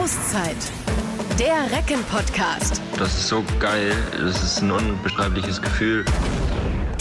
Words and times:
Auszeit. 0.00 0.56
Der 1.38 1.70
Recken-Podcast. 1.76 2.80
Das 2.96 3.14
ist 3.18 3.28
so 3.28 3.44
geil. 3.58 3.92
Das 4.12 4.42
ist 4.42 4.62
ein 4.62 4.70
unbeschreibliches 4.70 5.60
Gefühl. 5.60 6.06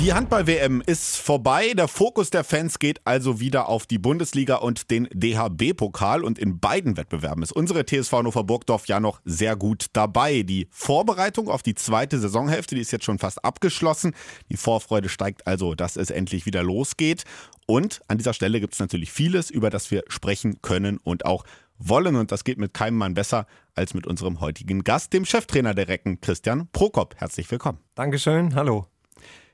Die 0.02 0.12
Handball-WM 0.12 0.84
ist 0.86 1.16
vorbei. 1.16 1.72
Der 1.78 1.88
Fokus 1.88 2.30
der 2.30 2.44
Fans 2.44 2.78
geht 2.78 3.00
also 3.06 3.40
wieder 3.40 3.70
auf 3.70 3.88
die 3.88 4.00
Bundesliga 4.00 4.56
und 4.56 4.92
den 4.92 5.08
DHB-Pokal. 5.14 6.26
Und 6.26 6.38
in 6.40 6.60
beiden 6.60 6.98
Wettbewerben 6.98 7.42
ist 7.42 7.54
unsere 7.54 7.86
TSV 7.86 8.12
Hannover 8.12 8.44
Burgdorf 8.44 8.88
ja 8.88 9.00
noch 9.00 9.22
sehr 9.24 9.56
gut 9.56 9.86
dabei. 9.94 10.44
Die 10.44 10.68
Vorbereitung 10.70 11.48
auf 11.48 11.64
die 11.64 11.76
zweite 11.76 12.20
Saisonhälfte, 12.20 12.76
die 12.76 12.82
ist 12.82 12.92
jetzt 12.92 13.06
schon 13.06 13.18
fast 13.18 13.46
abgeschlossen. 13.46 14.14
Die 14.50 14.58
Vorfreude 14.58 15.08
steigt 15.08 15.48
also, 15.48 15.74
dass 15.74 15.96
es 15.96 16.10
endlich 16.10 16.46
wieder 16.46 16.64
losgeht. 16.64 17.24
Und 17.66 18.02
an 18.10 18.18
dieser 18.18 18.34
Stelle 18.34 18.60
gibt 18.60 18.74
es 18.74 18.80
natürlich 18.80 19.14
vieles, 19.14 19.50
über 19.50 19.70
das 19.70 19.90
wir 19.90 20.04
sprechen 20.10 20.62
können 20.62 20.98
und 20.98 21.26
auch 21.26 21.46
wollen. 21.80 22.16
Und 22.16 22.32
das 22.32 22.44
geht 22.44 22.60
mit 22.60 22.74
keinem 22.74 22.98
Mann 22.98 23.14
besser 23.14 23.48
als 23.74 23.94
mit 23.94 24.06
unserem 24.06 24.40
heutigen 24.40 24.84
Gast, 24.84 25.14
dem 25.14 25.26
Cheftrainer 25.26 25.74
der 25.74 25.88
Recken, 25.88 26.22
Christian 26.22 26.68
Prokop. 26.72 27.16
Herzlich 27.18 27.50
willkommen. 27.50 27.80
Dankeschön, 27.96 28.54
hallo. 28.56 28.86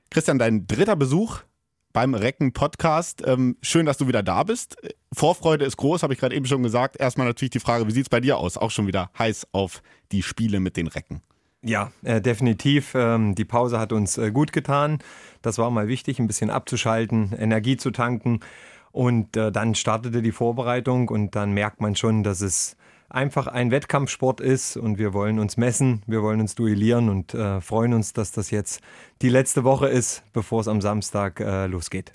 Christian, 0.10 0.40
dein 0.40 0.68
dritter 0.68 0.96
Besuch 0.96 1.40
beim 1.94 2.14
Recken-Podcast. 2.14 3.24
Ähm, 3.26 3.58
schön, 3.62 3.86
dass 3.86 3.98
du 3.98 4.08
wieder 4.08 4.22
da 4.22 4.44
bist. 4.44 4.76
Vorfreude 5.14 5.64
ist 5.64 5.78
groß, 5.78 6.04
habe 6.04 6.14
ich 6.14 6.20
gerade 6.20 6.36
eben 6.36 6.46
schon 6.46 6.62
gesagt. 6.62 6.98
Erstmal 7.00 7.26
natürlich 7.26 7.52
die 7.52 7.60
Frage, 7.60 7.88
wie 7.88 7.92
sieht 7.92 8.06
es 8.06 8.10
bei 8.10 8.20
dir 8.20 8.38
aus? 8.38 8.58
Auch 8.58 8.72
schon 8.72 8.86
wieder 8.86 9.10
heiß 9.18 9.48
auf 9.54 9.82
die 10.12 10.22
Spiele 10.22 10.60
mit 10.60 10.76
den 10.76 10.88
Recken. 10.88 11.22
Ja, 11.64 11.92
äh, 12.04 12.22
definitiv. 12.22 12.94
Ähm, 12.96 13.34
die 13.34 13.46
Pause 13.46 13.80
hat 13.80 13.92
uns 13.92 14.18
äh, 14.18 14.30
gut 14.30 14.52
getan. 14.52 15.00
Das 15.42 15.58
war 15.58 15.72
mal 15.72 15.88
wichtig, 15.88 16.20
ein 16.20 16.28
bisschen 16.28 16.52
abzuschalten, 16.52 17.34
Energie 17.36 17.78
zu 17.78 17.92
tanken. 17.92 18.42
Und 18.96 19.36
äh, 19.36 19.52
dann 19.52 19.76
startete 19.76 20.22
die 20.22 20.32
Vorbereitung 20.32 21.10
und 21.10 21.36
dann 21.36 21.52
merkt 21.52 21.82
man 21.82 21.98
schon, 21.98 22.24
dass 22.24 22.40
es 22.40 22.78
einfach 23.10 23.46
ein 23.48 23.70
Wettkampfsport 23.70 24.40
ist 24.40 24.78
und 24.78 24.98
wir 24.98 25.14
wollen 25.14 25.38
uns 25.38 25.58
messen, 25.58 26.02
wir 26.08 26.24
wollen 26.24 26.40
uns 26.40 26.56
duellieren 26.56 27.10
und 27.10 27.34
äh, 27.34 27.60
freuen 27.60 27.94
uns, 27.94 28.14
dass 28.14 28.32
das 28.32 28.52
jetzt 28.52 28.80
die 29.22 29.28
letzte 29.28 29.66
Woche 29.66 29.90
ist, 29.90 30.24
bevor 30.32 30.62
es 30.62 30.70
am 30.70 30.80
Samstag 30.80 31.42
äh, 31.42 31.68
losgeht. 31.68 32.14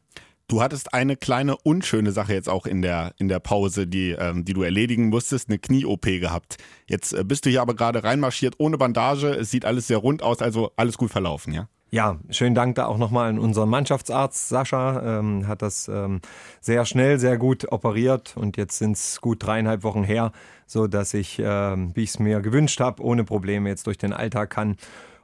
Du 0.48 0.62
hattest 0.62 0.94
eine 0.94 1.16
kleine 1.16 1.54
unschöne 1.58 2.12
Sache 2.12 2.32
jetzt 2.32 2.48
auch 2.48 2.64
in 2.64 2.80
der, 2.80 3.12
in 3.18 3.28
der 3.28 3.40
Pause, 3.40 3.86
die, 3.86 4.12
ähm, 4.12 4.46
die 4.46 4.54
du 4.54 4.62
erledigen 4.62 5.10
musstest, 5.10 5.50
eine 5.50 5.58
Knie-OP 5.58 6.06
gehabt. 6.06 6.56
Jetzt 6.88 7.12
äh, 7.12 7.24
bist 7.24 7.44
du 7.44 7.50
hier 7.50 7.60
aber 7.60 7.74
gerade 7.74 8.04
reinmarschiert 8.04 8.54
ohne 8.56 8.78
Bandage. 8.78 9.28
Es 9.28 9.50
sieht 9.50 9.66
alles 9.66 9.86
sehr 9.86 9.98
rund 9.98 10.22
aus, 10.22 10.40
also 10.40 10.72
alles 10.76 10.96
gut 10.96 11.10
verlaufen, 11.10 11.52
ja? 11.52 11.68
Ja, 11.92 12.20
schönen 12.30 12.54
Dank 12.54 12.76
da 12.76 12.86
auch 12.86 12.98
nochmal 12.98 13.30
an 13.30 13.40
unseren 13.40 13.68
Mannschaftsarzt 13.68 14.48
Sascha. 14.48 15.18
Ähm, 15.18 15.48
hat 15.48 15.60
das 15.60 15.88
ähm, 15.88 16.20
sehr 16.60 16.84
schnell, 16.84 17.18
sehr 17.18 17.36
gut 17.36 17.72
operiert 17.72 18.36
und 18.36 18.56
jetzt 18.56 18.78
sind 18.78 18.92
es 18.92 19.20
gut 19.20 19.44
dreieinhalb 19.44 19.82
Wochen 19.82 20.04
her, 20.04 20.30
so 20.66 20.86
dass 20.86 21.14
ich, 21.14 21.42
ähm, 21.44 21.90
wie 21.94 22.04
ich 22.04 22.10
es 22.10 22.18
mir 22.20 22.42
gewünscht 22.42 22.78
habe, 22.78 23.02
ohne 23.02 23.24
Probleme 23.24 23.68
jetzt 23.68 23.88
durch 23.88 23.98
den 23.98 24.12
Alltag 24.12 24.50
kann 24.50 24.76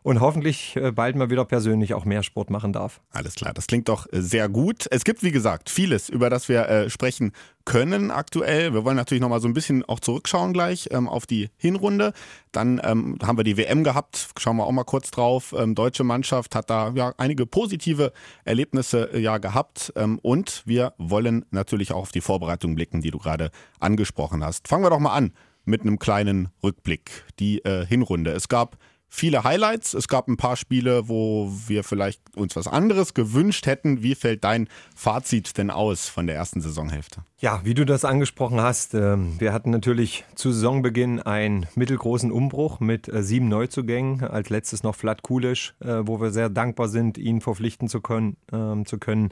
und 0.07 0.21
hoffentlich 0.21 0.77
äh, 0.77 0.93
bald 0.93 1.17
mal 1.17 1.31
wieder 1.31 1.45
persönlich 1.45 1.93
auch 1.93 2.05
mehr 2.05 2.23
Sport 2.23 2.49
machen 2.49 2.73
darf. 2.73 3.01
Alles 3.11 3.35
klar, 3.35 3.53
das 3.53 3.67
klingt 3.67 3.89
doch 3.89 4.07
äh, 4.12 4.23
sehr 4.23 4.49
gut. 4.49 4.87
Es 4.93 5.03
gibt, 5.03 5.25
wie 5.25 5.33
gesagt, 5.33 5.69
vieles, 5.69 6.09
über 6.09 6.31
das 6.31 6.49
wir 6.49 6.69
äh, 6.69 6.91
sprechen 6.91 7.33
können 7.65 8.12
aktuell. 8.12 8.73
Wir 8.73 8.84
wollen 8.84 8.95
natürlich 8.95 9.21
noch 9.21 9.31
mal 9.31 9.41
so 9.41 9.49
ein 9.49 9.53
bisschen 9.53 9.84
auch 9.84 9.99
zurückschauen 9.99 10.53
gleich 10.53 10.91
ähm, 10.93 11.09
auf 11.09 11.27
die 11.27 11.51
Hinrunde. 11.57 12.12
Dann 12.53 12.81
ähm, 12.84 13.19
haben 13.21 13.37
wir 13.37 13.43
die 13.43 13.57
WM 13.57 13.83
gehabt, 13.83 14.29
schauen 14.39 14.59
wir 14.59 14.67
auch 14.69 14.71
mal 14.71 14.84
kurz 14.84 15.11
drauf. 15.11 15.53
Ähm, 15.59 15.75
deutsche 15.75 16.05
Mannschaft 16.05 16.55
hat 16.55 16.71
da 16.71 16.93
ja 16.95 17.12
einige 17.17 17.45
positive 17.45 18.12
Erlebnisse 18.45 19.12
äh, 19.12 19.19
ja 19.19 19.39
gehabt 19.39 19.93
ähm, 19.97 20.21
und 20.23 20.62
wir 20.67 20.93
wollen 20.99 21.47
natürlich 21.51 21.91
auch 21.91 22.03
auf 22.03 22.12
die 22.12 22.21
Vorbereitung 22.21 22.77
blicken, 22.77 23.01
die 23.01 23.11
du 23.11 23.19
gerade 23.19 23.51
angesprochen 23.81 24.45
hast. 24.45 24.69
Fangen 24.69 24.84
wir 24.84 24.91
doch 24.91 25.01
mal 25.01 25.15
an 25.15 25.33
mit 25.65 25.81
einem 25.81 25.99
kleinen 25.99 26.51
Rückblick. 26.62 27.25
Die 27.41 27.65
äh, 27.65 27.84
Hinrunde. 27.84 28.31
Es 28.31 28.47
gab 28.47 28.79
viele 29.17 29.45
Highlights. 29.45 29.94
Es 29.94 30.09
gab 30.09 30.28
ein 30.28 30.37
paar 30.37 30.56
Spiele, 30.56 31.09
wo 31.09 31.50
wir 31.66 31.84
vielleicht 31.84 32.21
uns 32.37 32.54
was 32.54 32.69
anderes 32.69 33.15
gewünscht 33.15 33.66
hätten. 33.66 34.03
Wie 34.03 34.15
fällt 34.15 34.44
dein 34.44 34.69
Fazit 34.94 35.56
denn 35.56 35.71
aus 35.71 36.09
von 36.09 36.27
der 36.27 36.37
ersten 36.37 36.60
Saisonhälfte? 36.60 37.22
Ja, 37.38 37.60
wie 37.65 37.75
du 37.75 37.87
das 37.87 38.05
angesprochen 38.05 38.60
hast, 38.60 38.94
ähm, 38.94 39.41
wir 39.41 39.53
hatten 39.53 39.71
natürlich 39.71 40.25
zu 40.34 40.53
Saisonbeginn 40.53 41.21
einen 41.21 41.66
mittelgroßen 41.75 42.31
Umbruch 42.31 42.78
mit 42.78 43.09
äh, 43.09 43.22
sieben 43.22 43.49
Neuzugängen. 43.49 44.22
Als 44.22 44.50
letztes 44.50 44.82
noch 44.82 44.94
Vlad 44.94 45.22
Kulisch, 45.22 45.75
äh, 45.81 46.03
wo 46.03 46.21
wir 46.21 46.31
sehr 46.31 46.50
dankbar 46.50 46.88
sind, 46.88 47.16
ihn 47.16 47.41
verpflichten 47.41 47.88
zu 47.88 48.03
können, 48.03 48.37
ähm, 48.53 48.84
zu 48.84 48.99
können 48.99 49.31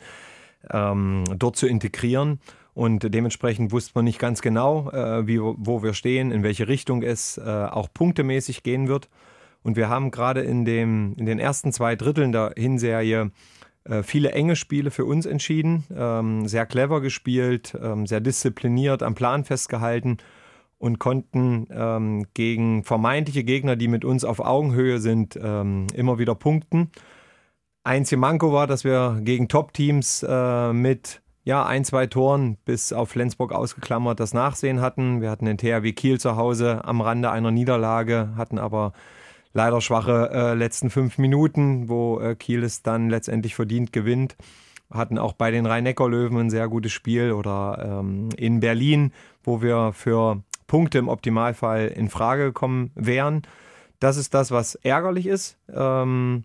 ähm, 0.71 1.25
dort 1.37 1.57
zu 1.57 1.67
integrieren. 1.67 2.41
Und 2.73 3.15
dementsprechend 3.15 3.71
wusste 3.71 3.93
man 3.95 4.07
nicht 4.07 4.19
ganz 4.19 4.41
genau, 4.41 4.91
äh, 4.91 5.27
wie, 5.27 5.39
wo 5.41 5.83
wir 5.83 5.93
stehen, 5.93 6.33
in 6.33 6.43
welche 6.43 6.67
Richtung 6.69 7.03
es 7.03 7.39
auch 7.39 7.89
punktemäßig 7.93 8.65
gehen 8.65 8.89
wird. 8.89 9.09
Und 9.65 9.75
wir 9.77 9.89
haben 9.89 10.13
gerade 10.13 10.43
in, 10.43 10.65
dem, 10.65 11.15
in 11.19 11.27
den 11.27 11.41
ersten 11.41 11.73
zwei 11.73 11.97
Dritteln 11.97 12.31
der 12.31 12.53
Hinserie 12.57 13.33
äh, 13.83 14.05
viele 14.05 14.31
enge 14.31 14.55
Spiele 14.55 14.93
für 14.93 15.05
uns 15.05 15.27
entschieden, 15.27 15.85
ähm, 15.93 16.47
sehr 16.47 16.67
clever 16.67 17.01
gespielt, 17.01 17.77
ähm, 17.83 18.07
sehr 18.07 18.21
diszipliniert 18.21 19.03
am 19.03 19.17
Plan 19.17 19.45
festgehalten 19.45 20.19
und 20.79 21.01
konnten 21.01 21.67
ähm, 21.73 22.27
gegen 22.35 22.85
vermeintliche 22.85 23.43
Gegner, 23.43 23.75
die 23.75 23.89
mit 23.89 24.05
uns 24.05 24.25
auf 24.25 24.39
Augenhöhe 24.39 25.01
sind, 25.01 25.35
immer 25.35 26.19
wieder 26.19 26.35
punkten. 26.35 26.91
Einzige 27.85 28.19
Manko 28.19 28.51
war, 28.53 28.67
dass 28.67 28.83
wir 28.83 29.21
gegen 29.23 29.49
Top-Teams 29.49 30.25
äh, 30.27 30.73
mit 30.73 31.21
ja, 31.45 31.67
ein, 31.67 31.85
zwei 31.85 32.07
Toren 32.07 32.57
bis 32.65 32.95
auf 32.95 33.11
Flensburg 33.11 33.53
ausgeklammert 33.53 34.19
das 34.19 34.33
Nachsehen 34.33 34.81
hatten. 34.81 35.21
Wir 35.21 35.31
hatten 35.31 35.45
den 35.45 35.59
THW 35.59 35.93
Kiel 35.93 36.19
zu 36.19 36.37
Hause 36.37 36.83
am 36.85 37.03
Rande 37.03 37.31
einer 37.31 37.51
Niederlage, 37.51 38.31
hatten 38.37 38.59
aber 38.59 38.95
leider 39.55 39.81
schwache 39.81 40.31
äh, 40.33 40.55
letzten 40.55 40.91
fünf 40.91 41.17
Minuten, 41.17 41.89
wo 41.89 42.21
äh, 42.21 42.35
Kiel 42.35 42.63
es 42.63 42.83
dann 42.83 43.09
letztendlich 43.09 43.55
verdient 43.55 43.93
gewinnt. 43.93 44.37
Hatten 44.91 45.17
auch 45.17 45.33
bei 45.33 45.51
den 45.51 45.65
Rhein-Neckar-Löwen 45.65 46.39
ein 46.39 46.51
sehr 46.51 46.69
gutes 46.69 46.93
Spiel 46.93 47.33
oder 47.33 48.01
ähm, 48.01 48.29
in 48.37 48.61
Berlin, 48.61 49.13
wo 49.43 49.63
wir 49.63 49.93
für 49.93 50.43
Punkte 50.67 50.99
im 50.99 51.09
Optimalfall 51.09 51.89
in 51.89 52.11
Frage 52.11 52.45
gekommen 52.45 52.91
wären. 52.95 53.43
Das 54.01 54.17
ist 54.17 54.35
das, 54.35 54.51
was 54.51 54.75
ärgerlich 54.75 55.27
ist. 55.27 55.57
Ähm, 55.73 56.45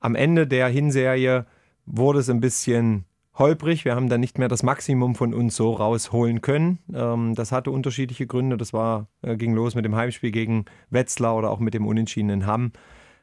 am 0.00 0.14
Ende 0.14 0.46
der 0.46 0.68
Hinserie 0.68 1.46
wurde 1.84 2.18
es 2.18 2.28
ein 2.28 2.40
bisschen 2.40 3.04
holprig. 3.38 3.84
Wir 3.84 3.94
haben 3.94 4.08
dann 4.08 4.20
nicht 4.20 4.38
mehr 4.38 4.48
das 4.48 4.62
Maximum 4.62 5.14
von 5.14 5.34
uns 5.34 5.56
so 5.56 5.72
rausholen 5.72 6.40
können. 6.40 6.78
Ähm, 6.92 7.34
das 7.34 7.52
hatte 7.52 7.70
unterschiedliche 7.70 8.26
Gründe. 8.26 8.56
Das 8.56 8.72
war, 8.72 9.06
äh, 9.22 9.36
ging 9.36 9.54
los 9.54 9.74
mit 9.74 9.84
dem 9.84 9.94
Heimspiel 9.94 10.30
gegen 10.30 10.64
Wetzlar 10.90 11.36
oder 11.36 11.50
auch 11.50 11.60
mit 11.60 11.74
dem 11.74 11.86
Unentschieden 11.86 12.30
in 12.30 12.46
Hamm. 12.46 12.72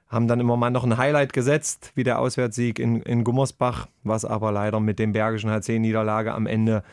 Haben 0.08 0.28
dann 0.28 0.40
immer 0.40 0.58
mal 0.58 0.70
noch 0.70 0.84
ein 0.84 0.98
Highlight 0.98 1.34
gesetzt, 1.34 1.92
wie 1.96 2.04
der 2.04 2.20
Auswärtssieg 2.20 2.78
in, 2.78 3.02
in 3.02 3.24
Gummersbach, 3.24 3.88
was 4.04 4.26
aber 4.26 4.52
leider 4.52 4.80
mit 4.80 5.00
dem 5.00 5.12
Bergischen 5.12 5.50
HC-Niederlage 5.50 6.34
am 6.34 6.46
Ende 6.46 6.84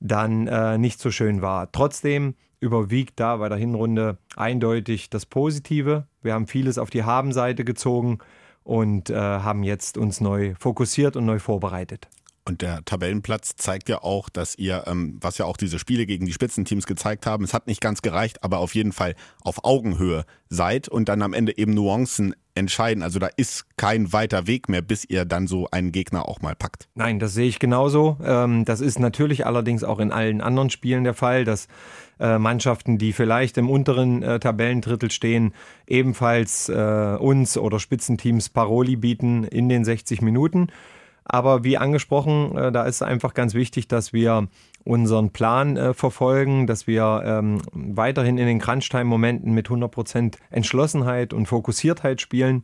dann 0.00 0.46
äh, 0.46 0.76
nicht 0.76 1.00
so 1.00 1.10
schön 1.10 1.40
war. 1.40 1.72
Trotzdem 1.72 2.34
überwiegt 2.60 3.18
da 3.20 3.36
bei 3.36 3.48
der 3.48 3.58
Hinrunde 3.58 4.18
eindeutig 4.34 5.08
das 5.08 5.24
Positive. 5.24 6.06
Wir 6.22 6.34
haben 6.34 6.46
vieles 6.46 6.76
auf 6.76 6.90
die 6.90 7.04
Habenseite 7.04 7.64
gezogen 7.64 8.18
und 8.62 9.10
äh, 9.10 9.14
haben 9.14 9.62
jetzt 9.62 9.96
uns 9.96 10.20
neu 10.20 10.54
fokussiert 10.58 11.16
und 11.16 11.24
neu 11.24 11.38
vorbereitet. 11.38 12.08
Und 12.48 12.62
der 12.62 12.84
Tabellenplatz 12.84 13.56
zeigt 13.56 13.88
ja 13.88 14.02
auch, 14.04 14.28
dass 14.28 14.56
ihr, 14.56 14.84
ähm, 14.86 15.18
was 15.20 15.36
ja 15.36 15.46
auch 15.46 15.56
diese 15.56 15.80
Spiele 15.80 16.06
gegen 16.06 16.26
die 16.26 16.32
Spitzenteams 16.32 16.86
gezeigt 16.86 17.26
haben, 17.26 17.42
es 17.42 17.52
hat 17.52 17.66
nicht 17.66 17.80
ganz 17.80 18.02
gereicht, 18.02 18.44
aber 18.44 18.58
auf 18.58 18.76
jeden 18.76 18.92
Fall 18.92 19.16
auf 19.42 19.64
Augenhöhe 19.64 20.24
seid 20.48 20.88
und 20.88 21.08
dann 21.08 21.22
am 21.22 21.32
Ende 21.32 21.58
eben 21.58 21.74
Nuancen 21.74 22.36
entscheiden. 22.54 23.02
Also 23.02 23.18
da 23.18 23.28
ist 23.36 23.66
kein 23.76 24.12
weiter 24.12 24.46
Weg 24.46 24.68
mehr, 24.68 24.80
bis 24.80 25.04
ihr 25.04 25.24
dann 25.24 25.48
so 25.48 25.66
einen 25.72 25.90
Gegner 25.90 26.28
auch 26.28 26.40
mal 26.40 26.54
packt. 26.54 26.88
Nein, 26.94 27.18
das 27.18 27.34
sehe 27.34 27.48
ich 27.48 27.58
genauso. 27.58 28.16
Ähm, 28.24 28.64
das 28.64 28.80
ist 28.80 29.00
natürlich 29.00 29.44
allerdings 29.44 29.82
auch 29.82 29.98
in 29.98 30.12
allen 30.12 30.40
anderen 30.40 30.70
Spielen 30.70 31.02
der 31.02 31.14
Fall, 31.14 31.44
dass 31.44 31.66
äh, 32.20 32.38
Mannschaften, 32.38 32.96
die 32.96 33.12
vielleicht 33.12 33.58
im 33.58 33.68
unteren 33.68 34.22
äh, 34.22 34.38
Tabellendrittel 34.38 35.10
stehen, 35.10 35.52
ebenfalls 35.88 36.68
äh, 36.68 37.16
uns 37.18 37.58
oder 37.58 37.80
Spitzenteams 37.80 38.50
Paroli 38.50 38.94
bieten 38.94 39.42
in 39.42 39.68
den 39.68 39.84
60 39.84 40.22
Minuten. 40.22 40.68
Aber 41.28 41.64
wie 41.64 41.76
angesprochen, 41.76 42.56
äh, 42.56 42.72
da 42.72 42.84
ist 42.84 43.02
einfach 43.02 43.34
ganz 43.34 43.54
wichtig, 43.54 43.88
dass 43.88 44.12
wir 44.12 44.48
unseren 44.84 45.30
Plan 45.30 45.76
äh, 45.76 45.92
verfolgen, 45.92 46.66
dass 46.68 46.86
wir 46.86 47.22
ähm, 47.26 47.60
weiterhin 47.72 48.38
in 48.38 48.46
den 48.46 48.60
Crunch-Time-Momenten 48.60 49.52
mit 49.52 49.68
100% 49.68 50.36
Entschlossenheit 50.50 51.32
und 51.32 51.46
Fokussiertheit 51.46 52.20
spielen. 52.20 52.62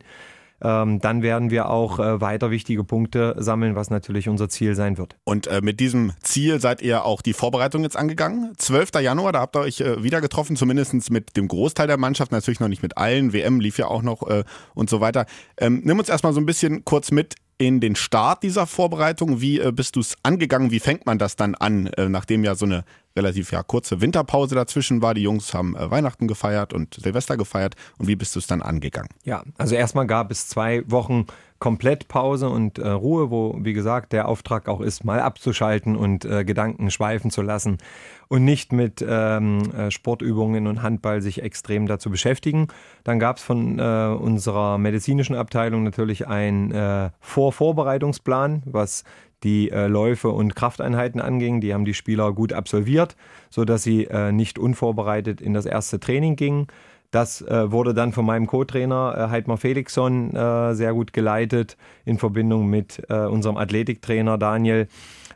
Ähm, 0.61 0.99
dann 1.01 1.21
werden 1.21 1.51
wir 1.51 1.69
auch 1.69 1.99
äh, 1.99 2.21
weiter 2.21 2.49
wichtige 2.49 2.85
Punkte 2.85 3.35
sammeln, 3.37 3.75
was 3.75 3.89
natürlich 3.89 4.29
unser 4.29 4.47
Ziel 4.47 4.75
sein 4.75 4.97
wird. 4.97 5.17
Und 5.25 5.47
äh, 5.47 5.59
mit 5.61 5.81
diesem 5.81 6.13
Ziel 6.21 6.61
seid 6.61 6.81
ihr 6.81 7.03
auch 7.03 7.21
die 7.21 7.33
Vorbereitung 7.33 7.83
jetzt 7.83 7.97
angegangen. 7.97 8.53
12. 8.57 8.91
Januar, 9.01 9.33
da 9.33 9.41
habt 9.41 9.57
ihr 9.57 9.59
euch 9.59 9.81
äh, 9.81 10.01
wieder 10.03 10.21
getroffen, 10.21 10.55
zumindest 10.55 11.11
mit 11.11 11.35
dem 11.35 11.49
Großteil 11.49 11.87
der 11.87 11.97
Mannschaft, 11.97 12.31
natürlich 12.31 12.61
noch 12.61 12.69
nicht 12.69 12.81
mit 12.81 12.97
allen. 12.97 13.33
WM 13.33 13.59
lief 13.59 13.77
ja 13.77 13.87
auch 13.87 14.03
noch 14.03 14.25
äh, 14.29 14.45
und 14.73 14.89
so 14.89 15.01
weiter. 15.01 15.25
Ähm, 15.57 15.81
nimm 15.83 15.99
uns 15.99 16.07
erstmal 16.07 16.31
so 16.31 16.39
ein 16.39 16.45
bisschen 16.45 16.85
kurz 16.85 17.11
mit 17.11 17.35
in 17.67 17.79
den 17.79 17.95
Start 17.95 18.43
dieser 18.43 18.67
Vorbereitung. 18.67 19.39
Wie 19.39 19.59
äh, 19.59 19.71
bist 19.71 19.95
du 19.95 20.01
es 20.01 20.15
angegangen? 20.21 20.71
Wie 20.71 20.81
fängt 20.81 21.05
man 21.05 21.17
das 21.17 21.37
dann 21.37 21.55
an, 21.55 21.87
äh, 21.87 22.09
nachdem 22.09 22.43
ja 22.43 22.55
so 22.55 22.65
eine 22.65 22.83
relativ 23.15 23.53
ja, 23.53 23.63
kurze 23.63 24.01
Winterpause 24.01 24.53
dazwischen 24.53 25.01
war? 25.01 25.13
Die 25.13 25.21
Jungs 25.21 25.53
haben 25.53 25.75
äh, 25.75 25.89
Weihnachten 25.89 26.27
gefeiert 26.27 26.73
und 26.73 26.95
Silvester 26.95 27.37
gefeiert. 27.37 27.75
Und 27.97 28.07
wie 28.07 28.17
bist 28.17 28.35
du 28.35 28.39
es 28.39 28.47
dann 28.47 28.61
angegangen? 28.61 29.09
Ja, 29.23 29.43
also 29.57 29.75
erstmal 29.75 30.07
gab 30.07 30.29
es 30.29 30.47
zwei 30.49 30.83
Wochen 30.91 31.25
komplett 31.63 32.09
Pause 32.09 32.49
und 32.49 32.77
äh, 32.77 32.89
Ruhe, 32.89 33.31
wo, 33.31 33.55
wie 33.57 33.71
gesagt, 33.71 34.11
der 34.11 34.27
Auftrag 34.27 34.67
auch 34.67 34.81
ist, 34.81 35.05
mal 35.05 35.21
abzuschalten 35.21 35.95
und 35.95 36.25
äh, 36.25 36.43
Gedanken 36.43 36.91
schweifen 36.91 37.31
zu 37.31 37.41
lassen 37.41 37.77
und 38.27 38.43
nicht 38.43 38.73
mit 38.73 39.01
ähm, 39.07 39.71
äh, 39.71 39.89
Sportübungen 39.89 40.67
und 40.67 40.81
Handball 40.81 41.21
sich 41.21 41.41
extrem 41.41 41.87
dazu 41.87 42.09
beschäftigen. 42.09 42.67
Dann 43.05 43.17
gab 43.17 43.37
es 43.37 43.43
von 43.43 43.79
äh, 43.79 43.83
unserer 43.83 44.77
medizinischen 44.77 45.37
Abteilung 45.37 45.85
natürlich 45.85 46.27
einen 46.27 46.71
äh, 46.71 47.11
Vorvorbereitungsplan, 47.21 48.63
was 48.65 49.05
die 49.43 49.71
äh, 49.71 49.87
Läufe 49.87 50.31
und 50.31 50.57
Krafteinheiten 50.57 51.21
anging. 51.21 51.61
Die 51.61 51.73
haben 51.73 51.85
die 51.85 51.93
Spieler 51.93 52.33
gut 52.33 52.51
absolviert, 52.51 53.15
sodass 53.49 53.83
sie 53.83 54.09
nicht 54.33 54.59
unvorbereitet 54.59 55.39
in 55.39 55.53
das 55.53 55.65
erste 55.65 56.01
Training 56.01 56.35
gingen. 56.35 56.67
Das 57.13 57.43
äh, 57.43 57.71
wurde 57.71 57.93
dann 57.93 58.11
von 58.11 58.25
meinem 58.25 58.47
Co-Trainer 58.47 59.13
äh, 59.15 59.29
Heidmar 59.29 59.57
Felixson 59.57 60.35
äh, 60.35 60.73
sehr 60.73 60.93
gut 60.93 61.13
geleitet 61.13 61.77
in 62.05 62.17
Verbindung 62.17 62.65
mit 62.65 63.03
äh, 63.07 63.25
unserem 63.27 63.55
Athletiktrainer 63.55 64.39
Daniel, 64.39 64.87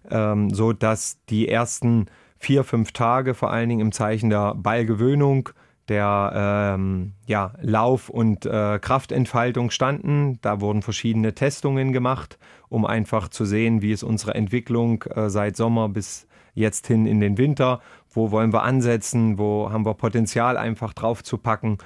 ähm, 0.09 0.49
so 0.49 0.73
dass 0.73 1.19
die 1.29 1.47
ersten 1.47 2.07
vier, 2.39 2.63
fünf 2.63 2.93
Tage 2.93 3.35
vor 3.35 3.51
allen 3.51 3.69
Dingen 3.69 3.81
im 3.81 3.91
Zeichen 3.91 4.31
der 4.31 4.55
Ballgewöhnung, 4.55 5.49
der 5.87 6.73
ähm, 6.75 7.13
ja, 7.27 7.53
Lauf- 7.61 8.09
und 8.09 8.47
äh, 8.47 8.79
Kraftentfaltung 8.79 9.69
standen. 9.69 10.39
Da 10.41 10.59
wurden 10.61 10.81
verschiedene 10.81 11.35
Testungen 11.35 11.93
gemacht, 11.93 12.39
um 12.69 12.85
einfach 12.85 13.27
zu 13.27 13.45
sehen, 13.45 13.83
wie 13.83 13.91
ist 13.91 14.01
unsere 14.01 14.33
Entwicklung 14.33 15.03
äh, 15.03 15.29
seit 15.29 15.55
Sommer 15.55 15.89
bis 15.89 16.27
jetzt 16.55 16.87
hin 16.87 17.05
in 17.05 17.19
den 17.19 17.37
Winter 17.37 17.81
wo 18.17 18.31
wollen 18.31 18.51
wir 18.51 18.63
ansetzen, 18.63 19.37
wo 19.37 19.71
haben 19.71 19.85
wir 19.85 19.93
Potenzial 19.93 20.57
einfach 20.57 20.93
drauf 20.93 21.23
zu 21.23 21.37
packen. 21.37 21.77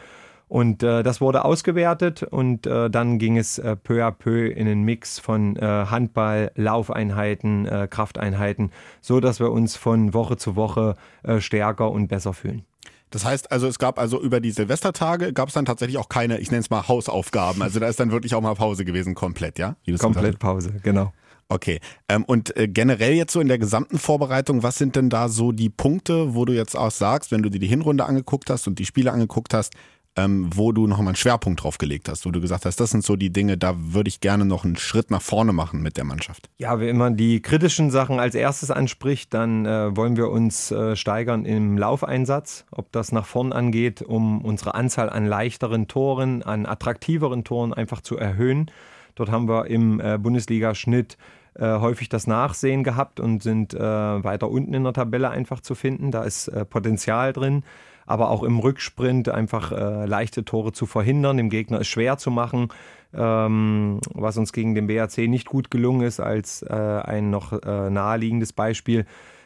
Und 0.47 0.83
äh, 0.83 1.03
das 1.03 1.21
wurde 1.21 1.45
ausgewertet 1.45 2.23
und 2.23 2.67
äh, 2.67 2.89
dann 2.89 3.19
ging 3.19 3.37
es 3.37 3.57
äh, 3.57 3.75
peu 3.77 4.03
à 4.05 4.11
peu 4.11 4.47
in 4.47 4.65
den 4.65 4.83
Mix 4.83 5.19
von 5.19 5.55
äh, 5.55 5.61
Handball, 5.61 6.51
Laufeinheiten, 6.55 7.65
äh, 7.65 7.87
Krafteinheiten, 7.89 8.71
so 8.99 9.19
dass 9.21 9.39
wir 9.39 9.51
uns 9.51 9.77
von 9.77 10.13
Woche 10.13 10.35
zu 10.35 10.57
Woche 10.57 10.95
äh, 11.23 11.39
stärker 11.39 11.91
und 11.91 12.07
besser 12.07 12.33
fühlen. 12.33 12.65
Das 13.11 13.23
heißt 13.23 13.51
also, 13.51 13.67
es 13.67 13.79
gab 13.79 13.99
also 13.99 14.21
über 14.21 14.39
die 14.39 14.51
Silvestertage 14.51 15.31
gab 15.33 15.49
es 15.49 15.53
dann 15.53 15.65
tatsächlich 15.65 15.97
auch 15.97 16.09
keine, 16.09 16.39
ich 16.39 16.49
nenne 16.49 16.61
es 16.61 16.69
mal 16.69 16.87
Hausaufgaben. 16.87 17.61
Also 17.61 17.79
da 17.79 17.87
ist 17.87 17.99
dann 17.99 18.11
wirklich 18.11 18.35
auch 18.35 18.41
mal 18.41 18.55
Pause 18.55 18.83
gewesen, 18.83 19.15
komplett, 19.15 19.59
ja? 19.59 19.75
Komplett 19.99 20.39
Pause, 20.39 20.73
genau. 20.83 21.13
Okay. 21.51 21.81
Ähm, 22.07 22.23
und 22.23 22.55
äh, 22.55 22.69
generell 22.69 23.13
jetzt 23.13 23.33
so 23.33 23.41
in 23.41 23.49
der 23.49 23.57
gesamten 23.57 23.99
Vorbereitung, 23.99 24.63
was 24.63 24.77
sind 24.77 24.95
denn 24.95 25.09
da 25.09 25.27
so 25.27 25.51
die 25.51 25.69
Punkte, 25.69 26.33
wo 26.33 26.45
du 26.45 26.53
jetzt 26.53 26.77
auch 26.77 26.91
sagst, 26.91 27.29
wenn 27.31 27.43
du 27.43 27.49
dir 27.49 27.59
die 27.59 27.67
Hinrunde 27.67 28.05
angeguckt 28.05 28.49
hast 28.49 28.67
und 28.67 28.79
die 28.79 28.85
Spiele 28.85 29.11
angeguckt 29.11 29.53
hast, 29.53 29.73
ähm, 30.15 30.49
wo 30.53 30.71
du 30.71 30.87
nochmal 30.87 31.07
einen 31.07 31.17
Schwerpunkt 31.17 31.61
drauf 31.63 31.77
gelegt 31.77 32.07
hast, 32.07 32.25
wo 32.25 32.31
du 32.31 32.39
gesagt 32.39 32.65
hast, 32.65 32.79
das 32.79 32.91
sind 32.91 33.03
so 33.03 33.17
die 33.17 33.33
Dinge, 33.33 33.57
da 33.57 33.73
würde 33.77 34.07
ich 34.07 34.21
gerne 34.21 34.45
noch 34.45 34.63
einen 34.63 34.77
Schritt 34.77 35.11
nach 35.11 35.21
vorne 35.21 35.51
machen 35.51 35.81
mit 35.81 35.97
der 35.97 36.05
Mannschaft? 36.05 36.49
Ja, 36.57 36.79
wenn 36.79 36.97
man 36.97 37.17
die 37.17 37.41
kritischen 37.41 37.91
Sachen 37.91 38.21
als 38.21 38.33
erstes 38.33 38.71
anspricht, 38.71 39.33
dann 39.33 39.65
äh, 39.65 39.93
wollen 39.95 40.15
wir 40.15 40.29
uns 40.29 40.71
äh, 40.71 40.95
steigern 40.95 41.43
im 41.43 41.77
Laufeinsatz, 41.77 42.65
ob 42.71 42.93
das 42.93 43.11
nach 43.11 43.25
vorn 43.25 43.51
angeht, 43.51 44.01
um 44.01 44.41
unsere 44.41 44.73
Anzahl 44.73 45.09
an 45.09 45.25
leichteren 45.25 45.89
Toren, 45.89 46.43
an 46.43 46.65
attraktiveren 46.65 47.43
Toren 47.43 47.73
einfach 47.73 47.99
zu 47.99 48.15
erhöhen. 48.15 48.71
Dort 49.15 49.29
haben 49.29 49.49
wir 49.49 49.67
im 49.67 49.99
äh, 49.99 50.17
Bundesliga-Schnitt 50.17 51.17
äh, 51.55 51.79
häufig 51.79 52.09
das 52.09 52.27
Nachsehen 52.27 52.83
gehabt 52.83 53.19
und 53.19 53.43
sind 53.43 53.73
äh, 53.73 53.79
weiter 53.79 54.49
unten 54.49 54.73
in 54.73 54.83
der 54.83 54.93
Tabelle 54.93 55.29
einfach 55.29 55.59
zu 55.59 55.75
finden. 55.75 56.11
Da 56.11 56.23
ist 56.23 56.47
äh, 56.47 56.65
Potenzial 56.65 57.33
drin, 57.33 57.63
aber 58.05 58.29
auch 58.29 58.43
im 58.43 58.59
Rücksprint 58.59 59.29
einfach 59.29 59.71
äh, 59.71 60.05
leichte 60.05 60.45
Tore 60.45 60.71
zu 60.71 60.85
verhindern, 60.85 61.37
dem 61.37 61.49
Gegner 61.49 61.81
es 61.81 61.87
schwer 61.87 62.17
zu 62.17 62.31
machen. 62.31 62.69
Ähm, 63.13 63.99
was 64.13 64.37
uns 64.37 64.53
gegen 64.53 64.73
den 64.73 64.87
BAC 64.87 65.17
nicht 65.27 65.47
gut 65.47 65.69
gelungen 65.69 66.01
ist, 66.01 66.21
als 66.21 66.61
äh, 66.61 66.73
ein 66.73 67.29
noch 67.29 67.51
naheliegendes 67.51 68.53
Beispiel. 68.53 69.05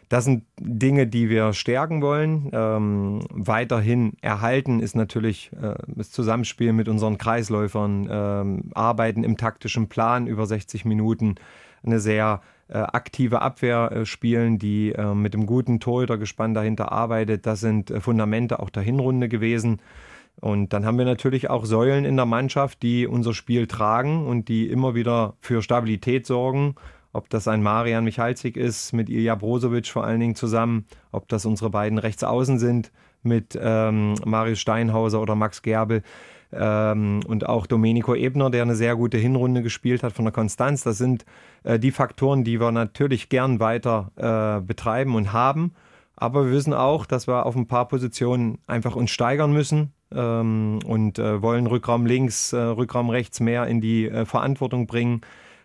Das 0.10 0.26
sind 0.26 0.44
Dinge, 0.60 1.08
die 1.08 1.30
wir 1.30 1.54
stärken 1.54 2.02
wollen. 2.02 2.50
Ähm, 2.54 3.22
weiterhin 3.32 4.14
erhalten 4.22 4.80
ist 4.80 4.96
natürlich 4.96 5.52
äh, 5.60 5.76
das 5.88 6.12
Zusammenspiel 6.12 6.74
mit 6.74 6.88
unseren 6.88 7.18
Kreisläufern, 7.18 8.08
ähm, 8.10 8.72
Arbeiten 8.76 9.24
im 9.24 9.38
taktischen 9.38 9.90
Plan 9.90 10.28
über 10.28 10.46
60 10.46 10.86
Minuten, 10.86 11.36
eine 11.86 12.00
sehr 12.00 12.42
äh, 12.68 12.78
aktive 12.78 13.42
Abwehr 13.42 13.92
äh, 13.92 14.06
spielen, 14.06 14.58
die 14.58 14.92
äh, 14.92 15.14
mit 15.14 15.34
dem 15.34 15.46
guten 15.46 15.80
Torhütergespann 15.80 16.54
dahinter 16.54 16.92
arbeitet. 16.92 17.46
Das 17.46 17.60
sind 17.60 17.94
Fundamente 18.00 18.60
auch 18.60 18.70
der 18.70 18.84
Hinrunde 18.84 19.30
gewesen. 19.30 19.82
Und 20.42 20.74
dann 20.74 20.86
haben 20.86 20.98
wir 20.98 21.06
natürlich 21.06 21.50
auch 21.50 21.66
Säulen 21.66 22.06
in 22.06 22.18
der 22.18 22.26
Mannschaft, 22.26 22.82
die 22.84 23.08
unser 23.08 23.34
Spiel 23.34 23.68
tragen 23.68 24.26
und 24.28 24.50
die 24.50 24.68
immer 24.68 24.96
wieder 24.96 25.36
für 25.40 25.62
Stabilität 25.62 26.26
sorgen. 26.26 26.76
Ob 27.14 27.30
das 27.30 27.48
ein 27.48 27.64
Marian 27.64 28.04
Michalzik 28.04 28.58
ist 28.58 28.92
mit 28.92 29.10
Ilja 29.10 29.36
Brozovic 29.36 29.88
vor 29.88 30.04
allen 30.04 30.20
Dingen 30.20 30.36
zusammen, 30.36 30.86
ob 31.12 31.30
das 31.30 31.46
unsere 31.46 31.70
beiden 31.70 31.98
Rechtsaußen 31.98 32.60
sind 32.60 32.92
mit 33.24 33.58
ähm, 33.62 34.16
Marius 34.26 34.60
Steinhauser 34.60 35.22
oder 35.22 35.36
Max 35.36 35.62
Gerbel 35.62 36.04
ähm, 36.52 37.22
und 37.28 37.48
auch 37.48 37.68
Domenico 37.68 38.16
Ebner, 38.16 38.50
der 38.50 38.64
eine 38.64 38.76
sehr 38.76 38.96
gute 38.96 39.18
Hinrunde 39.18 39.62
gespielt 39.62 40.04
hat 40.04 40.14
von 40.14 40.26
der 40.26 40.32
Konstanz. 40.32 40.84
Das 40.84 40.98
sind 40.98 41.26
äh, 41.64 41.80
die 41.80 41.92
Faktoren, 41.92 42.44
die 42.44 42.60
wir 42.60 42.72
natürlich 42.72 43.30
gern 43.30 43.60
weiter 43.60 44.12
äh, 44.16 44.62
betreiben 44.66 45.16
und 45.16 45.34
haben. 45.34 45.74
Aber 46.16 46.46
wir 46.46 46.52
wissen 46.52 46.74
auch, 46.74 47.06
dass 47.06 47.28
wir 47.28 47.46
auf 47.46 47.56
ein 47.56 47.68
paar 47.68 47.88
Positionen 47.88 48.60
einfach 48.68 48.96
uns 48.96 49.12
steigern 49.12 49.52
müssen 49.52 49.92
ähm, 50.14 50.80
und 50.86 51.20
äh, 51.20 51.42
wollen 51.42 51.68
Rückraum 51.68 52.06
links, 52.06 52.54
äh, 52.54 52.58
Rückraum 52.58 53.10
rechts 53.10 53.40
mehr 53.40 53.68
in 53.68 53.82
die 53.82 54.08
äh, 54.08 54.26
Verantwortung 54.26 54.88
bringen, 54.88 55.22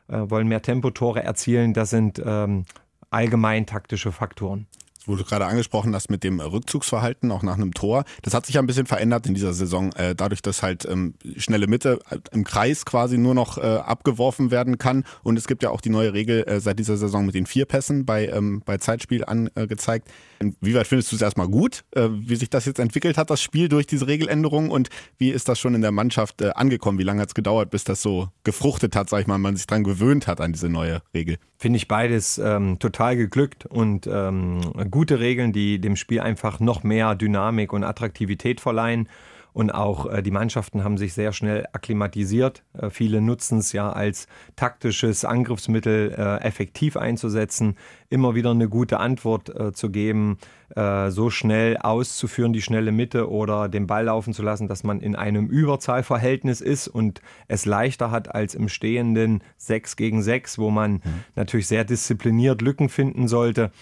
äh, 0.08 0.18
wollen 0.28 0.48
mehr 0.48 0.62
Tempotore 0.62 1.22
erzielen. 1.22 1.72
Das 1.72 1.90
sind 1.90 2.20
ähm, 2.24 2.64
allgemein 3.10 3.66
taktische 3.66 4.10
Faktoren 4.10 4.66
wo 5.06 5.16
du 5.16 5.24
gerade 5.24 5.46
angesprochen 5.46 5.94
hast 5.94 6.10
mit 6.10 6.24
dem 6.24 6.40
Rückzugsverhalten, 6.40 7.30
auch 7.30 7.42
nach 7.42 7.54
einem 7.54 7.74
Tor. 7.74 8.04
Das 8.22 8.34
hat 8.34 8.46
sich 8.46 8.56
ja 8.56 8.62
ein 8.62 8.66
bisschen 8.66 8.86
verändert 8.86 9.26
in 9.26 9.34
dieser 9.34 9.52
Saison, 9.52 9.92
äh, 9.92 10.14
dadurch, 10.14 10.42
dass 10.42 10.62
halt 10.62 10.84
ähm, 10.86 11.14
schnelle 11.36 11.66
Mitte 11.66 12.00
äh, 12.10 12.18
im 12.32 12.44
Kreis 12.44 12.84
quasi 12.84 13.18
nur 13.18 13.34
noch 13.34 13.58
äh, 13.58 13.60
abgeworfen 13.60 14.50
werden 14.50 14.78
kann. 14.78 15.04
Und 15.22 15.38
es 15.38 15.46
gibt 15.46 15.62
ja 15.62 15.70
auch 15.70 15.80
die 15.80 15.90
neue 15.90 16.12
Regel 16.12 16.44
äh, 16.44 16.60
seit 16.60 16.78
dieser 16.78 16.96
Saison 16.96 17.26
mit 17.26 17.34
den 17.34 17.46
vier 17.46 17.64
Pässen 17.64 18.04
bei, 18.04 18.28
ähm, 18.28 18.62
bei 18.64 18.78
Zeitspiel 18.78 19.24
angezeigt. 19.24 20.08
Inwieweit 20.38 20.86
findest 20.86 21.12
du 21.12 21.16
es 21.16 21.22
erstmal 21.22 21.48
gut, 21.48 21.84
äh, 21.92 22.08
wie 22.10 22.36
sich 22.36 22.50
das 22.50 22.64
jetzt 22.64 22.78
entwickelt 22.78 23.18
hat, 23.18 23.30
das 23.30 23.42
Spiel 23.42 23.68
durch 23.68 23.86
diese 23.86 24.06
Regeländerung? 24.06 24.70
Und 24.70 24.88
wie 25.18 25.30
ist 25.30 25.48
das 25.48 25.58
schon 25.58 25.74
in 25.74 25.82
der 25.82 25.92
Mannschaft 25.92 26.40
äh, 26.42 26.50
angekommen? 26.50 26.98
Wie 26.98 27.04
lange 27.04 27.20
hat 27.22 27.28
es 27.28 27.34
gedauert, 27.34 27.70
bis 27.70 27.84
das 27.84 28.02
so 28.02 28.28
gefruchtet 28.44 28.96
hat, 28.96 29.10
sag 29.10 29.20
ich 29.20 29.26
mal, 29.26 29.38
man 29.38 29.56
sich 29.56 29.66
dran 29.66 29.84
gewöhnt 29.84 30.26
hat 30.26 30.40
an 30.40 30.52
diese 30.52 30.68
neue 30.68 31.02
Regel? 31.14 31.38
Finde 31.58 31.76
ich 31.76 31.88
beides 31.88 32.38
ähm, 32.38 32.78
total 32.78 33.16
geglückt 33.16 33.66
und 33.66 34.08
ähm, 34.10 34.60
gute 34.90 35.20
Regeln, 35.20 35.52
die 35.52 35.80
dem 35.80 35.96
Spiel 35.96 36.20
einfach 36.20 36.60
noch 36.60 36.82
mehr 36.82 37.14
Dynamik 37.14 37.72
und 37.72 37.84
Attraktivität 37.84 38.60
verleihen. 38.60 39.08
Und 39.52 39.70
auch 39.70 40.06
äh, 40.06 40.22
die 40.22 40.30
Mannschaften 40.30 40.84
haben 40.84 40.96
sich 40.96 41.12
sehr 41.12 41.32
schnell 41.32 41.66
akklimatisiert. 41.72 42.62
Äh, 42.72 42.90
viele 42.90 43.20
nutzen 43.20 43.58
es 43.58 43.72
ja 43.72 43.90
als 43.90 44.28
taktisches 44.56 45.24
Angriffsmittel 45.24 46.14
äh, 46.16 46.36
effektiv 46.44 46.96
einzusetzen, 46.96 47.76
immer 48.08 48.34
wieder 48.34 48.52
eine 48.52 48.68
gute 48.68 49.00
Antwort 49.00 49.48
äh, 49.48 49.72
zu 49.72 49.90
geben, 49.90 50.38
äh, 50.76 51.10
so 51.10 51.30
schnell 51.30 51.76
auszuführen, 51.78 52.52
die 52.52 52.62
schnelle 52.62 52.92
Mitte 52.92 53.28
oder 53.28 53.68
den 53.68 53.88
Ball 53.88 54.04
laufen 54.04 54.32
zu 54.32 54.42
lassen, 54.42 54.68
dass 54.68 54.84
man 54.84 55.00
in 55.00 55.16
einem 55.16 55.48
Überzahlverhältnis 55.48 56.60
ist 56.60 56.86
und 56.86 57.20
es 57.48 57.66
leichter 57.66 58.10
hat 58.12 58.32
als 58.32 58.54
im 58.54 58.68
stehenden 58.68 59.42
6 59.56 59.96
gegen 59.96 60.22
6, 60.22 60.58
wo 60.58 60.70
man 60.70 60.92
mhm. 60.92 61.02
natürlich 61.34 61.66
sehr 61.66 61.84
diszipliniert 61.84 62.62
Lücken 62.62 62.88
finden 62.88 63.26
sollte. 63.26 63.72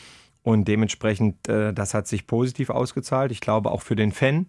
Und 0.48 0.66
dementsprechend, 0.66 1.46
äh, 1.46 1.74
das 1.74 1.92
hat 1.92 2.08
sich 2.08 2.26
positiv 2.26 2.70
ausgezahlt. 2.70 3.32
Ich 3.32 3.42
glaube 3.42 3.70
auch 3.70 3.82
für 3.82 3.96
den 3.96 4.12
Fan. 4.12 4.46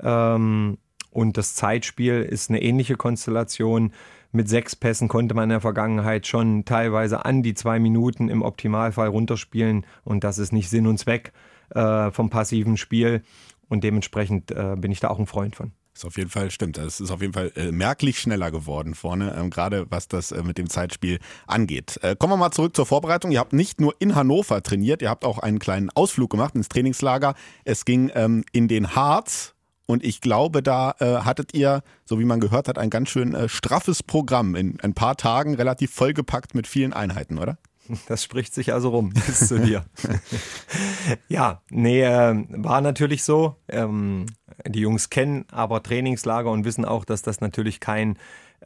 Ähm, 0.00 0.78
und 1.10 1.36
das 1.36 1.54
Zeitspiel 1.54 2.22
ist 2.22 2.48
eine 2.48 2.62
ähnliche 2.62 2.96
Konstellation. 2.96 3.92
Mit 4.32 4.48
sechs 4.48 4.74
Pässen 4.74 5.06
konnte 5.06 5.34
man 5.34 5.44
in 5.44 5.50
der 5.50 5.60
Vergangenheit 5.60 6.26
schon 6.26 6.64
teilweise 6.64 7.26
an 7.26 7.42
die 7.42 7.52
zwei 7.52 7.78
Minuten 7.78 8.30
im 8.30 8.40
Optimalfall 8.40 9.08
runterspielen. 9.08 9.84
Und 10.02 10.24
das 10.24 10.38
ist 10.38 10.54
nicht 10.54 10.70
Sinn 10.70 10.86
und 10.86 10.96
Zweck 10.96 11.34
äh, 11.74 12.10
vom 12.10 12.30
passiven 12.30 12.78
Spiel. 12.78 13.20
Und 13.68 13.84
dementsprechend 13.84 14.50
äh, 14.50 14.76
bin 14.78 14.92
ich 14.92 15.00
da 15.00 15.08
auch 15.08 15.18
ein 15.18 15.26
Freund 15.26 15.56
von. 15.56 15.72
Ist 15.96 16.04
auf 16.04 16.16
jeden 16.16 16.30
Fall, 16.30 16.50
stimmt. 16.50 16.76
Es 16.76 17.00
ist 17.00 17.12
auf 17.12 17.20
jeden 17.20 17.34
Fall 17.34 17.52
äh, 17.54 17.70
merklich 17.70 18.18
schneller 18.18 18.50
geworden 18.50 18.96
vorne, 18.96 19.32
ähm, 19.38 19.50
gerade 19.50 19.86
was 19.90 20.08
das 20.08 20.32
äh, 20.32 20.42
mit 20.42 20.58
dem 20.58 20.68
Zeitspiel 20.68 21.20
angeht. 21.46 22.00
Äh, 22.02 22.16
kommen 22.16 22.32
wir 22.32 22.36
mal 22.36 22.50
zurück 22.50 22.74
zur 22.74 22.84
Vorbereitung. 22.84 23.30
Ihr 23.30 23.38
habt 23.38 23.52
nicht 23.52 23.80
nur 23.80 23.94
in 24.00 24.16
Hannover 24.16 24.60
trainiert, 24.62 25.02
ihr 25.02 25.08
habt 25.10 25.24
auch 25.24 25.38
einen 25.38 25.60
kleinen 25.60 25.90
Ausflug 25.90 26.30
gemacht 26.30 26.56
ins 26.56 26.68
Trainingslager. 26.68 27.34
Es 27.64 27.84
ging 27.84 28.10
ähm, 28.14 28.44
in 28.50 28.66
den 28.66 28.96
Harz 28.96 29.54
Und 29.86 30.02
ich 30.02 30.20
glaube, 30.20 30.62
da 30.62 30.94
äh, 30.98 31.18
hattet 31.24 31.54
ihr, 31.54 31.82
so 32.04 32.18
wie 32.18 32.24
man 32.24 32.40
gehört 32.40 32.68
hat, 32.68 32.78
ein 32.78 32.90
ganz 32.90 33.10
schön 33.10 33.34
äh, 33.34 33.48
straffes 33.48 34.02
Programm 34.02 34.54
in 34.54 34.80
ein 34.80 34.94
paar 34.94 35.16
Tagen, 35.16 35.54
relativ 35.54 35.92
vollgepackt 35.92 36.54
mit 36.54 36.66
vielen 36.66 36.92
Einheiten, 36.92 37.38
oder? 37.38 37.58
Das 38.08 38.24
spricht 38.24 38.54
sich 38.54 38.72
also 38.72 38.90
rum 38.90 39.10
bis 39.26 39.48
zu 39.48 39.58
dir. 39.60 39.84
ja, 41.28 41.62
nee, 41.70 42.02
äh, 42.02 42.44
war 42.48 42.80
natürlich 42.80 43.24
so. 43.24 43.56
Ähm, 43.68 44.26
die 44.66 44.80
Jungs 44.80 45.10
kennen 45.10 45.44
aber 45.50 45.82
Trainingslager 45.82 46.50
und 46.50 46.64
wissen 46.64 46.84
auch, 46.84 47.04
dass 47.04 47.22
das 47.22 47.40
natürlich 47.40 47.80
kein 47.80 48.16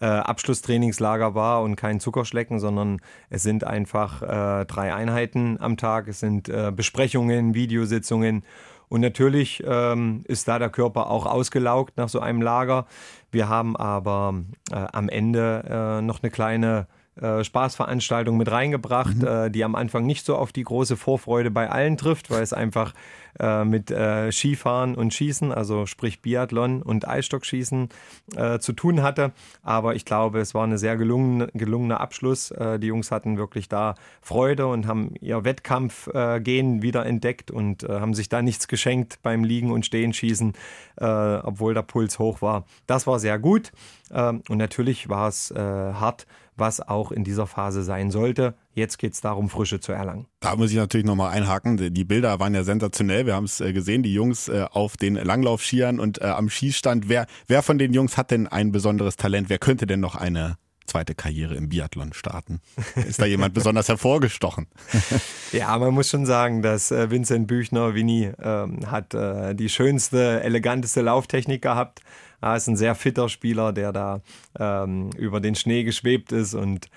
äh, 0.00 0.06
Abschlusstrainingslager 0.06 1.34
war 1.34 1.62
und 1.62 1.76
kein 1.76 2.00
Zuckerschlecken, 2.00 2.60
sondern 2.60 3.00
es 3.30 3.42
sind 3.42 3.64
einfach 3.64 4.22
äh, 4.22 4.64
drei 4.66 4.94
Einheiten 4.94 5.58
am 5.60 5.76
Tag. 5.76 6.08
Es 6.08 6.20
sind 6.20 6.48
äh, 6.48 6.72
Besprechungen, 6.75 7.54
Videositzungen. 7.54 8.44
Und 8.88 9.00
natürlich 9.02 9.62
ähm, 9.66 10.22
ist 10.26 10.48
da 10.48 10.58
der 10.58 10.70
Körper 10.70 11.10
auch 11.10 11.26
ausgelaugt 11.26 11.96
nach 11.96 12.08
so 12.08 12.20
einem 12.20 12.40
Lager. 12.40 12.87
Wir 13.30 13.48
haben 13.48 13.76
aber 13.76 14.34
äh, 14.70 14.76
am 14.76 15.08
Ende 15.08 15.98
äh, 15.98 16.02
noch 16.02 16.22
eine 16.22 16.30
kleine 16.30 16.87
äh, 17.20 17.44
Spaßveranstaltung 17.44 18.37
mit 18.37 18.50
reingebracht, 18.50 19.16
mhm. 19.16 19.26
äh, 19.26 19.50
die 19.50 19.64
am 19.64 19.75
Anfang 19.75 20.06
nicht 20.06 20.25
so 20.25 20.37
auf 20.37 20.52
die 20.52 20.64
große 20.64 20.96
Vorfreude 20.96 21.50
bei 21.50 21.70
allen 21.70 21.96
trifft, 21.96 22.30
weil 22.30 22.42
es 22.42 22.52
einfach 22.52 22.94
äh, 23.38 23.64
mit 23.64 23.90
äh, 23.90 24.32
Skifahren 24.32 24.94
und 24.94 25.14
Schießen, 25.14 25.52
also 25.52 25.87
sprich 25.87 26.23
Biathlon 26.23 26.82
und 26.82 27.06
Eisstockschießen 27.06 27.88
äh, 28.37 28.58
zu 28.58 28.73
tun 28.73 29.02
hatte. 29.02 29.32
Aber 29.62 29.94
ich 29.94 30.04
glaube, 30.04 30.40
es 30.40 30.54
war 30.54 30.66
ein 30.66 30.78
sehr 30.78 30.97
gelungen, 30.97 31.49
gelungener 31.54 32.00
Abschluss. 32.00 32.52
die 32.58 32.87
Jungs 32.87 33.11
hatten 33.11 33.38
wirklich 33.38 33.68
da 33.68 33.94
Freude 34.23 34.66
und 34.66 34.87
haben 34.87 35.14
ihr 35.20 35.44
Wettkampfgehen 35.44 36.82
wieder 36.82 37.06
entdeckt 37.06 37.50
und 37.50 37.82
haben 37.82 38.14
sich 38.14 38.28
da 38.28 38.42
nichts 38.42 38.68
geschenkt 38.68 39.18
beim 39.23 39.44
Liegen 39.44 39.70
und 39.70 39.87
Stehenschießen, 39.87 40.54
obwohl 40.97 41.75
der 41.75 41.82
Puls 41.82 42.18
hoch 42.18 42.42
war. 42.42 42.64
Das 42.87 43.06
war 43.06 43.18
sehr 43.18 43.38
gut. 43.38 43.73
Ähm, 44.11 44.42
und 44.49 44.58
natürlich 44.58 45.08
war 45.08 45.28
es 45.28 45.52
hart 45.54 46.26
was 46.58 46.87
auch 46.87 47.12
in 47.12 47.25
dieser 47.25 47.47
Phase 47.47 47.82
sein 47.82 48.11
sollte. 48.11 48.54
Jetzt 48.75 48.98
geht 48.98 49.12
es 49.14 49.20
darum, 49.20 49.48
Frische 49.48 49.80
zu 49.80 49.92
erlangen. 49.92 50.26
Da 50.40 50.54
muss 50.54 50.70
ich 50.70 50.76
natürlich 50.76 51.06
nochmal 51.06 51.32
einhaken. 51.32 51.92
Die 51.92 52.04
Bilder 52.04 52.38
waren 52.38 52.54
ja 52.54 52.62
sensationell. 52.62 53.26
Wir 53.26 53.34
haben 53.34 53.44
es 53.44 53.60
äh, 53.60 53.72
gesehen, 53.72 54.02
die 54.02 54.12
Jungs 54.12 54.48
äh, 54.48 54.66
auf 54.70 54.96
den 54.96 55.14
Langlaufskiern 55.14 55.98
und 55.98 56.20
äh, 56.20 56.26
am 56.26 56.48
Schießstand. 56.48 57.08
Wer, 57.08 57.26
wer 57.48 57.62
von 57.62 57.78
den 57.78 57.92
Jungs 57.92 58.16
hat 58.16 58.30
denn 58.30 58.46
ein 58.46 58.70
besonderes 58.70 59.16
Talent? 59.16 59.48
Wer 59.48 59.58
könnte 59.58 59.87
denn 59.87 60.00
noch 60.00 60.14
eine 60.14 60.58
zweite 60.87 61.14
Karriere 61.14 61.54
im 61.56 61.68
Biathlon 61.68 62.12
starten? 62.12 62.60
Ist 62.94 63.20
da 63.20 63.26
jemand 63.26 63.52
besonders 63.54 63.88
hervorgestochen? 63.88 64.68
Ja, 65.50 65.78
man 65.78 65.94
muss 65.94 66.10
schon 66.10 66.26
sagen, 66.26 66.60
dass 66.60 66.90
Vincent 66.90 67.46
Büchner, 67.46 67.94
Winnie, 67.94 68.32
ähm, 68.38 68.90
hat 68.90 69.14
äh, 69.14 69.54
die 69.54 69.70
schönste, 69.70 70.42
eleganteste 70.42 71.00
Lauftechnik 71.00 71.62
gehabt. 71.62 72.02
Er 72.42 72.56
ist 72.56 72.68
ein 72.68 72.76
sehr 72.76 72.94
fitter 72.94 73.30
Spieler, 73.30 73.72
der 73.72 73.92
da 73.92 74.20
ähm, 74.58 75.08
über 75.16 75.40
den 75.40 75.54
Schnee 75.54 75.84
geschwebt 75.84 76.32
ist 76.32 76.52
und 76.52 76.88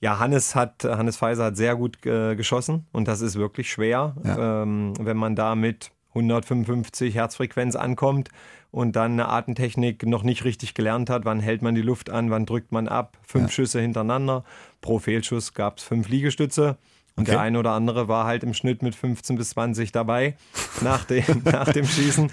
ja, 0.00 0.18
Hannes 0.18 0.54
hat, 0.54 0.84
Hannes 0.84 1.18
Pfizer 1.18 1.44
hat 1.44 1.56
sehr 1.56 1.76
gut 1.76 2.04
äh, 2.06 2.34
geschossen 2.34 2.86
und 2.92 3.06
das 3.06 3.20
ist 3.20 3.36
wirklich 3.36 3.70
schwer, 3.70 4.16
ja. 4.24 4.62
ähm, 4.62 4.94
wenn 4.98 5.16
man 5.16 5.36
da 5.36 5.54
mit 5.54 5.92
155 6.10 7.14
Herzfrequenz 7.14 7.76
ankommt 7.76 8.30
und 8.70 8.96
dann 8.96 9.12
eine 9.12 9.28
Atemtechnik 9.28 10.06
noch 10.06 10.22
nicht 10.22 10.44
richtig 10.44 10.74
gelernt 10.74 11.10
hat. 11.10 11.24
Wann 11.24 11.40
hält 11.40 11.62
man 11.62 11.74
die 11.74 11.82
Luft 11.82 12.10
an, 12.10 12.30
wann 12.30 12.46
drückt 12.46 12.72
man 12.72 12.88
ab? 12.88 13.16
Fünf 13.22 13.46
ja. 13.46 13.50
Schüsse 13.50 13.80
hintereinander. 13.80 14.44
Pro 14.80 14.98
Fehlschuss 14.98 15.54
gab 15.54 15.78
es 15.78 15.84
fünf 15.84 16.08
Liegestütze. 16.08 16.78
Und 17.16 17.24
okay. 17.24 17.32
der 17.32 17.40
eine 17.40 17.58
oder 17.58 17.72
andere 17.72 18.08
war 18.08 18.24
halt 18.24 18.44
im 18.44 18.54
Schnitt 18.54 18.82
mit 18.82 18.94
15 18.94 19.36
bis 19.36 19.50
20 19.50 19.92
dabei 19.92 20.36
nach 20.80 21.04
dem, 21.04 21.42
nach 21.44 21.70
dem 21.72 21.84
Schießen. 21.84 22.30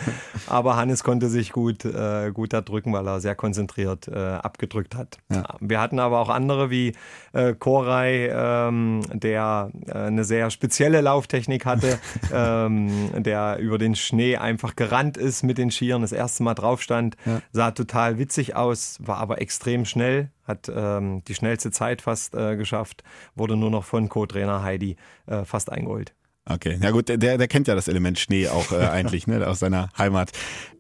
Aber 0.48 0.76
Hannes 0.76 1.04
konnte 1.04 1.30
sich 1.30 1.52
gut, 1.52 1.84
äh, 1.86 2.32
gut 2.32 2.54
drücken, 2.54 2.94
weil 2.94 3.08
er 3.08 3.20
sehr 3.20 3.36
konzentriert 3.36 4.08
äh, 4.08 4.16
abgedrückt 4.18 4.96
hat. 4.96 5.18
Ja. 5.30 5.44
Wir 5.60 5.82
hatten 5.82 6.00
aber 6.00 6.20
auch 6.20 6.30
andere 6.30 6.70
wie 6.70 6.94
äh, 7.34 7.54
Koray, 7.54 8.30
ähm, 8.32 9.02
der 9.14 9.72
äh, 9.88 9.94
eine 9.94 10.24
sehr 10.24 10.50
spezielle 10.50 11.02
Lauftechnik 11.02 11.66
hatte, 11.66 12.00
ähm, 12.34 13.10
der 13.24 13.58
über 13.60 13.78
den 13.78 13.96
Schnee 13.96 14.38
einfach 14.38 14.76
gerannt 14.76 15.18
ist 15.18 15.44
mit 15.44 15.58
den 15.58 15.72
Skiern, 15.72 16.02
das 16.02 16.12
erste 16.12 16.44
Mal 16.44 16.54
drauf 16.54 16.82
stand, 16.82 17.16
ja. 17.26 17.42
sah 17.52 17.72
total 17.72 18.18
witzig 18.18 18.56
aus, 18.56 18.98
war 19.02 19.18
aber 19.18 19.42
extrem 19.42 19.86
schnell, 19.86 20.30
hat 20.48 20.72
ähm, 20.74 21.24
die 21.28 21.36
schnellste 21.36 21.72
Zeit 21.72 22.02
fast 22.02 22.36
äh, 22.36 22.56
geschafft, 22.56 23.04
wurde 23.36 23.56
nur 23.56 23.70
noch 23.70 23.84
von 23.84 24.10
Co-Trainer 24.10 24.64
Heidi 24.64 24.96
äh, 25.26 25.44
fast 25.46 25.72
eingeholt. 25.72 26.14
Okay, 26.50 26.80
ja 26.82 26.92
gut, 26.92 27.10
der, 27.10 27.18
der 27.18 27.48
kennt 27.48 27.68
ja 27.68 27.76
das 27.76 27.90
Element 27.90 28.20
Schnee 28.20 28.48
auch 28.48 28.72
äh, 28.72 28.76
eigentlich, 28.92 29.28
ne, 29.28 29.46
aus 29.46 29.60
seiner 29.60 29.90
Heimat. 29.98 30.32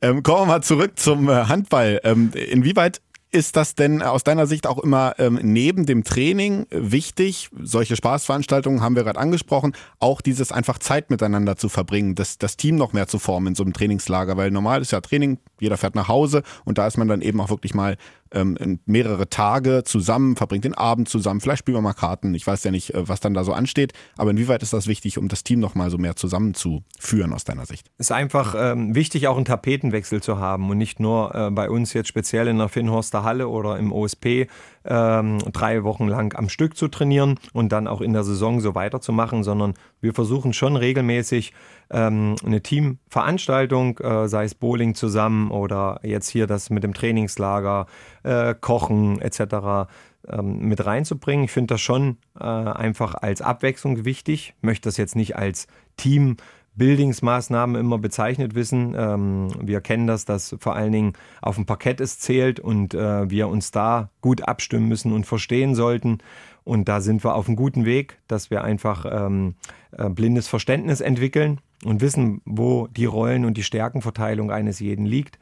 Ähm, 0.01 0.23
kommen 0.23 0.43
wir 0.43 0.45
mal 0.45 0.63
zurück 0.63 0.97
zum 0.97 1.27
äh, 1.27 1.45
Handball. 1.45 1.99
Ähm, 2.03 2.31
inwieweit 2.33 3.01
ist 3.29 3.57
das 3.57 3.75
denn 3.75 4.01
aus 4.01 4.23
deiner 4.23 4.47
Sicht 4.47 4.65
auch 4.67 4.77
immer 4.77 5.15
ähm, 5.17 5.37
neben 5.41 5.85
dem 5.85 6.05
Training 6.05 6.65
wichtig? 6.69 7.49
Solche 7.61 7.97
Spaßveranstaltungen 7.97 8.81
haben 8.81 8.95
wir 8.95 9.03
gerade 9.03 9.19
angesprochen, 9.19 9.73
auch 9.99 10.21
dieses 10.21 10.53
einfach 10.53 10.79
Zeit 10.79 11.09
miteinander 11.09 11.57
zu 11.57 11.67
verbringen, 11.67 12.15
das, 12.15 12.37
das 12.37 12.55
Team 12.55 12.77
noch 12.77 12.93
mehr 12.93 13.07
zu 13.07 13.19
formen 13.19 13.47
in 13.47 13.55
so 13.55 13.63
einem 13.63 13.73
Trainingslager, 13.73 14.37
weil 14.37 14.51
normal 14.51 14.81
ist 14.81 14.91
ja 14.91 15.01
Training, 15.01 15.39
jeder 15.59 15.77
fährt 15.77 15.95
nach 15.95 16.07
Hause 16.07 16.41
und 16.63 16.77
da 16.77 16.87
ist 16.87 16.97
man 16.97 17.09
dann 17.09 17.21
eben 17.21 17.41
auch 17.41 17.49
wirklich 17.49 17.73
mal 17.73 17.97
ähm, 18.31 18.79
mehrere 18.85 19.29
Tage 19.29 19.83
zusammen, 19.83 20.35
verbringt 20.35 20.65
den 20.65 20.73
Abend 20.73 21.09
zusammen, 21.09 21.41
vielleicht 21.41 21.59
spielen 21.59 21.77
wir 21.77 21.81
mal 21.81 21.93
Karten. 21.93 22.33
Ich 22.33 22.45
weiß 22.45 22.63
ja 22.63 22.71
nicht, 22.71 22.93
äh, 22.93 23.07
was 23.07 23.19
dann 23.19 23.33
da 23.33 23.43
so 23.43 23.53
ansteht, 23.53 23.93
aber 24.17 24.31
inwieweit 24.31 24.63
ist 24.63 24.73
das 24.73 24.87
wichtig, 24.87 25.17
um 25.17 25.27
das 25.27 25.43
Team 25.43 25.59
noch 25.59 25.75
mal 25.75 25.89
so 25.89 25.97
mehr 25.97 26.15
zusammenzuführen 26.15 27.33
aus 27.33 27.43
deiner 27.43 27.65
Sicht? 27.65 27.87
Ist 27.97 28.11
einfach 28.11 28.55
ähm, 28.57 28.95
wichtig, 28.95 29.27
auch 29.27 29.35
einen 29.35 29.45
Tapetenwechsel 29.45 30.21
zu 30.21 30.39
haben 30.39 30.69
und 30.69 30.77
nicht 30.77 30.99
nur 30.99 31.33
äh, 31.35 31.51
bei 31.51 31.69
uns 31.69 31.93
jetzt 31.93 32.07
speziell 32.07 32.47
in 32.47 32.57
der 32.57 32.69
Finnhorster 32.69 33.23
Halle 33.23 33.47
oder 33.47 33.77
im 33.77 33.91
OSP 33.91 34.47
ähm, 34.85 35.39
drei 35.51 35.83
Wochen 35.83 36.07
lang 36.07 36.35
am 36.35 36.49
Stück 36.49 36.77
zu 36.77 36.87
trainieren 36.87 37.39
und 37.53 37.71
dann 37.71 37.87
auch 37.87 38.01
in 38.01 38.13
der 38.13 38.23
Saison 38.23 38.61
so 38.61 38.73
weiterzumachen, 38.73 39.43
sondern 39.43 39.73
wir 40.01 40.13
versuchen 40.13 40.53
schon 40.53 40.75
regelmäßig 40.75 41.53
ähm, 41.89 42.35
eine 42.45 42.61
Teamveranstaltung, 42.61 43.97
äh, 43.99 44.27
sei 44.27 44.45
es 44.45 44.55
Bowling 44.55 44.95
zusammen 44.95 45.51
oder 45.51 45.99
jetzt 46.03 46.29
hier 46.29 46.47
das 46.47 46.69
mit 46.69 46.83
dem 46.83 46.93
Trainingslager, 46.93 47.87
äh, 48.27 48.55
Kochen 48.59 49.21
etc. 49.21 49.89
Ähm, 50.27 50.59
mit 50.59 50.85
reinzubringen. 50.85 51.45
Ich 51.45 51.51
finde 51.51 51.73
das 51.75 51.81
schon 51.81 52.17
äh, 52.39 52.43
einfach 52.43 53.15
als 53.15 53.41
Abwechslung 53.41 54.05
wichtig. 54.05 54.53
Ich 54.57 54.63
möchte 54.63 54.87
das 54.87 54.97
jetzt 54.97 55.15
nicht 55.15 55.35
als 55.35 55.67
Team 55.95 56.37
Buildingsmaßnahmen 56.77 57.75
immer 57.75 57.97
bezeichnet 57.97 58.55
wissen. 58.55 58.95
Ähm, 58.97 59.47
wir 59.61 59.81
kennen 59.81 60.07
das, 60.07 60.25
dass 60.25 60.55
vor 60.59 60.75
allen 60.75 60.91
Dingen 60.91 61.13
auf 61.41 61.55
dem 61.55 61.65
Parkett 61.65 61.99
es 61.99 62.19
zählt 62.19 62.59
und 62.59 62.93
äh, 62.93 63.29
wir 63.29 63.47
uns 63.47 63.71
da 63.71 64.09
gut 64.21 64.47
abstimmen 64.47 64.87
müssen 64.87 65.11
und 65.11 65.25
verstehen 65.25 65.75
sollten. 65.75 66.19
Und 66.63 66.87
da 66.87 67.01
sind 67.01 67.23
wir 67.23 67.33
auf 67.33 67.47
einem 67.47 67.55
guten 67.55 67.85
Weg, 67.85 68.19
dass 68.27 68.51
wir 68.51 68.63
einfach 68.63 69.05
ähm, 69.09 69.55
äh, 69.91 70.09
blindes 70.09 70.47
Verständnis 70.47 71.01
entwickeln 71.01 71.59
und 71.83 72.01
wissen, 72.01 72.41
wo 72.45 72.87
die 72.87 73.05
Rollen 73.05 73.45
und 73.45 73.57
die 73.57 73.63
Stärkenverteilung 73.63 74.51
eines 74.51 74.79
jeden 74.79 75.05
liegt. 75.05 75.39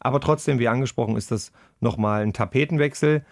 Aber 0.00 0.20
trotzdem, 0.20 0.58
wie 0.58 0.68
angesprochen, 0.68 1.16
ist 1.16 1.30
das 1.30 1.52
nochmal 1.80 2.22
ein 2.22 2.32
Tapetenwechsel. 2.32 3.24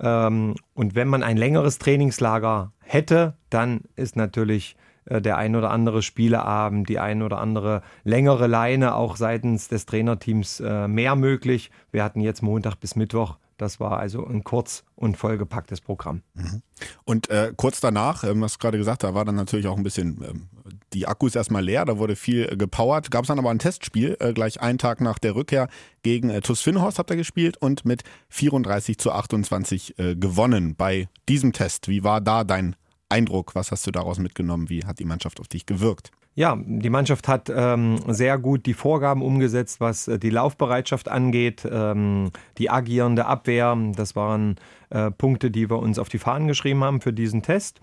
Ähm, 0.00 0.54
und 0.74 0.94
wenn 0.94 1.08
man 1.08 1.22
ein 1.22 1.36
längeres 1.36 1.78
Trainingslager 1.78 2.72
hätte, 2.80 3.36
dann 3.50 3.82
ist 3.96 4.16
natürlich 4.16 4.76
äh, 5.06 5.20
der 5.20 5.36
ein 5.36 5.56
oder 5.56 5.70
andere 5.70 6.02
Spieleabend, 6.02 6.88
die 6.88 6.98
ein 6.98 7.22
oder 7.22 7.38
andere 7.38 7.82
längere 8.04 8.46
Leine 8.46 8.94
auch 8.94 9.16
seitens 9.16 9.68
des 9.68 9.86
Trainerteams 9.86 10.60
äh, 10.60 10.88
mehr 10.88 11.16
möglich. 11.16 11.70
Wir 11.90 12.04
hatten 12.04 12.20
jetzt 12.20 12.42
Montag 12.42 12.76
bis 12.76 12.96
Mittwoch 12.96 13.38
das 13.58 13.80
war 13.80 13.98
also 13.98 14.24
ein 14.24 14.44
kurz 14.44 14.84
und 14.94 15.16
vollgepacktes 15.16 15.80
Programm. 15.80 16.22
Mhm. 16.34 16.62
Und 17.04 17.28
äh, 17.28 17.52
kurz 17.56 17.80
danach, 17.80 18.24
ähm, 18.24 18.42
hast 18.42 18.58
gerade 18.58 18.78
gesagt, 18.78 19.02
da 19.02 19.14
war 19.14 19.24
dann 19.24 19.34
natürlich 19.34 19.66
auch 19.66 19.76
ein 19.76 19.82
bisschen 19.82 20.24
ähm, 20.26 20.48
die 20.92 21.06
Akkus 21.06 21.34
erstmal 21.34 21.64
leer, 21.64 21.84
da 21.84 21.98
wurde 21.98 22.16
viel 22.16 22.48
äh, 22.50 22.56
gepowert. 22.56 23.10
Gab 23.10 23.24
es 23.24 23.28
dann 23.28 23.38
aber 23.38 23.50
ein 23.50 23.58
Testspiel, 23.58 24.16
äh, 24.20 24.32
gleich 24.32 24.60
einen 24.60 24.78
Tag 24.78 25.00
nach 25.00 25.18
der 25.18 25.34
Rückkehr 25.34 25.68
gegen 26.02 26.30
äh, 26.30 26.40
TuS 26.40 26.62
Finnhorst 26.62 26.98
habt 26.98 27.10
ihr 27.10 27.16
gespielt 27.16 27.56
und 27.58 27.84
mit 27.84 28.04
34 28.30 28.96
zu 28.98 29.12
28 29.12 29.98
äh, 29.98 30.14
gewonnen 30.14 30.76
bei 30.76 31.08
diesem 31.28 31.52
Test. 31.52 31.88
Wie 31.88 32.04
war 32.04 32.20
da 32.20 32.44
dein 32.44 32.76
Eindruck? 33.08 33.54
Was 33.54 33.72
hast 33.72 33.86
du 33.86 33.90
daraus 33.90 34.18
mitgenommen? 34.18 34.70
Wie 34.70 34.84
hat 34.84 35.00
die 35.00 35.04
Mannschaft 35.04 35.40
auf 35.40 35.48
dich 35.48 35.66
gewirkt? 35.66 36.12
Ja, 36.38 36.56
die 36.64 36.88
Mannschaft 36.88 37.26
hat 37.26 37.52
ähm, 37.52 37.98
sehr 38.06 38.38
gut 38.38 38.64
die 38.66 38.74
Vorgaben 38.74 39.22
umgesetzt, 39.22 39.80
was 39.80 40.06
äh, 40.06 40.20
die 40.20 40.30
Laufbereitschaft 40.30 41.08
angeht, 41.08 41.66
ähm, 41.68 42.30
die 42.58 42.70
agierende 42.70 43.26
Abwehr. 43.26 43.76
Das 43.96 44.14
waren 44.14 44.54
äh, 44.90 45.10
Punkte, 45.10 45.50
die 45.50 45.68
wir 45.68 45.80
uns 45.80 45.98
auf 45.98 46.08
die 46.08 46.20
Fahnen 46.20 46.46
geschrieben 46.46 46.84
haben 46.84 47.00
für 47.00 47.12
diesen 47.12 47.42
Test. 47.42 47.80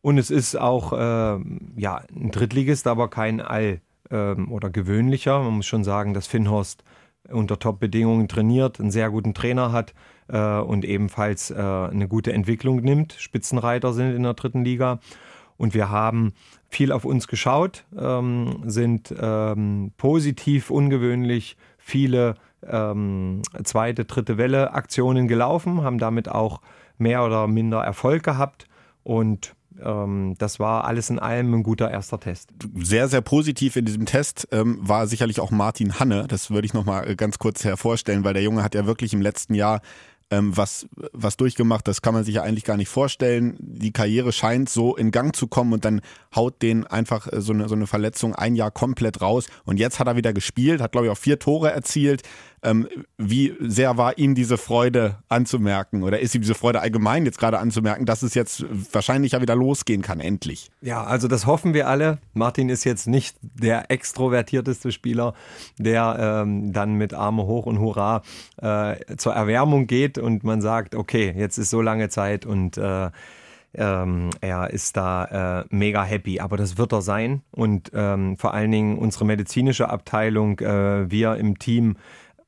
Und 0.00 0.18
es 0.18 0.32
ist 0.32 0.56
auch 0.56 0.92
äh, 0.92 0.96
ja, 1.76 2.02
ein 2.12 2.32
Drittligist, 2.32 2.88
aber 2.88 3.08
kein 3.08 3.40
All- 3.40 3.80
ähm, 4.10 4.50
oder 4.50 4.68
gewöhnlicher. 4.68 5.38
Man 5.38 5.58
muss 5.58 5.66
schon 5.66 5.84
sagen, 5.84 6.12
dass 6.12 6.26
Finnhorst 6.26 6.82
unter 7.30 7.60
Top-Bedingungen 7.60 8.26
trainiert, 8.26 8.80
einen 8.80 8.90
sehr 8.90 9.10
guten 9.10 9.32
Trainer 9.32 9.70
hat 9.70 9.94
äh, 10.26 10.58
und 10.58 10.84
ebenfalls 10.84 11.52
äh, 11.52 11.54
eine 11.54 12.08
gute 12.08 12.32
Entwicklung 12.32 12.80
nimmt. 12.80 13.12
Spitzenreiter 13.12 13.92
sind 13.92 14.12
in 14.12 14.24
der 14.24 14.34
dritten 14.34 14.64
Liga. 14.64 14.98
Und 15.56 15.74
wir 15.74 15.90
haben 15.90 16.32
viel 16.68 16.92
auf 16.92 17.04
uns 17.04 17.28
geschaut, 17.28 17.84
ähm, 17.98 18.62
sind 18.64 19.14
ähm, 19.18 19.92
positiv, 19.96 20.70
ungewöhnlich 20.70 21.56
viele 21.78 22.34
ähm, 22.66 23.42
zweite, 23.64 24.04
dritte 24.04 24.38
Welle 24.38 24.72
Aktionen 24.72 25.28
gelaufen, 25.28 25.82
haben 25.82 25.98
damit 25.98 26.28
auch 26.28 26.60
mehr 26.98 27.24
oder 27.24 27.46
minder 27.46 27.82
Erfolg 27.82 28.22
gehabt 28.22 28.66
und 29.02 29.54
ähm, 29.82 30.34
das 30.38 30.60
war 30.60 30.84
alles 30.84 31.10
in 31.10 31.18
allem 31.18 31.54
ein 31.54 31.62
guter 31.62 31.90
erster 31.90 32.20
Test. 32.20 32.50
Sehr, 32.76 33.08
sehr 33.08 33.20
positiv 33.20 33.76
in 33.76 33.84
diesem 33.84 34.06
Test 34.06 34.48
ähm, 34.52 34.78
war 34.80 35.06
sicherlich 35.06 35.40
auch 35.40 35.50
Martin 35.50 35.98
Hanne. 35.98 36.26
Das 36.28 36.50
würde 36.50 36.66
ich 36.66 36.74
nochmal 36.74 37.16
ganz 37.16 37.38
kurz 37.38 37.64
hervorstellen, 37.64 38.24
weil 38.24 38.34
der 38.34 38.42
Junge 38.42 38.62
hat 38.62 38.74
ja 38.74 38.86
wirklich 38.86 39.12
im 39.12 39.22
letzten 39.22 39.54
Jahr 39.54 39.80
ähm, 40.32 40.56
was, 40.56 40.86
was 41.12 41.36
durchgemacht, 41.36 41.86
das 41.86 42.00
kann 42.00 42.14
man 42.14 42.24
sich 42.24 42.36
ja 42.36 42.42
eigentlich 42.42 42.64
gar 42.64 42.78
nicht 42.78 42.88
vorstellen. 42.88 43.54
Die 43.60 43.92
Karriere 43.92 44.32
scheint 44.32 44.70
so 44.70 44.96
in 44.96 45.10
Gang 45.10 45.36
zu 45.36 45.46
kommen 45.46 45.74
und 45.74 45.84
dann 45.84 46.00
haut 46.34 46.62
den 46.62 46.86
einfach 46.86 47.30
äh, 47.30 47.42
so 47.42 47.52
eine, 47.52 47.68
so 47.68 47.74
eine 47.74 47.86
Verletzung 47.86 48.34
ein 48.34 48.56
Jahr 48.56 48.70
komplett 48.70 49.20
raus. 49.20 49.46
Und 49.64 49.78
jetzt 49.78 50.00
hat 50.00 50.06
er 50.06 50.16
wieder 50.16 50.32
gespielt, 50.32 50.80
hat 50.80 50.92
glaube 50.92 51.06
ich 51.06 51.12
auch 51.12 51.18
vier 51.18 51.38
Tore 51.38 51.70
erzielt. 51.70 52.22
Ähm, 52.64 52.88
wie 53.18 53.54
sehr 53.60 53.96
war 53.96 54.18
ihm 54.18 54.36
diese 54.36 54.56
Freude 54.56 55.16
anzumerken 55.28 56.04
oder 56.04 56.20
ist 56.20 56.34
ihm 56.34 56.42
diese 56.42 56.54
Freude 56.54 56.80
allgemein 56.80 57.24
jetzt 57.24 57.38
gerade 57.38 57.58
anzumerken, 57.58 58.06
dass 58.06 58.22
es 58.22 58.34
jetzt 58.34 58.64
wahrscheinlich 58.92 59.32
ja 59.32 59.40
wieder 59.40 59.56
losgehen 59.56 60.00
kann, 60.02 60.20
endlich? 60.20 60.70
Ja, 60.80 61.02
also 61.02 61.26
das 61.26 61.46
hoffen 61.46 61.74
wir 61.74 61.88
alle. 61.88 62.18
Martin 62.34 62.68
ist 62.68 62.84
jetzt 62.84 63.08
nicht 63.08 63.36
der 63.42 63.90
extrovertierteste 63.90 64.92
Spieler, 64.92 65.34
der 65.78 66.42
ähm, 66.44 66.72
dann 66.72 66.94
mit 66.94 67.14
Arme 67.14 67.46
hoch 67.46 67.66
und 67.66 67.80
Hurra 67.80 68.22
äh, 68.58 69.16
zur 69.16 69.34
Erwärmung 69.34 69.88
geht 69.88 70.18
und 70.18 70.44
man 70.44 70.60
sagt, 70.60 70.94
okay, 70.94 71.34
jetzt 71.36 71.58
ist 71.58 71.70
so 71.70 71.82
lange 71.82 72.10
Zeit 72.10 72.46
und 72.46 72.78
äh, 72.78 73.10
ähm, 73.74 74.30
er 74.40 74.70
ist 74.70 74.96
da 74.96 75.62
äh, 75.62 75.64
mega 75.70 76.04
happy, 76.04 76.40
aber 76.40 76.56
das 76.56 76.76
wird 76.76 76.92
er 76.92 77.02
sein. 77.02 77.42
Und 77.50 77.90
ähm, 77.94 78.36
vor 78.36 78.54
allen 78.54 78.70
Dingen 78.70 78.98
unsere 78.98 79.24
medizinische 79.24 79.88
Abteilung, 79.88 80.58
äh, 80.60 81.10
wir 81.10 81.36
im 81.36 81.58
Team 81.58 81.96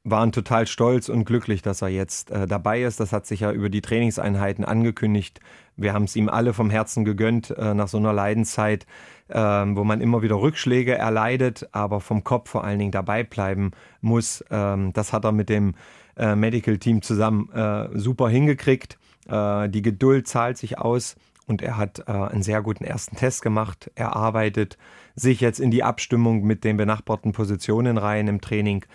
waren 0.04 0.32
total 0.32 0.66
stolz 0.66 1.08
und 1.08 1.24
glücklich, 1.24 1.62
dass 1.62 1.80
er 1.80 1.88
jetzt 1.88 2.30
äh, 2.30 2.46
dabei 2.46 2.82
ist. 2.82 3.00
Das 3.00 3.12
hat 3.12 3.26
sich 3.26 3.40
ja 3.40 3.50
über 3.50 3.70
die 3.70 3.80
Trainingseinheiten 3.80 4.64
angekündigt. 4.64 5.40
Wir 5.76 5.94
haben 5.94 6.04
es 6.04 6.14
ihm 6.14 6.28
alle 6.28 6.52
vom 6.52 6.68
Herzen 6.68 7.04
gegönnt 7.04 7.50
äh, 7.50 7.72
nach 7.72 7.88
so 7.88 7.96
einer 7.96 8.12
Leidenszeit, 8.12 8.86
äh, 9.28 9.38
wo 9.38 9.82
man 9.82 10.02
immer 10.02 10.20
wieder 10.20 10.36
Rückschläge 10.36 10.94
erleidet, 10.94 11.68
aber 11.72 12.00
vom 12.00 12.22
Kopf 12.22 12.50
vor 12.50 12.64
allen 12.64 12.78
Dingen 12.78 12.92
dabei 12.92 13.24
bleiben 13.24 13.70
muss. 14.02 14.44
Ähm, 14.50 14.92
das 14.92 15.14
hat 15.14 15.24
er 15.24 15.32
mit 15.32 15.48
dem 15.48 15.74
äh, 16.16 16.36
Medical 16.36 16.78
Team 16.78 17.02
zusammen 17.02 17.50
äh, 17.52 17.88
super 17.98 18.28
hingekriegt. 18.28 18.98
Äh, 19.26 19.68
die 19.70 19.82
Geduld 19.82 20.28
zahlt 20.28 20.58
sich 20.58 20.78
aus 20.78 21.16
und 21.46 21.60
er 21.60 21.76
hat 21.76 22.08
einen 22.08 22.42
sehr 22.42 22.62
guten 22.62 22.84
ersten 22.84 23.16
Test 23.16 23.42
gemacht. 23.42 23.90
Er 23.96 24.16
arbeitet 24.16 24.78
sich 25.14 25.42
jetzt 25.42 25.60
in 25.60 25.70
die 25.70 25.82
Abstimmung 25.82 26.42
mit 26.42 26.64
den 26.64 26.78
benachbarten 26.78 27.32
Positionen 27.32 27.98
rein 27.98 28.28
im 28.28 28.40
Training. 28.40 28.86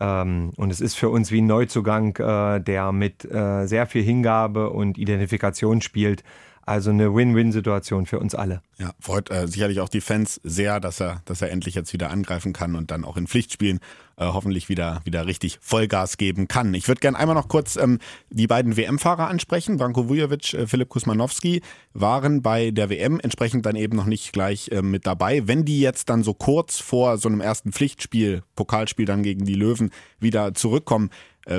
Ähm, 0.00 0.52
und 0.56 0.70
es 0.70 0.80
ist 0.80 0.94
für 0.94 1.08
uns 1.08 1.32
wie 1.32 1.40
ein 1.40 1.46
Neuzugang, 1.46 2.16
äh, 2.16 2.60
der 2.60 2.92
mit 2.92 3.24
äh, 3.24 3.66
sehr 3.66 3.86
viel 3.86 4.02
Hingabe 4.02 4.70
und 4.70 4.98
Identifikation 4.98 5.80
spielt. 5.80 6.22
Also 6.68 6.90
eine 6.90 7.14
Win-Win-Situation 7.14 8.04
für 8.04 8.18
uns 8.18 8.34
alle. 8.34 8.60
Ja, 8.76 8.90
freut 9.00 9.30
äh, 9.30 9.48
sicherlich 9.48 9.80
auch 9.80 9.88
die 9.88 10.02
Fans 10.02 10.38
sehr, 10.44 10.80
dass 10.80 11.00
er, 11.00 11.22
dass 11.24 11.40
er 11.40 11.50
endlich 11.50 11.74
jetzt 11.74 11.94
wieder 11.94 12.10
angreifen 12.10 12.52
kann 12.52 12.76
und 12.76 12.90
dann 12.90 13.06
auch 13.06 13.16
in 13.16 13.26
Pflichtspielen 13.26 13.80
äh, 14.18 14.26
hoffentlich 14.26 14.68
wieder, 14.68 15.00
wieder 15.04 15.26
richtig 15.26 15.58
Vollgas 15.62 16.18
geben 16.18 16.46
kann. 16.46 16.74
Ich 16.74 16.86
würde 16.86 17.00
gerne 17.00 17.18
einmal 17.18 17.34
noch 17.34 17.48
kurz 17.48 17.76
ähm, 17.76 18.00
die 18.28 18.46
beiden 18.46 18.76
WM-Fahrer 18.76 19.28
ansprechen. 19.28 19.78
Branko 19.78 20.10
Vujovic, 20.10 20.52
äh, 20.52 20.66
Filip 20.66 20.90
Kusmanowski 20.90 21.62
waren 21.94 22.42
bei 22.42 22.70
der 22.70 22.90
WM 22.90 23.18
entsprechend 23.18 23.64
dann 23.64 23.74
eben 23.74 23.96
noch 23.96 24.04
nicht 24.04 24.34
gleich 24.34 24.68
äh, 24.68 24.82
mit 24.82 25.06
dabei. 25.06 25.48
Wenn 25.48 25.64
die 25.64 25.80
jetzt 25.80 26.10
dann 26.10 26.22
so 26.22 26.34
kurz 26.34 26.80
vor 26.80 27.16
so 27.16 27.30
einem 27.30 27.40
ersten 27.40 27.72
Pflichtspiel, 27.72 28.42
Pokalspiel 28.56 29.06
dann 29.06 29.22
gegen 29.22 29.46
die 29.46 29.54
Löwen 29.54 29.90
wieder 30.20 30.52
zurückkommen, 30.52 31.08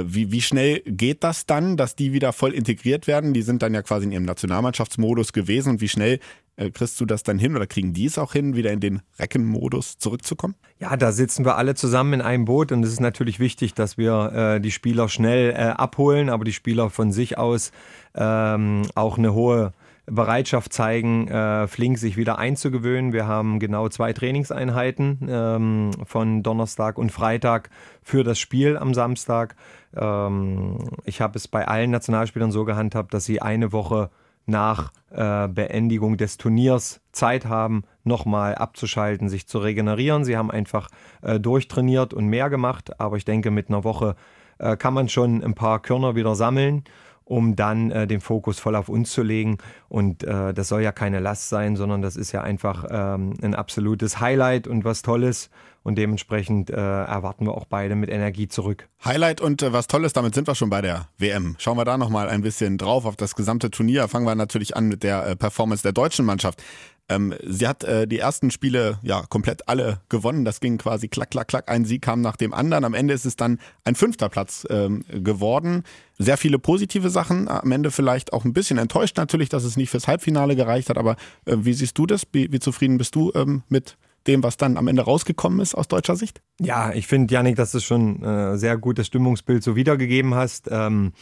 wie, 0.05 0.31
wie 0.31 0.41
schnell 0.41 0.81
geht 0.86 1.24
das 1.24 1.46
dann, 1.46 1.77
dass 1.77 1.96
die 1.96 2.13
wieder 2.13 2.34
voll 2.34 2.53
integriert 2.53 3.08
werden? 3.08 3.34
Die 3.34 3.41
sind 3.41 3.62
dann 3.62 3.74
ja 3.74 3.81
quasi 3.81 4.05
in 4.05 4.12
ihrem 4.12 4.25
Nationalmannschaftsmodus 4.25 5.34
gewesen 5.34 5.72
und 5.72 5.81
wie 5.81 5.89
schnell 5.89 6.19
äh, 6.60 6.72
kriegst 6.72 7.00
du 7.00 7.05
das 7.05 7.24
dann 7.24 7.39
hin 7.39 7.55
oder 7.55 7.67
kriegen 7.67 7.93
die 7.93 8.05
es 8.05 8.17
auch 8.17 8.34
hin, 8.34 8.55
wieder 8.55 8.72
in 8.72 8.81
den 8.81 9.01
Reckenmodus 9.17 9.98
zurückzukommen? 9.98 10.55
Ja, 10.79 10.98
da 10.98 11.12
sitzen 11.13 11.46
wir 11.46 11.55
alle 11.55 11.74
zusammen 11.74 12.13
in 12.13 12.22
einem 12.22 12.46
Boot 12.46 12.72
und 12.72 12.84
es 12.84 12.91
ist 12.91 13.00
natürlich 13.00 13.39
wichtig, 13.39 13.74
dass 13.74 13.98
wir 13.98 14.34
äh, 14.34 14.62
die 14.62 14.71
Spieler 14.71 15.08
schnell 15.08 15.52
äh, 15.52 15.56
abholen, 15.56 16.30
aber 16.30 16.43
die 16.43 16.54
Spieler 16.54 16.89
von 16.89 17.13
sich 17.13 17.38
aus 17.38 17.71
ähm, 18.13 18.84
auch 18.93 19.17
eine 19.17 19.34
hohe 19.34 19.73
Bereitschaft 20.10 20.74
zeigen, 20.74 21.28
äh, 21.28 21.67
flink 21.67 21.98
sich 21.98 22.17
wieder 22.17 22.39
einzugewöhnen. 22.39 23.13
Wir 23.13 23.28
haben 23.28 23.60
genau 23.60 23.89
zwei 23.89 24.13
Trainingseinheiten 24.13 25.28
ähm, 25.30 25.91
von 26.06 26.43
Donnerstag 26.43 26.98
und 26.98 27.12
Freitag 27.12 27.69
für 28.02 28.24
das 28.24 28.39
Spiel 28.39 28.78
am 28.78 28.93
Samstag. 28.93 29.56
Ähm, 29.95 30.89
ich 31.06 31.22
habe 31.22 31.38
es 31.38 31.48
bei 31.48 31.67
allen 31.67 31.91
Nationalspielern 31.91 32.52
so 32.52 32.65
gehandhabt, 32.65 33.13
dass 33.13 33.26
sie 33.26 33.41
eine 33.41 33.72
Woche 33.72 34.10
nach 34.45 34.91
äh, 35.12 35.48
Beendigung 35.48 36.17
des 36.17 36.38
Turniers 36.38 37.02
Zeit 37.12 37.45
haben, 37.45 37.84
nochmal 38.04 38.56
abzuschalten, 38.56 39.30
sich 39.30 39.48
zu 39.48 39.60
regenerieren. 39.60 40.24
Sie 40.24 40.38
haben 40.38 40.52
einfach 40.52 40.89
äh, 41.22 41.39
durchtrainiert 41.39 42.13
und 42.13 42.28
mehr 42.28 42.50
gemacht, 42.50 43.00
aber 43.00 43.17
ich 43.17 43.26
denke, 43.26 43.52
mit 43.52 43.69
einer 43.69 43.84
Woche 43.84 44.15
äh, 44.58 44.76
kann 44.76 44.93
man 44.93 45.08
schon 45.08 45.43
ein 45.43 45.54
paar 45.54 45.82
Körner 45.82 46.15
wieder 46.15 46.36
sammeln 46.36 46.84
um 47.30 47.56
dann 47.56 47.92
äh, 47.92 48.08
den 48.08 48.22
Fokus 48.22 48.60
voll 48.60 48.76
auf 48.76 48.89
uns 48.89 49.12
zu 49.12 49.22
legen. 49.22 49.60
Und 49.88 50.24
äh, 50.24 50.52
das 50.52 50.68
soll 50.68 50.82
ja 50.82 50.92
keine 50.92 51.20
Last 51.20 51.50
sein, 51.50 51.76
sondern 51.76 52.02
das 52.02 52.15
ist 52.15 52.32
ja 52.32 52.42
einfach 52.42 52.86
ähm, 52.89 53.36
ein 53.44 53.54
absolutes 53.54 54.20
Highlight 54.20 54.68
und 54.68 54.84
was 54.84 55.04
Tolles. 55.04 55.52
Und 55.84 55.96
dementsprechend 55.96 56.72
äh, 56.72 56.74
erwarten 56.76 57.46
wir 57.46 57.54
auch 57.54 57.65
beide 57.65 57.96
mit 57.96 58.10
Energie 58.10 58.48
zurück. 58.48 58.89
Highlight 59.06 59.42
und 59.42 59.62
äh, 59.62 59.72
was 59.72 59.86
Tolles, 59.86 60.12
damit 60.13 60.34
sind 60.34 60.48
wir 60.48 60.56
schon 60.56 60.72
bei 60.72 60.82
der 60.82 61.08
WM. 61.20 61.56
Schauen 61.60 61.78
wir 61.78 61.86
da 61.86 61.98
nochmal 62.00 62.30
ein 62.30 62.42
bisschen 62.42 62.80
drauf 62.80 63.06
auf 63.06 63.15
das 63.15 63.36
gesamte 63.36 63.70
Turnier. 63.70 64.08
Fangen 64.08 64.26
wir 64.26 64.36
natürlich 64.36 64.76
an 64.76 64.88
mit 64.88 65.04
der 65.04 65.26
äh, 65.26 65.36
Performance 65.36 65.84
der 65.84 65.94
deutschen 65.94 66.26
Mannschaft. 66.26 66.62
Ähm, 67.10 67.34
sie 67.43 67.67
hat 67.67 67.84
äh, 67.84 68.08
die 68.08 68.19
ersten 68.19 68.52
Spiele 68.52 69.00
ja 69.02 69.24
komplett 69.28 69.67
alle 69.67 70.02
gewonnen. 70.10 70.45
Das 70.45 70.60
ging 70.60 70.78
quasi 70.78 71.08
klack, 71.08 71.32
klack, 71.32 71.48
klack. 71.48 71.69
Ein 71.69 71.86
Sieg 71.86 72.02
kam 72.02 72.22
nach 72.22 72.38
dem 72.38 72.54
anderen. 72.54 72.86
Am 72.86 72.93
Ende 72.93 73.13
ist 73.13 73.26
es 73.26 73.36
dann 73.36 73.60
ein 73.84 73.95
fünfter 73.95 74.30
Platz 74.30 74.65
ähm, 74.69 75.04
geworden. 75.10 75.84
Sehr 76.17 76.38
viele 76.38 76.60
positive 76.60 77.10
Sachen. 77.10 77.48
Am 77.48 77.72
Ende 77.72 77.91
vielleicht 77.91 78.32
auch 78.32 78.45
ein 78.45 78.54
bisschen 78.54 78.78
enttäuscht 78.78 79.17
natürlich, 79.17 79.50
dass 79.50 79.63
es 79.63 79.76
nicht 79.76 79.89
fürs 79.89 80.08
Halbfinale 80.08 80.56
gereicht 80.56 80.89
hat. 80.89 80.98
Aber 80.98 81.15
äh, 81.45 81.58
wie 81.60 81.74
siehst 81.74 81.98
du 81.98 82.06
das? 82.06 82.24
Wie, 82.32 82.52
wie 82.52 82.60
zufrieden 82.60 82.98
bist 82.98 83.15
du 83.15 83.32
ähm, 83.36 83.63
mit 83.69 83.98
dem, 84.28 84.43
was 84.43 84.58
dann 84.58 84.78
am 84.78 84.88
Ende 84.88 85.02
rausgekommen 85.02 85.60
ist 85.60 85.76
aus 85.76 85.88
deutscher 85.88 86.15
Sicht? 86.15 86.41
Ja, 86.60 86.93
ich 86.93 87.08
finde, 87.08 87.34
Janik, 87.34 87.56
dass 87.56 87.72
du 87.72 87.80
schon 87.80 88.22
äh, 88.24 88.58
sehr 88.58 88.78
gutes 88.78 89.08
Stimmungsbild 89.08 89.63
so 89.63 89.76
wiedergegeben 89.76 90.36
hast. 90.36 90.67
Ähm, 90.69 91.13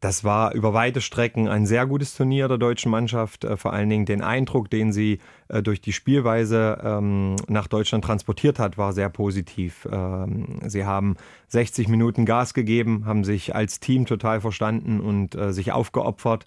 das 0.00 0.24
war 0.24 0.54
über 0.54 0.72
weite 0.72 1.02
Strecken 1.02 1.46
ein 1.46 1.66
sehr 1.66 1.86
gutes 1.86 2.14
Turnier 2.14 2.48
der 2.48 2.56
deutschen 2.56 2.90
Mannschaft. 2.90 3.44
Äh, 3.44 3.56
vor 3.56 3.72
allen 3.72 3.90
Dingen 3.90 4.06
den 4.06 4.22
Eindruck, 4.22 4.70
den 4.70 4.92
sie 4.92 5.20
äh, 5.48 5.62
durch 5.62 5.80
die 5.82 5.92
Spielweise 5.92 6.78
ähm, 6.82 7.36
nach 7.48 7.66
Deutschland 7.66 8.04
transportiert 8.04 8.58
hat, 8.58 8.78
war 8.78 8.94
sehr 8.94 9.10
positiv. 9.10 9.86
Ähm, 9.92 10.60
sie 10.66 10.86
haben 10.86 11.16
60 11.48 11.88
Minuten 11.88 12.24
Gas 12.24 12.54
gegeben, 12.54 13.04
haben 13.04 13.24
sich 13.24 13.54
als 13.54 13.78
Team 13.78 14.06
total 14.06 14.40
verstanden 14.40 15.00
und 15.00 15.34
äh, 15.34 15.52
sich 15.52 15.72
aufgeopfert. 15.72 16.46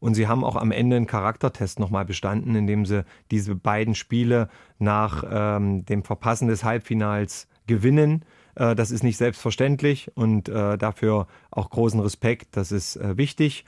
Und 0.00 0.14
sie 0.14 0.26
haben 0.26 0.44
auch 0.44 0.56
am 0.56 0.70
Ende 0.70 0.96
einen 0.96 1.06
Charaktertest 1.06 1.78
nochmal 1.78 2.04
bestanden, 2.04 2.56
indem 2.56 2.84
sie 2.84 3.04
diese 3.30 3.54
beiden 3.54 3.94
Spiele 3.94 4.48
nach 4.78 5.24
ähm, 5.30 5.84
dem 5.86 6.02
Verpassen 6.02 6.48
des 6.48 6.64
Halbfinals 6.64 7.48
gewinnen 7.66 8.24
äh, 8.56 8.74
das 8.74 8.90
ist 8.90 9.02
nicht 9.02 9.16
selbstverständlich 9.16 10.10
und 10.14 10.48
äh, 10.48 10.78
dafür 10.78 11.26
auch 11.50 11.70
großen 11.70 12.00
Respekt. 12.00 12.56
Das 12.56 12.72
ist 12.72 12.96
äh, 12.96 13.16
wichtig. 13.16 13.64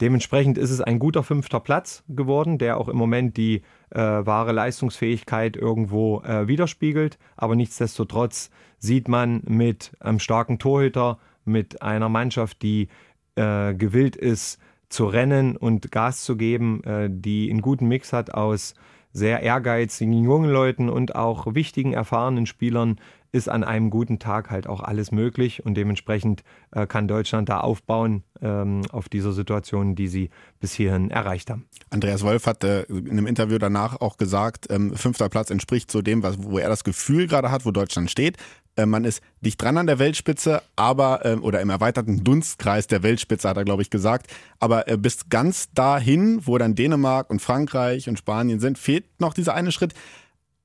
Dementsprechend 0.00 0.58
ist 0.58 0.70
es 0.70 0.80
ein 0.80 0.98
guter 0.98 1.22
fünfter 1.22 1.60
Platz 1.60 2.04
geworden, 2.08 2.58
der 2.58 2.78
auch 2.78 2.88
im 2.88 2.96
Moment 2.96 3.36
die 3.36 3.62
wahre 3.88 4.52
Leistungsfähigkeit 4.52 5.56
irgendwo 5.56 6.22
widerspiegelt. 6.22 7.18
Aber 7.34 7.56
nichtsdestotrotz 7.56 8.50
sieht 8.78 9.08
man 9.08 9.40
mit 9.46 9.92
einem 10.00 10.18
starken 10.18 10.58
Torhüter, 10.58 11.18
mit 11.46 11.80
einer 11.80 12.10
Mannschaft, 12.10 12.60
die 12.60 12.88
gewillt 13.36 14.16
ist 14.16 14.58
zu 14.90 15.06
rennen 15.06 15.56
und 15.56 15.90
Gas 15.92 16.24
zu 16.24 16.36
geben, 16.36 16.82
die 17.08 17.48
einen 17.48 17.62
guten 17.62 17.88
Mix 17.88 18.12
hat 18.12 18.34
aus 18.34 18.74
sehr 19.16 19.42
ehrgeizigen 19.42 20.22
jungen 20.22 20.50
Leuten 20.50 20.90
und 20.90 21.14
auch 21.14 21.54
wichtigen, 21.54 21.94
erfahrenen 21.94 22.44
Spielern, 22.44 23.00
ist 23.36 23.48
an 23.48 23.62
einem 23.62 23.90
guten 23.90 24.18
Tag 24.18 24.50
halt 24.50 24.66
auch 24.66 24.80
alles 24.80 25.12
möglich 25.12 25.64
und 25.64 25.74
dementsprechend 25.74 26.42
äh, 26.72 26.86
kann 26.86 27.06
Deutschland 27.06 27.50
da 27.50 27.60
aufbauen 27.60 28.24
ähm, 28.40 28.80
auf 28.90 29.10
dieser 29.10 29.32
Situation, 29.32 29.94
die 29.94 30.08
sie 30.08 30.30
bis 30.58 30.72
hierhin 30.72 31.10
erreicht 31.10 31.50
haben. 31.50 31.66
Andreas 31.90 32.22
Wolf 32.22 32.46
hat 32.46 32.64
äh, 32.64 32.84
in 32.84 33.10
einem 33.10 33.26
Interview 33.26 33.58
danach 33.58 34.00
auch 34.00 34.16
gesagt, 34.16 34.68
ähm, 34.70 34.94
fünfter 34.96 35.28
Platz 35.28 35.50
entspricht 35.50 35.90
so 35.90 36.00
dem, 36.00 36.22
was, 36.22 36.42
wo 36.42 36.58
er 36.58 36.70
das 36.70 36.82
Gefühl 36.82 37.26
gerade 37.26 37.50
hat, 37.50 37.66
wo 37.66 37.72
Deutschland 37.72 38.10
steht. 38.10 38.38
Äh, 38.74 38.86
man 38.86 39.04
ist 39.04 39.20
dicht 39.42 39.60
dran 39.60 39.76
an 39.76 39.86
der 39.86 39.98
Weltspitze, 39.98 40.62
aber 40.74 41.24
ähm, 41.26 41.44
oder 41.44 41.60
im 41.60 41.68
erweiterten 41.68 42.24
Dunstkreis 42.24 42.86
der 42.86 43.02
Weltspitze 43.02 43.48
hat 43.48 43.58
er, 43.58 43.64
glaube 43.64 43.82
ich, 43.82 43.90
gesagt. 43.90 44.28
Aber 44.60 44.88
äh, 44.88 44.96
bis 44.96 45.28
ganz 45.28 45.70
dahin, 45.74 46.46
wo 46.46 46.56
dann 46.56 46.74
Dänemark 46.74 47.28
und 47.28 47.42
Frankreich 47.42 48.08
und 48.08 48.18
Spanien 48.18 48.60
sind, 48.60 48.78
fehlt 48.78 49.04
noch 49.20 49.34
dieser 49.34 49.52
eine 49.52 49.72
Schritt. 49.72 49.92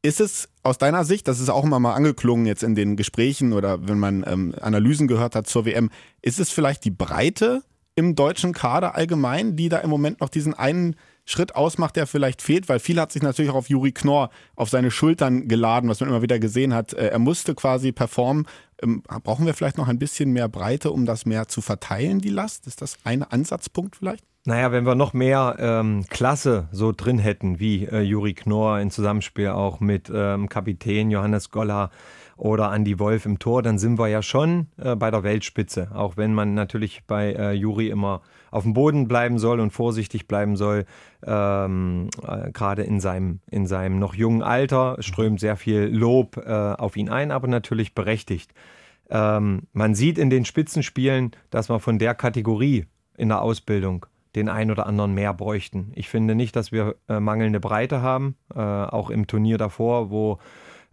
Ist 0.04 0.22
es 0.22 0.48
aus 0.64 0.78
deiner 0.78 1.06
Sicht, 1.06 1.28
das 1.28 1.40
ist 1.40 1.50
auch 1.50 1.64
immer 1.64 1.80
mal 1.80 1.94
angeklungen 1.94 2.46
jetzt 2.46 2.64
in 2.64 2.76
den 2.76 2.96
Gesprächen 2.96 3.54
oder 3.54 3.88
wenn 3.88 4.00
man 4.00 4.24
ähm, 4.28 4.54
Analysen 4.62 5.08
gehört 5.08 5.36
hat 5.36 5.48
zur 5.48 5.66
WM, 5.66 5.90
ist 6.22 6.40
es 6.40 6.52
vielleicht 6.52 6.86
die 6.86 6.92
Breite 6.92 7.64
im 7.96 8.16
deutschen 8.16 8.54
Kader 8.54 8.96
allgemein, 8.96 9.56
die 9.56 9.70
da 9.70 9.80
im 9.80 9.90
Moment 9.90 10.22
noch 10.22 10.30
diesen 10.30 10.54
einen 10.54 10.96
Schritt 11.26 11.56
ausmacht, 11.56 11.96
der 11.96 12.08
vielleicht 12.08 12.42
fehlt, 12.42 12.68
weil 12.68 12.80
viel 12.80 13.00
hat 13.00 13.12
sich 13.12 13.22
natürlich 13.22 13.52
auch 13.52 13.56
auf 13.56 13.70
Juri 13.70 13.92
Knorr 13.92 14.30
auf 14.56 14.70
seine 14.70 14.92
Schultern 14.92 15.48
geladen, 15.48 15.90
was 15.90 16.00
man 16.00 16.10
immer 16.10 16.22
wieder 16.22 16.40
gesehen 16.40 16.74
hat. 16.74 16.94
Äh, 16.94 17.10
er 17.10 17.20
musste 17.20 17.54
quasi 17.56 17.92
performen. 17.92 18.48
Ähm, 18.82 19.04
brauchen 19.04 19.46
wir 19.46 19.54
vielleicht 19.54 19.78
noch 19.78 19.88
ein 19.88 20.00
bisschen 20.00 20.32
mehr 20.32 20.50
Breite, 20.50 20.92
um 20.92 21.06
das 21.06 21.26
mehr 21.26 21.48
zu 21.48 21.62
verteilen, 21.62 22.20
die 22.20 22.30
Last? 22.30 22.68
Ist 22.68 22.82
das 22.82 22.98
ein 23.04 23.24
Ansatzpunkt 23.24 23.96
vielleicht? 23.96 24.26
Naja, 24.44 24.72
wenn 24.72 24.88
wir 24.88 24.96
noch 24.96 25.14
mehr 25.14 25.56
ähm, 25.60 26.04
Klasse 26.10 26.68
so 26.72 26.92
drin 26.92 27.20
hätten, 27.20 27.60
wie 27.60 27.86
äh, 27.86 28.02
Juri 28.02 28.34
Knorr 28.34 28.80
in 28.80 28.90
Zusammenspiel 28.90 29.50
auch 29.50 29.80
mit 29.80 30.12
ähm, 30.12 30.50
Kapitän 30.50 31.12
Johannes 31.12 31.52
Goller 31.52 31.92
oder 32.38 32.74
Andy 32.74 32.98
Wolf 32.98 33.28
im 33.28 33.38
Tor, 33.38 33.62
dann 33.62 33.78
sind 33.78 34.00
wir 34.00 34.08
ja 34.08 34.24
schon 34.24 34.66
äh, 34.78 34.96
bei 34.96 35.12
der 35.12 35.22
Weltspitze. 35.22 35.92
Auch 35.94 36.18
wenn 36.18 36.34
man 36.34 36.56
natürlich 36.56 37.04
bei 37.06 37.34
äh, 37.34 37.52
Juri 37.52 37.90
immer 37.90 38.24
auf 38.50 38.64
dem 38.64 38.74
Boden 38.74 39.08
bleiben 39.08 39.38
soll 39.38 39.60
und 39.60 39.70
vorsichtig 39.70 40.28
bleiben 40.28 40.56
soll. 40.56 40.86
Ähm, 41.24 42.10
äh, 42.28 42.52
Gerade 42.52 42.82
in 42.82 43.00
seinem, 43.00 43.42
in 43.52 43.68
seinem 43.68 44.00
noch 44.00 44.16
jungen 44.16 44.42
Alter 44.42 44.98
strömt 45.02 45.40
sehr 45.40 45.56
viel 45.56 45.84
Lob 45.84 46.38
äh, 46.38 46.50
auf 46.50 46.98
ihn 46.98 47.10
ein, 47.10 47.30
aber 47.30 47.48
natürlich 47.48 47.94
berechtigt. 47.94 48.56
Ähm, 49.12 49.68
man 49.72 49.94
sieht 49.94 50.18
in 50.18 50.32
den 50.32 50.46
Spitzenspielen, 50.46 51.30
dass 51.52 51.70
man 51.70 51.80
von 51.80 52.00
der 52.00 52.16
Kategorie 52.16 52.88
in 53.18 53.30
der 53.30 53.44
Ausbildung 53.44 54.08
den 54.36 54.50
einen 54.50 54.72
oder 54.72 54.86
anderen 54.86 55.14
mehr 55.14 55.34
bräuchten. 55.34 55.92
Ich 55.96 56.10
finde 56.10 56.36
nicht, 56.36 56.56
dass 56.56 56.72
wir 56.72 56.96
äh, 57.10 57.20
mangelnde 57.20 57.60
Breite 57.60 58.02
haben, 58.02 58.36
äh, 58.54 58.60
auch 58.60 59.10
im 59.10 59.28
Turnier 59.28 59.58
davor, 59.58 60.10
wo 60.10 60.40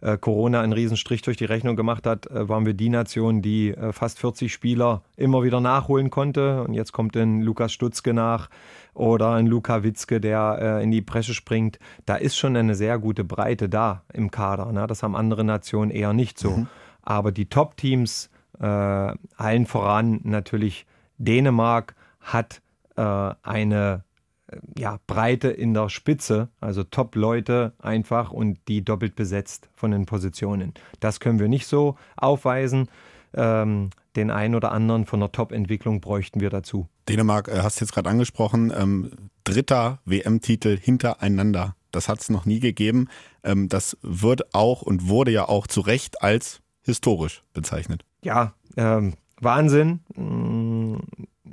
äh, 0.01 0.17
Corona 0.17 0.61
einen 0.61 0.73
Riesenstrich 0.73 1.21
durch 1.21 1.37
die 1.37 1.45
Rechnung 1.45 1.75
gemacht 1.75 2.05
hat, 2.05 2.27
äh, 2.27 2.47
waren 2.47 2.65
wir 2.65 2.73
die 2.73 2.89
Nation, 2.89 3.41
die 3.41 3.71
äh, 3.71 3.91
fast 3.91 4.19
40 4.19 4.51
Spieler 4.51 5.03
immer 5.17 5.43
wieder 5.43 5.59
nachholen 5.59 6.09
konnte. 6.09 6.63
Und 6.63 6.73
jetzt 6.73 6.91
kommt 6.91 7.15
ein 7.17 7.41
Lukas 7.41 7.73
Stutzke 7.73 8.13
nach 8.13 8.49
oder 8.93 9.31
ein 9.31 9.45
Luka 9.45 9.83
Witzke, 9.83 10.21
der 10.21 10.57
äh, 10.61 10.83
in 10.83 10.91
die 10.91 11.01
Bresche 11.01 11.33
springt. 11.33 11.79
Da 12.05 12.15
ist 12.15 12.37
schon 12.37 12.55
eine 12.55 12.75
sehr 12.75 12.97
gute 12.97 13.23
Breite 13.23 13.67
da 13.67 14.03
im 14.13 14.31
Kader. 14.31 14.71
Ne? 14.71 14.87
Das 14.87 15.03
haben 15.03 15.15
andere 15.15 15.43
Nationen 15.43 15.91
eher 15.91 16.13
nicht 16.13 16.39
so. 16.39 16.51
Mhm. 16.51 16.67
Aber 17.01 17.31
die 17.31 17.47
Top-Teams, 17.47 18.29
allen 18.59 19.65
voran 19.67 20.19
natürlich 20.23 20.85
Dänemark, 21.17 21.95
hat 22.19 22.61
eine 23.01 24.03
äh, 24.47 24.57
ja, 24.77 24.99
Breite 25.07 25.49
in 25.49 25.73
der 25.73 25.89
Spitze, 25.89 26.49
also 26.59 26.83
Top-Leute 26.83 27.73
einfach 27.79 28.31
und 28.31 28.59
die 28.67 28.83
doppelt 28.83 29.15
besetzt 29.15 29.69
von 29.75 29.91
den 29.91 30.05
Positionen. 30.05 30.73
Das 30.99 31.19
können 31.19 31.39
wir 31.39 31.47
nicht 31.47 31.67
so 31.67 31.95
aufweisen. 32.15 32.89
Ähm, 33.33 33.91
den 34.15 34.31
einen 34.31 34.55
oder 34.55 34.71
anderen 34.71 35.05
von 35.05 35.19
der 35.19 35.31
Top-Entwicklung 35.31 36.01
bräuchten 36.01 36.39
wir 36.39 36.49
dazu. 36.49 36.87
Dänemark, 37.07 37.47
äh, 37.47 37.59
hast 37.61 37.79
du 37.79 37.85
jetzt 37.85 37.93
gerade 37.93 38.09
angesprochen, 38.09 38.73
ähm, 38.75 39.11
dritter 39.43 39.99
WM-Titel 40.05 40.77
hintereinander. 40.77 41.75
Das 41.91 42.09
hat 42.09 42.19
es 42.19 42.29
noch 42.29 42.45
nie 42.45 42.59
gegeben. 42.59 43.07
Ähm, 43.43 43.69
das 43.69 43.97
wird 44.01 44.53
auch 44.53 44.81
und 44.81 45.07
wurde 45.07 45.31
ja 45.31 45.47
auch 45.47 45.67
zu 45.67 45.81
Recht 45.81 46.21
als 46.21 46.61
historisch 46.81 47.43
bezeichnet. 47.53 48.03
Ja, 48.23 48.53
ähm, 48.77 49.13
Wahnsinn. 49.39 50.01
Mm, 50.15 50.97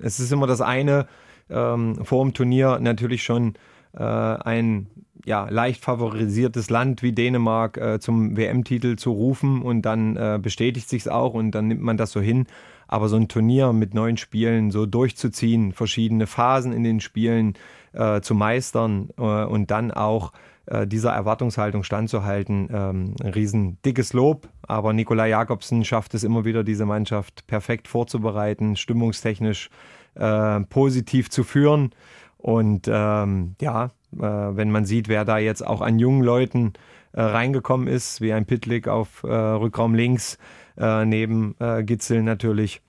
es 0.00 0.20
ist 0.20 0.32
immer 0.32 0.46
das 0.46 0.60
eine, 0.60 1.06
ähm, 1.50 2.04
vor 2.04 2.24
dem 2.24 2.34
Turnier 2.34 2.78
natürlich 2.80 3.22
schon 3.22 3.54
äh, 3.94 4.02
ein 4.02 4.88
ja, 5.24 5.48
leicht 5.50 5.82
favorisiertes 5.84 6.70
Land 6.70 7.02
wie 7.02 7.12
Dänemark 7.12 7.76
äh, 7.78 7.98
zum 7.98 8.36
WM-Titel 8.36 8.96
zu 8.96 9.10
rufen 9.10 9.60
und 9.60 9.82
dann 9.82 10.16
äh, 10.16 10.38
bestätigt 10.40 10.88
sich 10.88 11.02
es 11.02 11.08
auch 11.08 11.34
und 11.34 11.50
dann 11.50 11.66
nimmt 11.66 11.82
man 11.82 11.96
das 11.96 12.12
so 12.12 12.20
hin. 12.20 12.46
Aber 12.86 13.08
so 13.08 13.16
ein 13.16 13.26
Turnier 13.26 13.72
mit 13.72 13.92
neun 13.92 14.16
Spielen 14.16 14.70
so 14.70 14.86
durchzuziehen, 14.86 15.72
verschiedene 15.72 16.28
Phasen 16.28 16.72
in 16.72 16.84
den 16.84 17.00
Spielen 17.00 17.54
äh, 17.92 18.20
zu 18.20 18.36
meistern 18.36 19.08
äh, 19.18 19.22
und 19.22 19.72
dann 19.72 19.90
auch 19.90 20.32
äh, 20.66 20.86
dieser 20.86 21.10
Erwartungshaltung 21.10 21.82
standzuhalten, 21.82 22.68
ähm, 22.72 23.14
ein 23.20 23.30
riesen 23.30 23.78
dickes 23.84 24.12
Lob. 24.12 24.48
Aber 24.62 24.92
Nikolai 24.92 25.30
Jakobsen 25.30 25.84
schafft 25.84 26.14
es 26.14 26.22
immer 26.22 26.44
wieder, 26.44 26.62
diese 26.62 26.86
Mannschaft 26.86 27.48
perfekt 27.48 27.88
vorzubereiten, 27.88 28.76
stimmungstechnisch 28.76 29.70
äh, 30.16 30.60
positiv 30.60 31.30
zu 31.30 31.44
führen. 31.44 31.90
Und 32.36 32.88
ähm, 32.88 33.56
ja, 33.60 33.86
äh, 34.14 34.18
wenn 34.20 34.70
man 34.70 34.84
sieht, 34.84 35.08
wer 35.08 35.24
da 35.24 35.38
jetzt 35.38 35.66
auch 35.66 35.80
an 35.80 35.98
jungen 35.98 36.22
Leuten 36.22 36.72
äh, 37.12 37.22
reingekommen 37.22 37.88
ist, 37.88 38.20
wie 38.20 38.32
ein 38.32 38.46
Pitlick 38.46 38.88
auf 38.88 39.22
äh, 39.22 39.28
Rückraum 39.28 39.94
links, 39.94 40.38
äh, 40.76 41.04
neben 41.04 41.56
Gitzel 41.86 42.22
natürlich, 42.22 42.82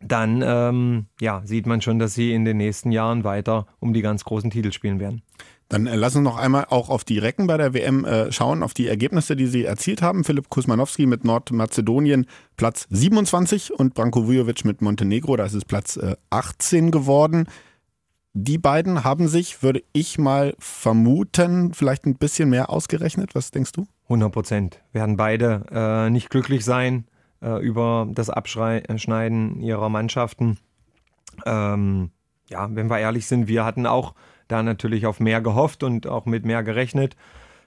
dann 0.00 0.42
ähm, 0.46 1.06
ja, 1.20 1.42
sieht 1.44 1.66
man 1.66 1.80
schon, 1.80 1.98
dass 1.98 2.14
sie 2.14 2.32
in 2.32 2.44
den 2.44 2.56
nächsten 2.56 2.92
Jahren 2.92 3.24
weiter 3.24 3.66
um 3.80 3.92
die 3.92 4.02
ganz 4.02 4.24
großen 4.24 4.50
Titel 4.50 4.70
spielen 4.70 5.00
werden. 5.00 5.22
Dann 5.68 5.86
äh, 5.86 5.96
lass 5.96 6.16
uns 6.16 6.24
noch 6.24 6.38
einmal 6.38 6.66
auch 6.70 6.88
auf 6.88 7.04
die 7.04 7.18
Recken 7.18 7.46
bei 7.46 7.56
der 7.56 7.74
WM 7.74 8.04
äh, 8.04 8.32
schauen, 8.32 8.62
auf 8.62 8.74
die 8.74 8.88
Ergebnisse, 8.88 9.36
die 9.36 9.46
sie 9.46 9.64
erzielt 9.64 10.02
haben. 10.02 10.24
Philipp 10.24 10.48
Kusmanowski 10.48 11.06
mit 11.06 11.24
Nordmazedonien 11.24 12.26
Platz 12.56 12.86
27 12.90 13.72
und 13.72 13.94
Branko 13.94 14.26
Vujovic 14.26 14.64
mit 14.64 14.80
Montenegro, 14.80 15.36
da 15.36 15.44
ist 15.44 15.54
es 15.54 15.64
Platz 15.64 15.96
äh, 15.96 16.16
18 16.30 16.90
geworden. 16.90 17.46
Die 18.34 18.58
beiden 18.58 19.04
haben 19.04 19.26
sich, 19.26 19.62
würde 19.62 19.82
ich 19.92 20.18
mal 20.18 20.54
vermuten, 20.58 21.74
vielleicht 21.74 22.06
ein 22.06 22.16
bisschen 22.16 22.50
mehr 22.50 22.70
ausgerechnet. 22.70 23.34
Was 23.34 23.50
denkst 23.50 23.72
du? 23.72 23.86
100 24.04 24.32
Prozent. 24.32 24.82
Werden 24.92 25.16
beide 25.16 25.64
äh, 25.70 26.10
nicht 26.10 26.30
glücklich 26.30 26.64
sein 26.64 27.04
äh, 27.42 27.60
über 27.60 28.06
das 28.10 28.30
Abschneiden 28.30 29.60
ihrer 29.60 29.88
Mannschaften. 29.88 30.58
Ähm, 31.46 32.10
ja, 32.48 32.68
wenn 32.72 32.88
wir 32.88 32.98
ehrlich 32.98 33.26
sind, 33.26 33.48
wir 33.48 33.64
hatten 33.64 33.86
auch 33.86 34.14
da 34.48 34.62
natürlich 34.62 35.06
auf 35.06 35.20
mehr 35.20 35.40
gehofft 35.40 35.82
und 35.82 36.06
auch 36.06 36.26
mit 36.26 36.44
mehr 36.44 36.62
gerechnet. 36.62 37.14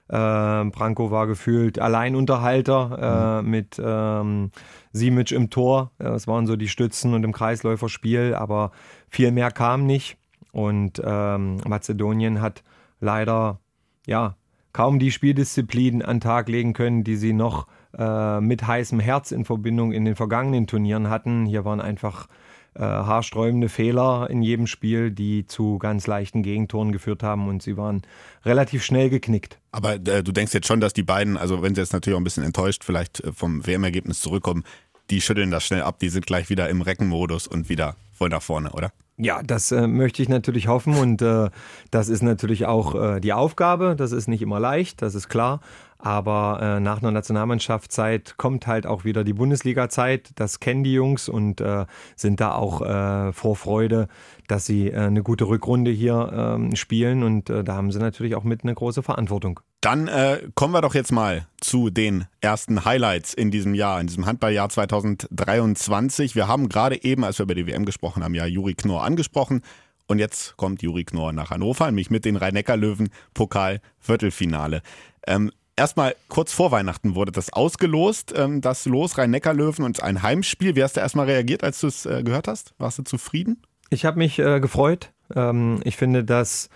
Äh, 0.08 0.14
Branko 0.14 1.10
war 1.10 1.26
gefühlt 1.26 1.78
Alleinunterhalter 1.78 3.40
äh, 3.40 3.42
mhm. 3.42 3.50
mit 3.50 3.80
ähm, 3.82 4.50
Simic 4.92 5.32
im 5.32 5.48
Tor. 5.48 5.92
Das 5.98 6.26
waren 6.26 6.46
so 6.46 6.56
die 6.56 6.68
Stützen 6.68 7.14
und 7.14 7.24
im 7.24 7.32
Kreisläuferspiel, 7.32 8.34
aber 8.34 8.72
viel 9.08 9.30
mehr 9.30 9.50
kam 9.50 9.86
nicht. 9.86 10.18
Und 10.52 11.00
ähm, 11.02 11.56
Mazedonien 11.66 12.42
hat 12.42 12.62
leider 13.00 13.58
ja 14.06 14.36
kaum 14.72 14.98
die 14.98 15.10
Spieldisziplin 15.10 16.02
an 16.02 16.16
den 16.16 16.20
Tag 16.20 16.48
legen 16.48 16.72
können, 16.72 17.04
die 17.04 17.16
sie 17.16 17.32
noch 17.32 17.66
äh, 17.96 18.40
mit 18.40 18.66
heißem 18.66 19.00
Herz 19.00 19.32
in 19.32 19.44
Verbindung 19.44 19.92
in 19.92 20.04
den 20.04 20.16
vergangenen 20.16 20.66
Turnieren 20.66 21.10
hatten. 21.10 21.46
Hier 21.46 21.64
waren 21.64 21.80
einfach 21.80 22.26
äh, 22.74 22.80
haarsträubende 22.80 23.68
Fehler 23.68 24.28
in 24.30 24.42
jedem 24.42 24.66
Spiel, 24.66 25.10
die 25.10 25.46
zu 25.46 25.78
ganz 25.78 26.06
leichten 26.06 26.42
Gegentoren 26.42 26.92
geführt 26.92 27.22
haben 27.22 27.48
und 27.48 27.62
sie 27.62 27.76
waren 27.76 28.02
relativ 28.44 28.82
schnell 28.84 29.10
geknickt. 29.10 29.58
Aber 29.72 29.94
äh, 29.94 30.22
du 30.22 30.32
denkst 30.32 30.54
jetzt 30.54 30.66
schon, 30.66 30.80
dass 30.80 30.92
die 30.92 31.02
beiden, 31.02 31.36
also 31.36 31.62
wenn 31.62 31.74
sie 31.74 31.80
jetzt 31.80 31.92
natürlich 31.92 32.14
auch 32.16 32.20
ein 32.20 32.24
bisschen 32.24 32.44
enttäuscht 32.44 32.84
vielleicht 32.84 33.20
äh, 33.20 33.32
vom 33.32 33.66
WM-Ergebnis 33.66 34.20
zurückkommen, 34.20 34.64
die 35.10 35.20
schütteln 35.20 35.50
das 35.50 35.64
schnell 35.64 35.82
ab, 35.82 35.98
die 35.98 36.08
sind 36.08 36.26
gleich 36.26 36.48
wieder 36.48 36.68
im 36.68 36.80
Reckenmodus 36.80 37.46
und 37.46 37.68
wieder 37.68 37.96
voll 38.12 38.30
nach 38.30 38.42
vorne, 38.42 38.70
oder? 38.72 38.92
Ja, 39.18 39.42
das 39.42 39.70
äh, 39.72 39.86
möchte 39.86 40.22
ich 40.22 40.28
natürlich 40.28 40.68
hoffen 40.68 40.94
und 40.94 41.20
äh, 41.20 41.50
das 41.90 42.08
ist 42.08 42.22
natürlich 42.22 42.66
auch 42.66 42.94
äh, 42.94 43.20
die 43.20 43.32
Aufgabe. 43.32 43.94
Das 43.94 44.10
ist 44.10 44.26
nicht 44.26 44.42
immer 44.42 44.58
leicht, 44.58 45.02
das 45.02 45.14
ist 45.14 45.28
klar. 45.28 45.60
Aber 46.04 46.58
äh, 46.60 46.80
nach 46.80 47.00
einer 47.00 47.12
Nationalmannschaftszeit 47.12 48.36
kommt 48.36 48.66
halt 48.66 48.88
auch 48.88 49.04
wieder 49.04 49.22
die 49.22 49.34
Bundesliga-Zeit. 49.34 50.32
Das 50.34 50.58
kennen 50.58 50.82
die 50.82 50.94
Jungs 50.94 51.28
und 51.28 51.60
äh, 51.60 51.86
sind 52.16 52.40
da 52.40 52.56
auch 52.56 52.82
äh, 52.82 53.32
vor 53.32 53.54
Freude, 53.54 54.08
dass 54.48 54.66
sie 54.66 54.88
äh, 54.88 54.96
eine 54.96 55.22
gute 55.22 55.44
Rückrunde 55.44 55.92
hier 55.92 56.56
ähm, 56.58 56.74
spielen. 56.74 57.22
Und 57.22 57.50
äh, 57.50 57.62
da 57.62 57.76
haben 57.76 57.92
sie 57.92 58.00
natürlich 58.00 58.34
auch 58.34 58.42
mit 58.42 58.64
eine 58.64 58.74
große 58.74 59.04
Verantwortung. 59.04 59.60
Dann 59.80 60.08
äh, 60.08 60.40
kommen 60.56 60.74
wir 60.74 60.80
doch 60.80 60.96
jetzt 60.96 61.12
mal 61.12 61.46
zu 61.60 61.88
den 61.88 62.24
ersten 62.40 62.84
Highlights 62.84 63.32
in 63.32 63.52
diesem 63.52 63.72
Jahr, 63.72 64.00
in 64.00 64.08
diesem 64.08 64.26
Handballjahr 64.26 64.70
2023. 64.70 66.34
Wir 66.34 66.48
haben 66.48 66.68
gerade 66.68 67.04
eben, 67.04 67.22
als 67.22 67.38
wir 67.38 67.44
über 67.44 67.54
die 67.54 67.68
WM 67.68 67.84
gesprochen 67.84 68.24
haben, 68.24 68.34
ja 68.34 68.44
Juri 68.44 68.74
Knorr 68.74 69.04
angesprochen. 69.04 69.62
Und 70.08 70.18
jetzt 70.18 70.56
kommt 70.56 70.82
Juri 70.82 71.04
Knorr 71.04 71.32
nach 71.32 71.50
Hannover, 71.50 71.86
nämlich 71.86 72.10
mit 72.10 72.24
den 72.24 72.34
Rhein-Neckar-Löwen 72.34 73.10
Pokal-Viertelfinale. 73.34 74.82
Ähm, 75.28 75.52
erstmal 75.76 76.14
kurz 76.28 76.52
vor 76.52 76.70
Weihnachten 76.70 77.14
wurde 77.14 77.32
das 77.32 77.52
ausgelost, 77.52 78.34
ähm, 78.36 78.60
das 78.60 78.86
Los 78.86 79.18
Rhein-Neckar-Löwen 79.18 79.84
und 79.84 80.02
ein 80.02 80.22
Heimspiel. 80.22 80.76
Wie 80.76 80.82
hast 80.82 80.96
du 80.96 81.00
erstmal 81.00 81.26
reagiert, 81.26 81.64
als 81.64 81.80
du 81.80 81.86
es 81.86 82.06
äh, 82.06 82.22
gehört 82.22 82.48
hast? 82.48 82.74
Warst 82.78 82.98
du 82.98 83.02
zufrieden? 83.02 83.62
Ich 83.90 84.04
habe 84.04 84.18
mich 84.18 84.38
äh, 84.38 84.60
gefreut. 84.60 85.10
Ähm, 85.34 85.80
ich 85.84 85.96
finde, 85.96 86.24
dass 86.24 86.68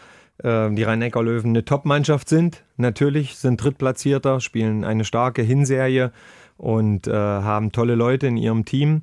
äh, 0.42 0.70
die 0.70 0.82
Rhein-Neckar-Löwen 0.82 1.50
eine 1.50 1.64
Top-Mannschaft 1.64 2.28
sind. 2.28 2.62
Natürlich 2.76 3.36
sind 3.36 3.62
Drittplatzierter, 3.62 4.40
spielen 4.40 4.84
eine 4.84 5.04
starke 5.04 5.42
Hinserie 5.42 6.12
und 6.56 7.06
äh, 7.06 7.12
haben 7.12 7.72
tolle 7.72 7.94
Leute 7.94 8.26
in 8.26 8.36
ihrem 8.36 8.64
Team. 8.64 9.02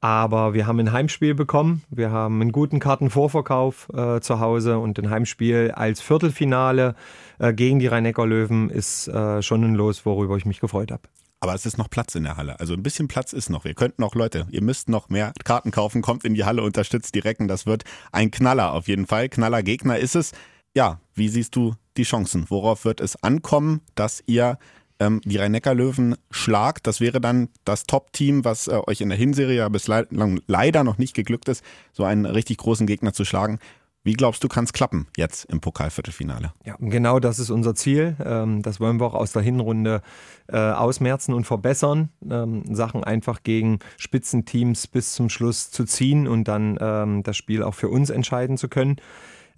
Aber 0.00 0.54
wir 0.54 0.66
haben 0.66 0.78
ein 0.78 0.92
Heimspiel 0.92 1.34
bekommen. 1.34 1.82
Wir 1.90 2.10
haben 2.10 2.40
einen 2.40 2.52
guten 2.52 2.80
Kartenvorverkauf 2.80 3.88
äh, 3.94 4.20
zu 4.20 4.40
Hause 4.40 4.78
und 4.78 4.98
ein 4.98 5.10
Heimspiel 5.10 5.72
als 5.74 6.00
Viertelfinale 6.00 6.94
äh, 7.38 7.52
gegen 7.52 7.78
die 7.78 7.86
Rhein-Neckar-Löwen 7.86 8.70
ist 8.70 9.08
äh, 9.08 9.42
schon 9.42 9.64
ein 9.64 9.74
Los, 9.74 10.06
worüber 10.06 10.36
ich 10.36 10.46
mich 10.46 10.60
gefreut 10.60 10.90
habe. 10.90 11.02
Aber 11.40 11.54
es 11.54 11.66
ist 11.66 11.76
noch 11.76 11.90
Platz 11.90 12.14
in 12.14 12.24
der 12.24 12.36
Halle. 12.36 12.58
Also 12.60 12.74
ein 12.74 12.82
bisschen 12.82 13.08
Platz 13.08 13.32
ist 13.32 13.50
noch. 13.50 13.64
Wir 13.64 13.74
könnten 13.74 14.00
noch, 14.02 14.14
Leute, 14.14 14.46
ihr 14.50 14.62
müsst 14.62 14.88
noch 14.88 15.10
mehr 15.10 15.32
Karten 15.44 15.70
kaufen, 15.70 16.02
kommt 16.02 16.24
in 16.24 16.34
die 16.34 16.44
Halle, 16.44 16.62
unterstützt 16.62 17.14
die 17.14 17.20
Recken. 17.20 17.46
Das 17.46 17.66
wird 17.66 17.84
ein 18.10 18.30
Knaller 18.30 18.72
auf 18.72 18.88
jeden 18.88 19.06
Fall. 19.06 19.28
Knaller 19.28 19.62
Gegner 19.62 19.98
ist 19.98 20.16
es. 20.16 20.32
Ja, 20.74 21.00
wie 21.14 21.28
siehst 21.28 21.54
du 21.54 21.74
die 21.96 22.04
Chancen? 22.04 22.46
Worauf 22.48 22.84
wird 22.84 23.00
es 23.00 23.22
ankommen, 23.22 23.80
dass 23.94 24.22
ihr 24.26 24.58
ähm, 24.98 25.20
die 25.24 25.36
Rhein-Neckar-Löwen 25.36 26.16
schlagt. 26.30 26.86
Das 26.86 27.00
wäre 27.00 27.20
dann 27.20 27.48
das 27.64 27.84
Top-Team, 27.84 28.44
was 28.44 28.66
äh, 28.68 28.80
euch 28.86 29.00
in 29.00 29.08
der 29.08 29.18
Hinserie 29.18 29.56
ja 29.56 29.68
bislang 29.68 30.40
leider 30.46 30.84
noch 30.84 30.98
nicht 30.98 31.14
geglückt 31.14 31.48
ist, 31.48 31.62
so 31.92 32.04
einen 32.04 32.26
richtig 32.26 32.58
großen 32.58 32.86
Gegner 32.86 33.12
zu 33.12 33.24
schlagen. 33.24 33.58
Wie 34.06 34.12
glaubst 34.12 34.44
du, 34.44 34.46
kann 34.46 34.62
es 34.62 34.72
klappen 34.72 35.08
jetzt 35.16 35.46
im 35.46 35.60
Pokalviertelfinale? 35.60 36.52
Ja, 36.64 36.76
genau 36.78 37.18
das 37.18 37.40
ist 37.40 37.50
unser 37.50 37.74
Ziel. 37.74 38.14
Ähm, 38.24 38.62
das 38.62 38.78
wollen 38.78 39.00
wir 39.00 39.06
auch 39.06 39.14
aus 39.14 39.32
der 39.32 39.42
Hinrunde 39.42 40.00
äh, 40.46 40.58
ausmerzen 40.58 41.34
und 41.34 41.42
verbessern. 41.42 42.10
Ähm, 42.30 42.62
Sachen 42.72 43.02
einfach 43.02 43.42
gegen 43.42 43.80
Spitzenteams 43.96 44.86
bis 44.86 45.14
zum 45.14 45.28
Schluss 45.28 45.72
zu 45.72 45.84
ziehen 45.84 46.28
und 46.28 46.46
dann 46.46 46.78
ähm, 46.80 47.24
das 47.24 47.36
Spiel 47.36 47.64
auch 47.64 47.74
für 47.74 47.88
uns 47.88 48.10
entscheiden 48.10 48.56
zu 48.56 48.68
können. 48.68 48.96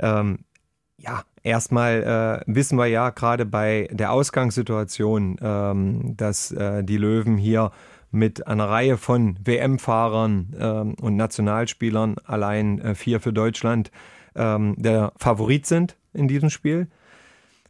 Ja, 0.01 1.25
erstmal 1.43 2.45
äh, 2.47 2.53
wissen 2.53 2.79
wir 2.79 2.87
ja 2.87 3.11
gerade 3.11 3.45
bei 3.45 3.89
der 3.93 4.13
Ausgangssituation, 4.13 6.15
dass 6.17 6.53
äh, 6.53 6.85
die 6.85 6.97
Löwen 6.97 7.37
hier 7.37 7.73
mit 8.13 8.47
einer 8.47 8.69
Reihe 8.69 8.97
von 8.97 9.37
WM-Fahrern 9.45 10.95
und 11.01 11.17
Nationalspielern, 11.17 12.17
allein 12.25 12.95
vier 12.95 13.21
für 13.21 13.33
Deutschland, 13.33 13.91
ähm, 14.39 14.75
der 14.79 15.13
Favorit 15.17 15.67
sind 15.67 15.97
in 16.15 16.29
diesem 16.29 16.51
Spiel. 16.51 16.89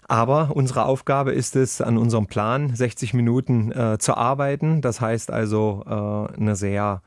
Aber 0.06 0.52
unsere 0.54 0.86
Aufgabe 0.86 1.32
ist 1.32 1.54
es, 1.54 1.80
an 1.82 1.98
unserem 1.98 2.26
Plan 2.26 2.74
60 2.74 3.12
Minuten 3.12 3.72
äh, 3.72 3.98
zu 3.98 4.16
arbeiten. 4.16 4.80
Das 4.80 5.00
heißt 5.00 5.30
also, 5.30 5.84
äh, 5.86 6.40
eine 6.40 6.56
sehr 6.56 7.02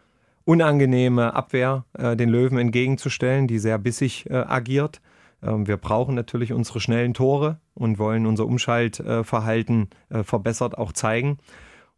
unangenehme 0.46 1.34
Abwehr 1.34 1.86
äh, 1.98 2.16
den 2.16 2.30
Löwen 2.30 2.58
entgegenzustellen, 2.58 3.48
die 3.48 3.58
sehr 3.58 3.80
bissig 3.80 4.30
äh, 4.30 4.36
agiert. 4.36 5.02
Ähm, 5.44 5.68
wir 5.68 5.78
brauchen 5.78 6.14
natürlich 6.14 6.54
unsere 6.54 6.80
schnellen 6.80 7.14
Tore 7.14 7.60
und 7.74 7.98
wollen 7.98 8.28
unser 8.28 8.46
Umschaltverhalten 8.46 9.90
äh, 10.10 10.24
verbessert 10.24 10.78
auch 10.78 10.94
zeigen. 10.94 11.40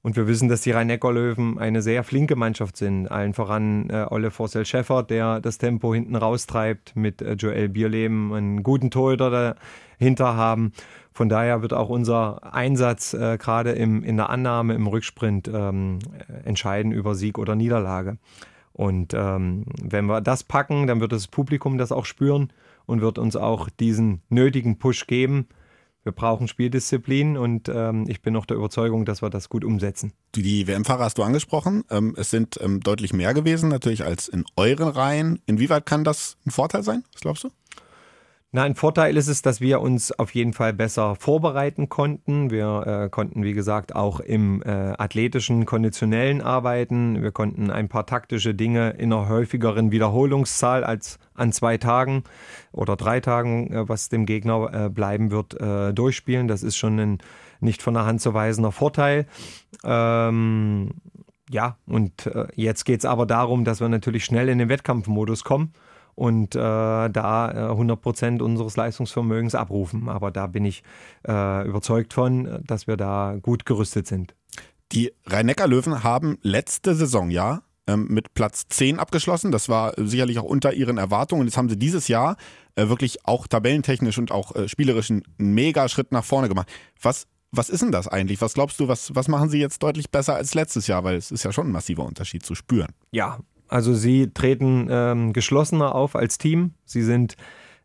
Und 0.04 0.18
wir 0.18 0.28
wissen, 0.28 0.50
dass 0.50 0.60
die 0.60 0.72
Rhein-Neckar-Löwen 0.72 1.58
eine 1.58 1.82
sehr 1.82 2.04
flinke 2.04 2.36
Mannschaft 2.36 2.76
sind. 2.76 3.08
Allen 3.08 3.34
voran 3.34 3.90
äh, 3.90 4.06
Olle 4.10 4.32
Forsell 4.32 4.66
Schäffer, 4.66 5.02
der 5.02 5.40
das 5.40 5.58
Tempo 5.58 5.94
hinten 5.94 6.18
raustreibt, 6.18 6.98
mit 6.98 7.22
äh, 7.22 7.34
Joel 7.34 7.70
Bierleben 7.70 8.34
einen 8.34 8.64
guten 8.64 8.92
Torhüter 8.92 9.56
dahinter 9.98 10.36
haben. 10.36 10.74
Von 11.14 11.30
daher 11.30 11.62
wird 11.62 11.72
auch 11.72 11.88
unser 11.88 12.54
Einsatz 12.54 13.14
äh, 13.14 13.38
gerade 13.38 13.72
in 13.72 14.18
der 14.18 14.30
Annahme, 14.30 14.74
im 14.74 14.88
Rücksprint 14.88 15.50
ähm, 15.54 16.00
entscheiden 16.44 16.92
über 16.92 17.16
Sieg 17.16 17.38
oder 17.38 17.56
Niederlage. 17.56 18.18
Und 18.74 19.14
ähm, 19.14 19.66
wenn 19.82 20.08
wir 20.08 20.20
das 20.20 20.44
packen, 20.44 20.88
dann 20.88 21.00
wird 21.00 21.14
das 21.14 21.28
Publikum 21.28 21.78
das 21.78 21.92
auch 21.94 22.06
spüren 22.06 22.52
und 22.86 23.02
wird 23.02 23.20
uns 23.20 23.36
auch 23.36 23.70
diesen 23.70 24.22
nötigen 24.30 24.80
Push 24.80 25.08
geben. 25.08 25.48
Wir 26.04 26.12
brauchen 26.12 26.50
Spieldisziplin 26.50 27.38
und 27.38 27.70
ähm, 27.70 28.06
ich 28.10 28.22
bin 28.22 28.34
noch 28.34 28.46
der 28.46 28.58
Überzeugung, 28.58 29.06
dass 29.06 29.22
wir 29.22 29.30
das 29.30 29.48
gut 29.48 29.64
umsetzen. 29.64 30.12
Die 30.36 30.68
WM-Fahrer 30.68 31.06
hast 31.06 31.18
du 31.18 31.24
angesprochen. 31.24 31.86
Ähm, 31.90 32.14
es 32.18 32.30
sind 32.30 32.60
ähm, 32.62 32.82
deutlich 32.82 33.14
mehr 33.14 33.34
gewesen 33.34 33.70
natürlich 33.70 34.04
als 34.04 34.28
in 34.28 34.44
euren 34.58 34.90
Reihen. 34.90 35.40
Inwieweit 35.46 35.86
kann 35.86 36.04
das 36.04 36.38
ein 36.46 36.52
Vorteil 36.52 36.84
sein? 36.84 37.04
Was 37.14 37.22
glaubst 37.22 37.46
du? 37.46 37.50
Na, 38.56 38.62
ein 38.62 38.76
Vorteil 38.76 39.18
ist 39.18 39.30
es, 39.30 39.42
dass 39.42 39.62
wir 39.62 39.82
uns 39.82 40.12
auf 40.12 40.36
jeden 40.36 40.54
Fall 40.54 40.74
besser 40.74 41.16
vorbereiten 41.16 41.90
konnten. 41.90 42.52
Wir 42.52 43.06
äh, 43.06 43.10
konnten, 43.10 43.42
wie 43.44 43.54
gesagt, 43.54 43.96
auch 43.96 44.20
im 44.20 44.62
äh, 44.62 44.70
athletischen, 44.70 45.66
konditionellen 45.66 46.40
arbeiten. 46.40 47.24
Wir 47.24 47.32
konnten 47.32 47.72
ein 47.72 47.90
paar 47.90 48.06
taktische 48.06 48.54
Dinge 48.54 48.92
in 48.92 49.12
einer 49.12 49.28
häufigeren 49.28 49.90
Wiederholungszahl 49.92 50.84
als 50.84 51.18
an 51.34 51.52
zwei 51.52 51.80
Tagen 51.80 52.26
oder 52.72 52.96
drei 52.96 53.22
Tagen, 53.22 53.74
äh, 53.74 53.90
was 53.90 54.10
dem 54.10 54.28
Gegner 54.28 54.72
äh, 54.72 54.90
bleiben 54.90 55.32
wird, 55.32 55.60
äh, 55.60 55.92
durchspielen. 55.92 56.48
Das 56.48 56.62
ist 56.62 56.78
schon 56.78 57.00
ein 57.00 57.18
nicht 57.60 57.82
von 57.82 57.96
der 57.96 58.06
Hand 58.06 58.22
zu 58.22 58.36
weisender 58.36 58.72
Vorteil. 58.72 59.26
Ähm, 59.84 60.92
ja, 61.50 61.78
und 61.88 62.28
äh, 62.28 62.46
jetzt 62.54 62.84
geht 62.84 63.00
es 63.00 63.06
aber 63.06 63.26
darum, 63.26 63.66
dass 63.66 63.82
wir 63.82 63.90
natürlich 63.90 64.26
schnell 64.26 64.48
in 64.48 64.60
den 64.60 64.70
Wettkampfmodus 64.70 65.44
kommen 65.44 65.74
und 66.16 66.56
äh, 66.56 66.60
da 66.60 67.52
äh, 67.52 67.72
100 67.72 68.02
Prozent 68.02 68.42
unseres 68.42 68.76
Leistungsvermögens 68.76 69.56
abrufen. 69.56 70.10
Aber 70.10 70.32
da 70.32 70.48
bin 70.48 70.66
ich 70.66 70.84
äh, 71.28 71.68
überzeugt 71.68 72.14
von, 72.14 72.64
dass 72.66 72.88
wir 72.88 72.98
da 72.98 73.38
gut 73.42 73.66
gerüstet 73.66 74.08
sind. 74.08 74.36
Die 74.92 75.12
Rhein-Neckar-Löwen 75.26 76.04
haben 76.04 76.38
letzte 76.42 76.94
Saison 76.94 77.32
ja 77.32 77.64
ähm, 77.88 78.08
mit 78.10 78.34
Platz 78.34 78.68
10 78.70 79.00
abgeschlossen. 79.00 79.52
Das 79.52 79.70
war 79.70 79.94
sicherlich 79.98 80.40
auch 80.40 80.44
unter 80.44 80.74
ihren 80.74 80.98
Erwartungen. 80.98 81.42
Und 81.42 81.48
jetzt 81.48 81.58
haben 81.58 81.70
sie 81.70 81.78
dieses 81.78 82.08
Jahr 82.08 82.38
äh, 82.76 82.88
wirklich 82.88 83.26
auch 83.26 83.48
tabellentechnisch 83.48 84.18
und 84.18 84.32
auch 84.32 84.56
äh, 84.56 84.68
spielerisch 84.68 85.10
einen 85.10 85.24
Mega-Schritt 85.38 86.12
nach 86.12 86.24
vorne 86.24 86.48
gemacht. 86.48 86.70
Was 87.02 87.28
was 87.56 87.70
ist 87.70 87.84
denn 87.84 87.92
das 87.92 88.08
eigentlich? 88.08 88.42
Was 88.42 88.56
glaubst 88.56 88.80
du, 88.80 88.88
was, 88.88 89.14
was 89.14 89.28
machen 89.28 89.48
sie 89.48 89.60
jetzt 89.60 89.84
deutlich 89.84 90.10
besser 90.10 90.34
als 90.36 90.56
letztes 90.56 90.88
Jahr? 90.88 91.04
Weil 91.04 91.16
es 91.16 91.32
ist 91.32 91.44
ja 91.44 91.52
schon 91.52 91.68
ein 91.68 91.72
massiver 91.72 92.04
Unterschied 92.04 92.44
zu 92.44 92.56
spüren. 92.56 92.94
Ja, 93.12 93.38
also 93.74 93.96
sie 93.96 94.30
treten 94.32 94.88
ähm, 94.92 95.34
geschlossener 95.34 95.96
auf 95.96 96.16
als 96.16 96.38
Team. 96.38 96.76
Sie 96.86 97.02
sind 97.02 97.36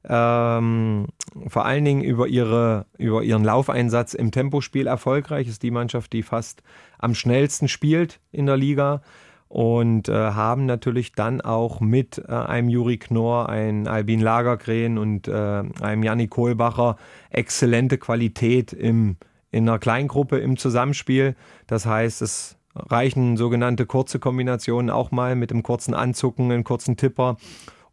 ähm, 0.04 1.06
vor 1.46 1.64
allen 1.64 1.84
Dingen 1.86 2.02
über, 2.02 2.28
ihre, 2.28 2.84
über 2.98 3.22
ihren 3.22 3.42
Laufeinsatz 3.42 4.12
im 4.12 4.30
Tempospiel 4.30 4.86
erfolgreich. 4.86 5.48
Ist 5.48 5.62
die 5.62 5.70
Mannschaft, 5.70 6.12
die 6.12 6.22
fast 6.22 6.62
am 6.98 7.14
schnellsten 7.14 7.68
spielt 7.68 8.20
in 8.32 8.44
der 8.44 8.58
Liga 8.58 9.00
und 9.48 10.10
äh, 10.10 10.12
haben 10.12 10.66
natürlich 10.66 11.12
dann 11.12 11.40
auch 11.40 11.80
mit 11.80 12.18
äh, 12.18 12.32
einem 12.32 12.68
Juri 12.68 12.98
Knorr, 12.98 13.48
einem 13.48 13.86
Albin 13.86 14.20
Lagergren 14.20 14.98
und 14.98 15.26
äh, 15.26 15.32
einem 15.80 16.02
Jannik 16.02 16.28
Kohlbacher 16.28 16.96
exzellente 17.30 17.96
Qualität 17.96 18.74
im, 18.74 19.16
in 19.50 19.66
einer 19.66 19.78
Kleingruppe 19.78 20.36
im 20.36 20.58
Zusammenspiel. 20.58 21.34
Das 21.66 21.86
heißt, 21.86 22.20
es 22.20 22.57
reichen 22.88 23.36
sogenannte 23.36 23.86
kurze 23.86 24.18
Kombinationen 24.18 24.90
auch 24.90 25.10
mal 25.10 25.36
mit 25.36 25.52
einem 25.52 25.62
kurzen 25.62 25.94
Anzucken, 25.94 26.50
einem 26.50 26.64
kurzen 26.64 26.96
Tipper, 26.96 27.36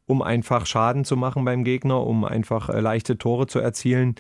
um 0.06 0.22
einfach 0.22 0.66
Schaden 0.66 1.06
zu 1.06 1.18
machen 1.18 1.46
beim 1.46 1.64
Gegner, 1.64 2.06
um 2.06 2.26
einfach 2.26 2.70
äh, 2.70 2.80
leichte 2.80 3.18
Tore 3.18 3.48
zu 3.48 3.60
erzielen. 3.60 4.16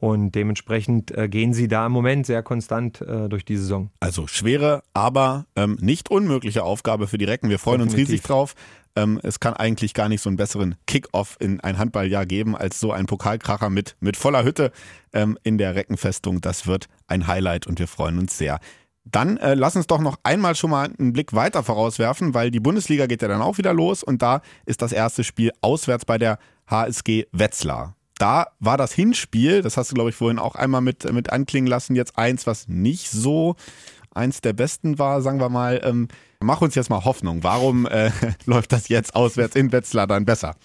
Und 0.00 0.36
dementsprechend 0.36 1.10
äh, 1.16 1.28
gehen 1.28 1.52
sie 1.52 1.66
da 1.66 1.86
im 1.86 1.92
Moment 1.92 2.24
sehr 2.24 2.44
konstant 2.44 3.00
äh, 3.00 3.28
durch 3.28 3.44
die 3.44 3.56
Saison. 3.56 3.90
Also 3.98 4.28
schwere, 4.28 4.84
aber 4.94 5.46
ähm, 5.56 5.76
nicht 5.80 6.08
unmögliche 6.08 6.62
Aufgabe 6.62 7.08
für 7.08 7.18
die 7.18 7.24
Recken. 7.24 7.50
Wir 7.50 7.58
freuen 7.58 7.80
Definitiv. 7.80 8.00
uns 8.00 8.08
riesig 8.08 8.22
drauf. 8.22 8.54
Ähm, 8.94 9.18
es 9.24 9.40
kann 9.40 9.54
eigentlich 9.54 9.94
gar 9.94 10.08
nicht 10.08 10.20
so 10.20 10.30
einen 10.30 10.36
besseren 10.36 10.76
Kick-Off 10.86 11.36
in 11.40 11.58
ein 11.60 11.78
Handballjahr 11.78 12.26
geben 12.26 12.56
als 12.56 12.78
so 12.78 12.92
ein 12.92 13.06
Pokalkracher 13.06 13.70
mit, 13.70 13.96
mit 13.98 14.16
voller 14.16 14.44
Hütte 14.44 14.70
ähm, 15.12 15.36
in 15.42 15.58
der 15.58 15.74
Reckenfestung. 15.74 16.40
Das 16.40 16.68
wird 16.68 16.88
ein 17.08 17.26
Highlight 17.26 17.66
und 17.66 17.80
wir 17.80 17.88
freuen 17.88 18.18
uns 18.18 18.38
sehr. 18.38 18.60
Dann 19.10 19.36
äh, 19.38 19.54
lass 19.54 19.76
uns 19.76 19.86
doch 19.86 20.00
noch 20.00 20.18
einmal 20.22 20.54
schon 20.54 20.70
mal 20.70 20.90
einen 20.98 21.12
Blick 21.12 21.34
weiter 21.34 21.62
vorauswerfen, 21.62 22.34
weil 22.34 22.50
die 22.50 22.60
Bundesliga 22.60 23.06
geht 23.06 23.22
ja 23.22 23.28
dann 23.28 23.42
auch 23.42 23.58
wieder 23.58 23.72
los 23.72 24.02
und 24.02 24.22
da 24.22 24.42
ist 24.66 24.82
das 24.82 24.92
erste 24.92 25.24
Spiel 25.24 25.52
auswärts 25.60 26.04
bei 26.04 26.18
der 26.18 26.38
HSG 26.66 27.26
Wetzlar. 27.32 27.94
Da 28.18 28.48
war 28.58 28.76
das 28.76 28.92
Hinspiel, 28.92 29.62
das 29.62 29.76
hast 29.76 29.90
du 29.90 29.94
glaube 29.94 30.10
ich 30.10 30.16
vorhin 30.16 30.38
auch 30.38 30.56
einmal 30.56 30.80
mit, 30.80 31.10
mit 31.12 31.30
anklingen 31.30 31.68
lassen, 31.68 31.94
jetzt 31.94 32.18
eins, 32.18 32.46
was 32.46 32.68
nicht 32.68 33.10
so 33.10 33.56
eins 34.12 34.40
der 34.40 34.52
besten 34.52 34.98
war, 34.98 35.22
sagen 35.22 35.40
wir 35.40 35.48
mal. 35.48 35.80
Ähm, 35.84 36.08
mach 36.40 36.60
uns 36.60 36.74
jetzt 36.74 36.90
mal 36.90 37.04
Hoffnung. 37.04 37.42
Warum 37.42 37.86
äh, 37.86 38.10
läuft 38.46 38.72
das 38.72 38.88
jetzt 38.88 39.14
auswärts 39.14 39.56
in 39.56 39.72
Wetzlar 39.72 40.06
dann 40.06 40.24
besser? 40.24 40.56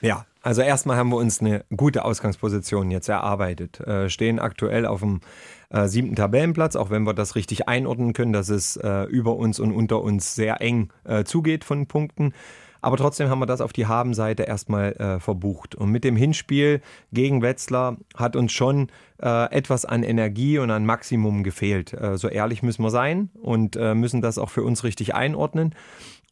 Ja, 0.00 0.26
also 0.44 0.60
erstmal 0.60 0.98
haben 0.98 1.08
wir 1.08 1.16
uns 1.16 1.40
eine 1.40 1.64
gute 1.74 2.04
Ausgangsposition 2.04 2.90
jetzt 2.90 3.08
erarbeitet. 3.08 3.80
Äh, 3.80 4.10
stehen 4.10 4.38
aktuell 4.38 4.84
auf 4.84 5.00
dem 5.00 5.22
äh, 5.70 5.88
siebten 5.88 6.16
Tabellenplatz, 6.16 6.76
auch 6.76 6.90
wenn 6.90 7.04
wir 7.04 7.14
das 7.14 7.34
richtig 7.34 7.66
einordnen 7.66 8.12
können, 8.12 8.34
dass 8.34 8.50
es 8.50 8.76
äh, 8.76 9.04
über 9.04 9.36
uns 9.36 9.58
und 9.58 9.72
unter 9.72 10.02
uns 10.02 10.34
sehr 10.34 10.60
eng 10.60 10.90
äh, 11.04 11.24
zugeht 11.24 11.64
von 11.64 11.86
Punkten. 11.86 12.34
Aber 12.82 12.98
trotzdem 12.98 13.30
haben 13.30 13.38
wir 13.38 13.46
das 13.46 13.62
auf 13.62 13.72
die 13.72 13.86
Habenseite 13.86 14.42
erstmal 14.42 14.92
äh, 14.92 15.18
verbucht. 15.18 15.74
Und 15.74 15.90
mit 15.90 16.04
dem 16.04 16.14
Hinspiel 16.14 16.82
gegen 17.10 17.40
Wetzlar 17.40 17.96
hat 18.14 18.36
uns 18.36 18.52
schon 18.52 18.88
äh, 19.22 19.50
etwas 19.50 19.86
an 19.86 20.02
Energie 20.02 20.58
und 20.58 20.70
an 20.70 20.84
Maximum 20.84 21.42
gefehlt. 21.42 21.96
So 22.16 22.28
ehrlich 22.28 22.62
müssen 22.62 22.82
wir 22.82 22.90
sein 22.90 23.30
und 23.40 23.76
müssen 23.76 24.20
das 24.20 24.36
auch 24.36 24.50
für 24.50 24.62
uns 24.62 24.84
richtig 24.84 25.14
einordnen. 25.14 25.74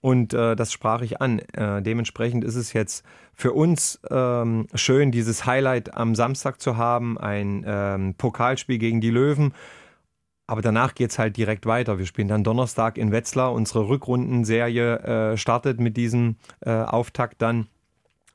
Und 0.03 0.35
äh, 0.35 0.57
das 0.57 0.73
sprach 0.73 1.01
ich 1.03 1.21
an. 1.23 1.39
Äh, 1.39 1.81
dementsprechend 1.81 2.43
ist 2.45 2.57
es 2.57 2.73
jetzt 2.73 3.07
für 3.35 3.53
uns 3.53 4.01
ähm, 4.11 4.67
schön, 4.75 5.13
dieses 5.13 5.47
Highlight 5.47 5.95
am 5.95 6.17
Samstag 6.17 6.61
zu 6.61 6.77
haben, 6.77 7.17
ein 7.19 7.65
ähm, 7.65 8.15
Pokalspiel 8.19 8.79
gegen 8.79 9.01
die 9.01 9.11
Löwen. 9.11 9.55
Aber 10.49 10.61
danach 10.61 10.97
geht 10.97 11.13
es 11.13 11.21
halt 11.21 11.37
direkt 11.37 11.67
weiter. 11.67 12.01
Wir 12.01 12.07
spielen 12.07 12.27
dann 12.27 12.43
Donnerstag 12.43 12.99
in 12.99 13.13
Wetzlar. 13.13 13.53
Unsere 13.53 13.89
Rückrundenserie 13.89 14.99
äh, 15.33 15.37
startet 15.37 15.79
mit 15.79 15.97
diesem 15.97 16.35
äh, 16.61 16.73
Auftakt 16.73 17.41
dann. 17.41 17.69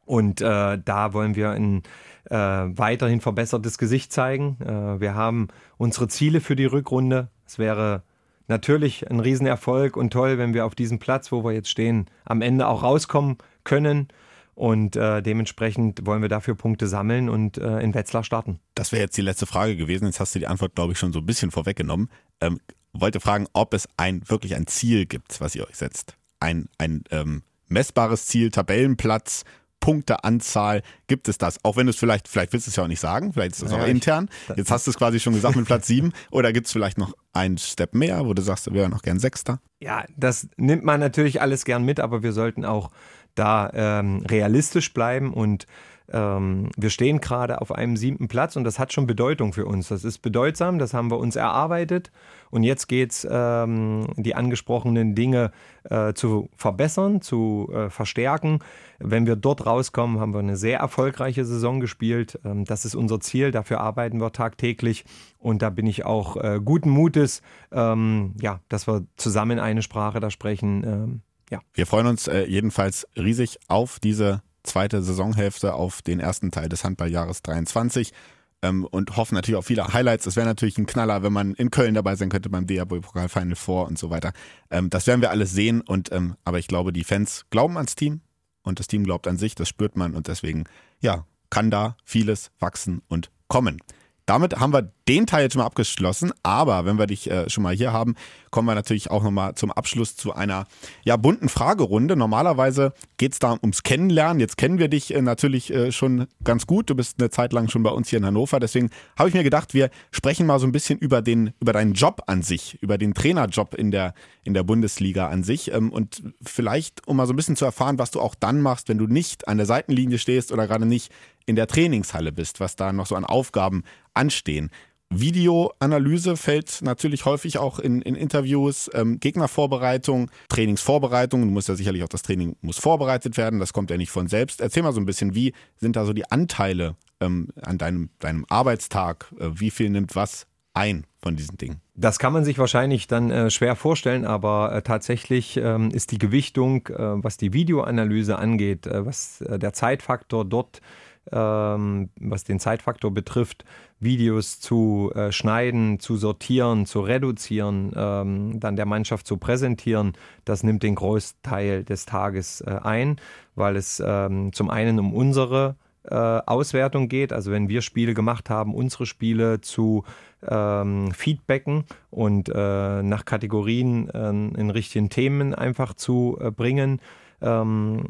Und 0.06 0.40
äh, 0.40 0.80
da 0.84 1.12
wollen 1.12 1.36
wir 1.36 1.52
ein 1.52 1.84
äh, 2.30 2.38
weiterhin 2.38 3.20
verbessertes 3.20 3.78
Gesicht 3.78 4.14
zeigen. 4.14 4.56
Wir 5.00 5.16
haben 5.16 5.50
unsere 5.78 6.08
Ziele 6.08 6.40
für 6.40 6.56
die 6.56 6.66
Rückrunde. 6.66 7.28
Es 7.46 7.60
wäre 7.60 8.04
natürlich 8.48 9.10
ein 9.10 9.20
Riesenerfolg 9.20 9.98
und 9.98 10.12
toll, 10.12 10.38
wenn 10.38 10.54
wir 10.54 10.66
auf 10.66 10.76
diesem 10.76 11.00
Platz, 11.00 11.32
wo 11.32 11.44
wir 11.44 11.52
jetzt 11.52 11.70
stehen, 11.70 12.10
am 12.26 12.42
Ende 12.42 12.68
auch 12.68 12.84
rauskommen 12.84 13.38
können. 13.64 14.08
Und 14.56 14.96
äh, 14.96 15.22
dementsprechend 15.22 16.06
wollen 16.06 16.24
wir 16.24 16.30
dafür 16.30 16.56
Punkte 16.56 16.88
sammeln 16.88 17.30
und 17.30 17.60
äh, 17.60 17.80
in 17.80 17.94
Wetzlar 17.94 18.24
starten. 18.24 18.60
Das 18.74 18.92
wäre 18.92 19.04
jetzt 19.04 19.16
die 19.16 19.22
letzte 19.22 19.46
Frage 19.46 19.76
gewesen. 19.76 20.06
Jetzt 20.06 20.20
hast 20.20 20.34
du 20.34 20.40
die 20.40 20.48
Antwort, 20.48 20.74
glaube 20.74 20.94
ich, 20.94 21.00
schon 21.00 21.14
so 21.14 21.20
ein 21.20 21.26
bisschen 21.28 21.52
vorweggenommen. 21.52 22.10
Ähm, 22.42 22.60
wollte 22.92 23.20
fragen, 23.20 23.48
ob 23.54 23.76
es 23.76 23.88
ein 23.98 24.28
wirklich 24.28 24.56
ein 24.56 24.66
Ziel 24.66 25.06
gibt, 25.06 25.40
was 25.42 25.54
ihr 25.54 25.68
euch 25.68 25.76
setzt. 25.76 26.18
Ein, 26.40 26.70
ein 26.80 27.04
ähm, 27.12 27.44
messbares 27.68 28.26
Ziel, 28.26 28.50
Tabellenplatz, 28.50 29.44
Punkteanzahl 29.80 30.82
gibt 31.08 31.28
es 31.28 31.38
das? 31.38 31.64
Auch 31.64 31.78
wenn 31.78 31.86
du 31.86 31.92
es 31.92 31.98
vielleicht, 31.98 32.28
vielleicht 32.28 32.54
willst 32.54 32.68
du 32.68 32.70
es 32.70 32.76
ja 32.76 32.84
auch 32.84 32.88
nicht 32.88 33.00
sagen, 33.00 33.34
vielleicht 33.34 33.54
ist 33.54 33.64
es 33.64 33.72
ja, 33.72 33.78
auch 33.78 33.88
intern. 33.88 34.30
Jetzt 34.56 34.72
hast 34.72 34.88
du 34.88 34.92
es 34.92 34.98
quasi 34.98 35.20
schon 35.20 35.34
gesagt 35.34 35.56
mit 35.56 35.66
Platz 35.66 35.88
7. 35.88 36.12
Oder 36.32 36.52
gibt 36.54 36.68
es 36.68 36.74
vielleicht 36.74 36.98
noch 36.98 37.14
einen 37.34 37.58
Step 37.58 37.94
mehr, 37.94 38.26
wo 38.26 38.34
du 38.34 38.42
sagst, 38.42 38.66
wir 38.68 38.74
wären 38.74 38.92
noch 38.92 39.02
gern 39.02 39.20
Sechster? 39.20 39.60
Ja, 39.80 40.06
das 40.16 40.48
nimmt 40.58 40.84
man 40.84 41.00
natürlich 41.00 41.42
alles 41.42 41.66
gern 41.66 41.84
mit, 41.84 42.00
aber 42.00 42.24
wir 42.24 42.34
sollten 42.34 42.66
auch 42.66 42.90
da 43.36 43.70
ähm, 43.74 44.26
realistisch 44.30 44.94
bleiben 44.94 45.34
und 45.34 45.68
ähm, 46.12 46.70
wir 46.78 46.90
stehen 46.90 47.20
gerade 47.20 47.62
auf 47.62 47.72
einem 47.72 47.98
siebten 47.98 48.28
Platz 48.28 48.56
und 48.56 48.64
das 48.64 48.80
hat 48.80 48.94
schon 48.94 49.08
Bedeutung 49.08 49.52
für 49.52 49.66
uns. 49.66 49.90
Das 49.90 50.04
ist 50.04 50.20
bedeutsam, 50.20 50.80
das 50.80 50.94
haben 50.94 51.12
wir 51.12 51.18
uns 51.18 51.36
erarbeitet 51.36 52.12
und 52.50 52.64
jetzt 52.64 52.88
geht 52.88 53.12
es, 53.12 53.28
ähm, 53.30 54.08
die 54.16 54.34
angesprochenen 54.34 55.16
Dinge 55.16 55.52
äh, 55.84 56.14
zu 56.14 56.50
verbessern, 56.56 57.22
zu 57.22 57.70
äh, 57.74 57.90
verstärken. 57.90 58.60
Wenn 59.00 59.28
wir 59.28 59.36
dort 59.36 59.66
rauskommen, 59.66 60.20
haben 60.20 60.34
wir 60.34 60.40
eine 60.40 60.58
sehr 60.58 60.80
erfolgreiche 60.80 61.44
Saison 61.44 61.80
gespielt. 61.80 62.40
Ähm, 62.46 62.64
das 62.64 62.86
ist 62.86 62.96
unser 62.96 63.20
Ziel, 63.20 63.52
dafür 63.52 63.82
arbeiten 63.82 64.22
wir 64.22 64.32
tagtäglich 64.32 65.04
und 65.40 65.62
da 65.62 65.70
bin 65.70 65.88
ich 65.88 66.06
auch 66.06 66.38
äh, 66.38 66.60
guten 66.64 66.90
Mutes, 66.90 67.42
ähm, 67.72 68.34
ja, 68.42 68.62
dass 68.70 68.88
wir 68.88 69.06
zusammen 69.18 69.60
eine 69.60 69.82
Sprache 69.82 70.22
da 70.22 70.32
sprechen. 70.32 70.84
Ähm, 70.86 71.22
ja. 71.50 71.60
Wir 71.74 71.86
freuen 71.86 72.08
uns 72.08 72.28
äh, 72.28 72.46
jedenfalls 72.46 73.08
riesig 73.16 73.60
auf 73.68 74.00
diese 74.00 74.42
zweite 74.68 75.02
Saisonhälfte, 75.02 75.74
auf 75.74 76.02
den 76.02 76.20
ersten 76.20 76.52
Teil 76.52 76.70
des 76.70 76.84
Handballjahres 76.84 77.42
23 77.42 78.14
ähm, 78.62 78.86
und 78.86 79.18
hoffen 79.18 79.36
natürlich 79.36 79.58
auf 79.58 79.66
viele 79.66 79.88
Highlights. 79.94 80.26
Es 80.26 80.36
wäre 80.36 80.46
natürlich 80.48 80.78
ein 80.78 80.86
Knaller, 80.86 81.24
wenn 81.24 81.34
man 81.34 81.54
in 81.54 81.72
Köln 81.72 81.94
dabei 81.94 82.16
sein 82.16 82.30
könnte 82.30 82.50
beim 82.50 82.68
DAB 82.68 83.02
Pokal 83.02 83.30
Final 83.30 83.56
Four 83.56 83.88
und 83.88 83.98
so 83.98 84.10
weiter. 84.10 84.34
Ähm, 84.70 84.90
das 84.90 85.08
werden 85.08 85.22
wir 85.22 85.32
alles 85.32 85.52
sehen 85.52 85.82
und 85.82 86.12
ähm, 86.12 86.36
aber 86.44 86.60
ich 86.60 86.68
glaube, 86.68 86.94
die 86.94 87.04
Fans 87.04 87.46
glauben 87.50 87.78
ans 87.78 87.96
Team 87.96 88.22
und 88.64 88.80
das 88.80 88.88
Team 88.88 89.04
glaubt 89.04 89.28
an 89.28 89.38
sich, 89.38 89.56
das 89.56 89.70
spürt 89.70 89.96
man 89.96 90.14
und 90.14 90.28
deswegen 90.28 90.66
ja, 91.00 91.26
kann 91.50 91.72
da 91.72 91.98
vieles 92.04 92.52
wachsen 92.60 93.02
und 93.08 93.32
kommen. 93.48 93.80
Damit 94.28 94.60
haben 94.60 94.74
wir 94.74 94.92
den 95.08 95.26
Teil 95.26 95.44
jetzt 95.44 95.54
schon 95.54 95.62
mal 95.62 95.66
abgeschlossen, 95.66 96.34
aber 96.44 96.86
wenn 96.86 97.00
wir 97.00 97.08
dich 97.08 97.32
äh, 97.32 97.50
schon 97.50 97.64
mal 97.64 97.74
hier 97.74 97.94
haben, 97.94 98.16
kommen 98.52 98.68
wir 98.68 98.76
natürlich 98.76 99.10
auch 99.10 99.24
nochmal 99.24 99.56
zum 99.56 99.72
Abschluss 99.72 100.18
zu 100.18 100.34
einer 100.34 100.66
ja, 101.06 101.16
bunten 101.16 101.48
Fragerunde. 101.48 102.18
Normalerweise 102.18 102.92
geht 103.16 103.32
es 103.32 103.40
da 103.40 103.54
ums 103.54 103.84
Kennenlernen. 103.84 104.42
Jetzt 104.42 104.58
kennen 104.58 104.80
wir 104.80 104.90
dich 104.90 105.16
äh, 105.16 105.22
natürlich 105.22 105.74
äh, 105.74 105.94
schon 105.94 106.28
ganz 106.44 106.68
gut. 106.68 106.90
Du 106.90 106.96
bist 106.96 107.22
eine 107.22 107.30
Zeit 107.30 107.54
lang 107.54 107.70
schon 107.70 107.84
bei 107.84 107.90
uns 107.90 108.10
hier 108.10 108.20
in 108.20 108.26
Hannover. 108.26 108.60
Deswegen 108.60 108.90
habe 109.18 109.30
ich 109.30 109.36
mir 109.36 109.44
gedacht, 109.44 109.74
wir 109.74 109.90
sprechen 110.12 110.46
mal 110.46 110.60
so 110.60 110.68
ein 110.68 110.74
bisschen 110.74 111.00
über, 111.00 111.22
den, 111.22 111.54
über 111.62 111.72
deinen 111.72 111.94
Job 111.94 112.24
an 112.28 112.42
sich, 112.42 112.78
über 112.82 112.98
den 112.98 113.14
Trainerjob 113.14 113.76
in 113.76 113.92
der, 113.92 114.14
in 114.44 114.54
der 114.54 114.64
Bundesliga 114.64 115.30
an 115.30 115.44
sich. 115.44 115.72
Ähm, 115.72 115.90
und 115.90 116.22
vielleicht, 116.44 117.08
um 117.08 117.16
mal 117.16 117.28
so 117.28 117.34
ein 117.34 117.38
bisschen 117.38 117.56
zu 117.56 117.64
erfahren, 117.64 117.98
was 117.98 118.12
du 118.12 118.20
auch 118.20 118.36
dann 118.36 118.60
machst, 118.60 118.90
wenn 118.90 118.98
du 118.98 119.08
nicht 119.08 119.48
an 119.48 119.56
der 119.56 119.66
Seitenlinie 119.66 120.20
stehst 120.20 120.52
oder 120.52 120.68
gerade 120.68 120.86
nicht 120.86 121.14
in 121.48 121.56
der 121.56 121.68
Trainingshalle 121.68 122.34
bist, 122.34 122.60
was 122.60 122.76
da 122.76 122.92
noch 122.92 123.08
so 123.08 123.16
an 123.16 123.24
Aufgaben 123.24 123.84
anstehen. 124.18 124.70
Videoanalyse 125.10 126.36
fällt 126.36 126.82
natürlich 126.82 127.26
häufig 127.26 127.58
auch 127.60 127.80
in, 127.80 128.02
in 128.02 128.16
Interviews, 128.16 128.90
ähm, 128.94 129.20
Gegnervorbereitung, 129.20 130.30
Trainingsvorbereitung. 130.50 131.42
Du 131.42 131.48
musst 131.48 131.70
ja 131.70 131.76
sicherlich 131.76 132.04
auch 132.04 132.10
das 132.10 132.24
Training 132.24 132.58
muss 132.62 132.78
vorbereitet 132.78 133.38
werden, 133.38 133.60
das 133.60 133.72
kommt 133.72 133.90
ja 133.90 133.98
nicht 133.98 134.12
von 134.12 134.28
selbst. 134.28 134.60
Erzähl 134.60 134.84
mal 134.84 134.92
so 134.92 135.00
ein 135.00 135.06
bisschen, 135.06 135.34
wie 135.34 135.54
sind 135.78 135.96
da 135.96 136.06
so 136.06 136.12
die 136.12 136.30
Anteile 136.30 136.96
ähm, 137.22 137.50
an 137.62 137.78
deinem, 137.78 138.10
deinem 138.20 138.46
Arbeitstag? 138.50 139.34
Äh, 139.40 139.52
wie 139.54 139.72
viel 139.72 139.90
nimmt 139.90 140.16
was 140.16 140.46
ein 140.74 141.06
von 141.22 141.36
diesen 141.36 141.58
Dingen? 141.58 141.82
Das 141.96 142.20
kann 142.20 142.34
man 142.34 142.44
sich 142.44 142.60
wahrscheinlich 142.60 143.08
dann 143.08 143.32
äh, 143.32 143.50
schwer 143.50 143.76
vorstellen, 143.76 144.26
aber 144.26 144.74
äh, 144.74 144.82
tatsächlich 144.82 145.58
ähm, 145.58 145.90
ist 145.90 146.12
die 146.12 146.20
Gewichtung, 146.20 146.86
äh, 146.88 146.96
was 146.98 147.38
die 147.38 147.54
Videoanalyse 147.54 148.38
angeht, 148.38 148.86
äh, 148.86 149.06
was 149.06 149.42
äh, 149.42 149.58
der 149.58 149.74
Zeitfaktor 149.74 150.44
dort 150.44 150.82
ähm, 151.32 152.10
was 152.20 152.44
den 152.44 152.60
Zeitfaktor 152.60 153.12
betrifft, 153.12 153.66
Videos 154.00 154.60
zu 154.60 155.12
äh, 155.16 155.32
schneiden, 155.32 156.00
zu 156.00 156.18
sortieren, 156.18 156.86
zu 156.86 157.02
reduzieren, 157.02 157.92
ähm, 157.96 158.60
dann 158.60 158.76
der 158.76 158.86
Mannschaft 158.86 159.26
zu 159.26 159.38
präsentieren, 159.38 160.14
das 160.46 160.64
nimmt 160.64 160.84
den 160.84 160.96
Großteil 160.96 161.84
des 161.84 162.06
Tages 162.06 162.62
äh, 162.62 162.80
ein, 162.84 163.18
weil 163.56 163.76
es 163.76 164.02
ähm, 164.06 164.54
zum 164.54 164.70
einen 164.70 165.00
um 165.00 165.14
unsere 165.14 165.76
äh, 166.10 166.16
Auswertung 166.16 167.10
geht, 167.10 167.34
also 167.34 167.52
wenn 167.52 167.70
wir 167.70 167.82
Spiele 167.82 168.14
gemacht 168.14 168.50
haben, 168.50 168.74
unsere 168.74 169.06
Spiele 169.06 169.62
zu 169.62 170.04
ähm, 170.48 171.12
feedbacken 171.12 171.86
und 172.10 172.50
äh, 172.50 173.04
nach 173.04 173.26
Kategorien 173.26 174.10
äh, 174.10 174.30
in 174.30 174.70
richtigen 174.70 175.10
Themen 175.10 175.54
einfach 175.54 175.94
zu 175.94 176.38
äh, 176.40 176.52
bringen. 176.52 177.02
Ähm, 177.42 178.06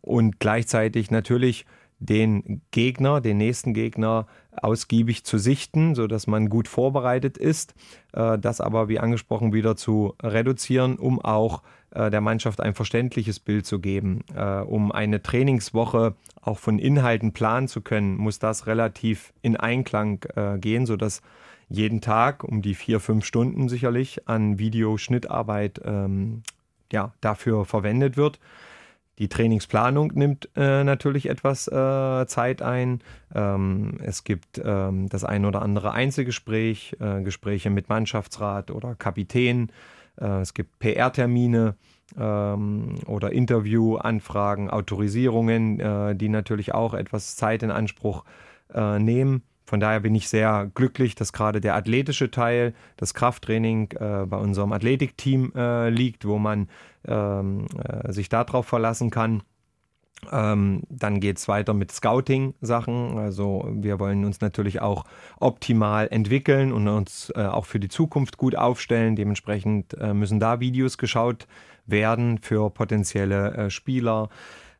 und 0.00 0.40
gleichzeitig 0.40 1.10
natürlich 1.10 1.66
den 1.98 2.62
Gegner, 2.70 3.20
den 3.20 3.38
nächsten 3.38 3.72
Gegner 3.72 4.26
ausgiebig 4.52 5.24
zu 5.24 5.38
sichten, 5.38 5.94
sodass 5.94 6.26
man 6.26 6.48
gut 6.48 6.68
vorbereitet 6.68 7.38
ist, 7.38 7.74
äh, 8.12 8.38
das 8.38 8.60
aber 8.60 8.88
wie 8.88 8.98
angesprochen 8.98 9.52
wieder 9.52 9.76
zu 9.76 10.14
reduzieren, 10.22 10.96
um 10.96 11.20
auch 11.20 11.62
äh, 11.90 12.10
der 12.10 12.20
Mannschaft 12.20 12.60
ein 12.60 12.74
verständliches 12.74 13.40
Bild 13.40 13.66
zu 13.66 13.80
geben. 13.80 14.24
Äh, 14.34 14.60
um 14.60 14.92
eine 14.92 15.22
Trainingswoche 15.22 16.14
auch 16.42 16.58
von 16.58 16.78
Inhalten 16.78 17.32
planen 17.32 17.68
zu 17.68 17.80
können, 17.80 18.16
muss 18.16 18.38
das 18.38 18.66
relativ 18.66 19.32
in 19.42 19.56
Einklang 19.56 20.20
gehen, 20.60 20.86
sodass 20.86 21.22
jeden 21.68 22.00
Tag 22.00 22.44
um 22.44 22.62
die 22.62 22.74
vier, 22.74 23.00
fünf 23.00 23.24
Stunden 23.24 23.68
sicherlich 23.68 24.28
an 24.28 24.58
Videoschnittarbeit 24.60 25.80
ähm, 25.84 26.42
ja, 26.92 27.12
dafür 27.20 27.64
verwendet 27.64 28.16
wird. 28.16 28.38
Die 29.18 29.28
Trainingsplanung 29.28 30.12
nimmt 30.14 30.50
äh, 30.56 30.84
natürlich 30.84 31.28
etwas 31.30 31.68
äh, 31.68 32.26
Zeit 32.26 32.60
ein. 32.60 33.00
Ähm, 33.34 33.98
es 34.02 34.24
gibt 34.24 34.60
ähm, 34.62 35.08
das 35.08 35.24
ein 35.24 35.46
oder 35.46 35.62
andere 35.62 35.92
Einzelgespräch, 35.92 36.96
äh, 37.00 37.22
Gespräche 37.22 37.70
mit 37.70 37.88
Mannschaftsrat 37.88 38.70
oder 38.70 38.94
Kapitän. 38.94 39.72
Äh, 40.20 40.40
es 40.40 40.52
gibt 40.52 40.78
PR-Termine 40.80 41.76
ähm, 42.18 42.96
oder 43.06 43.32
Interviewanfragen, 43.32 44.68
Autorisierungen, 44.68 45.80
äh, 45.80 46.14
die 46.14 46.28
natürlich 46.28 46.74
auch 46.74 46.92
etwas 46.92 47.36
Zeit 47.36 47.62
in 47.62 47.70
Anspruch 47.70 48.24
äh, 48.74 48.98
nehmen. 48.98 49.42
Von 49.66 49.80
daher 49.80 50.00
bin 50.00 50.14
ich 50.14 50.28
sehr 50.28 50.70
glücklich, 50.74 51.16
dass 51.16 51.32
gerade 51.32 51.60
der 51.60 51.74
athletische 51.74 52.30
Teil, 52.30 52.72
das 52.96 53.14
Krafttraining 53.14 53.90
äh, 53.92 54.24
bei 54.24 54.36
unserem 54.36 54.72
Athletikteam 54.72 55.52
äh, 55.56 55.90
liegt, 55.90 56.24
wo 56.24 56.38
man 56.38 56.68
ähm, 57.06 57.66
äh, 57.76 58.12
sich 58.12 58.28
darauf 58.28 58.66
verlassen 58.66 59.10
kann. 59.10 59.42
Ähm, 60.32 60.82
dann 60.88 61.20
geht 61.20 61.38
es 61.38 61.48
weiter 61.48 61.74
mit 61.74 61.90
Scouting-Sachen. 61.92 63.18
Also 63.18 63.68
wir 63.72 63.98
wollen 63.98 64.24
uns 64.24 64.40
natürlich 64.40 64.80
auch 64.80 65.04
optimal 65.40 66.08
entwickeln 66.10 66.72
und 66.72 66.86
uns 66.88 67.32
äh, 67.34 67.44
auch 67.44 67.66
für 67.66 67.80
die 67.80 67.88
Zukunft 67.88 68.38
gut 68.38 68.56
aufstellen. 68.56 69.16
Dementsprechend 69.16 69.94
äh, 69.94 70.14
müssen 70.14 70.40
da 70.40 70.60
Videos 70.60 70.96
geschaut 70.96 71.46
werden 71.86 72.38
für 72.38 72.70
potenzielle 72.70 73.54
äh, 73.54 73.70
Spieler. 73.70 74.28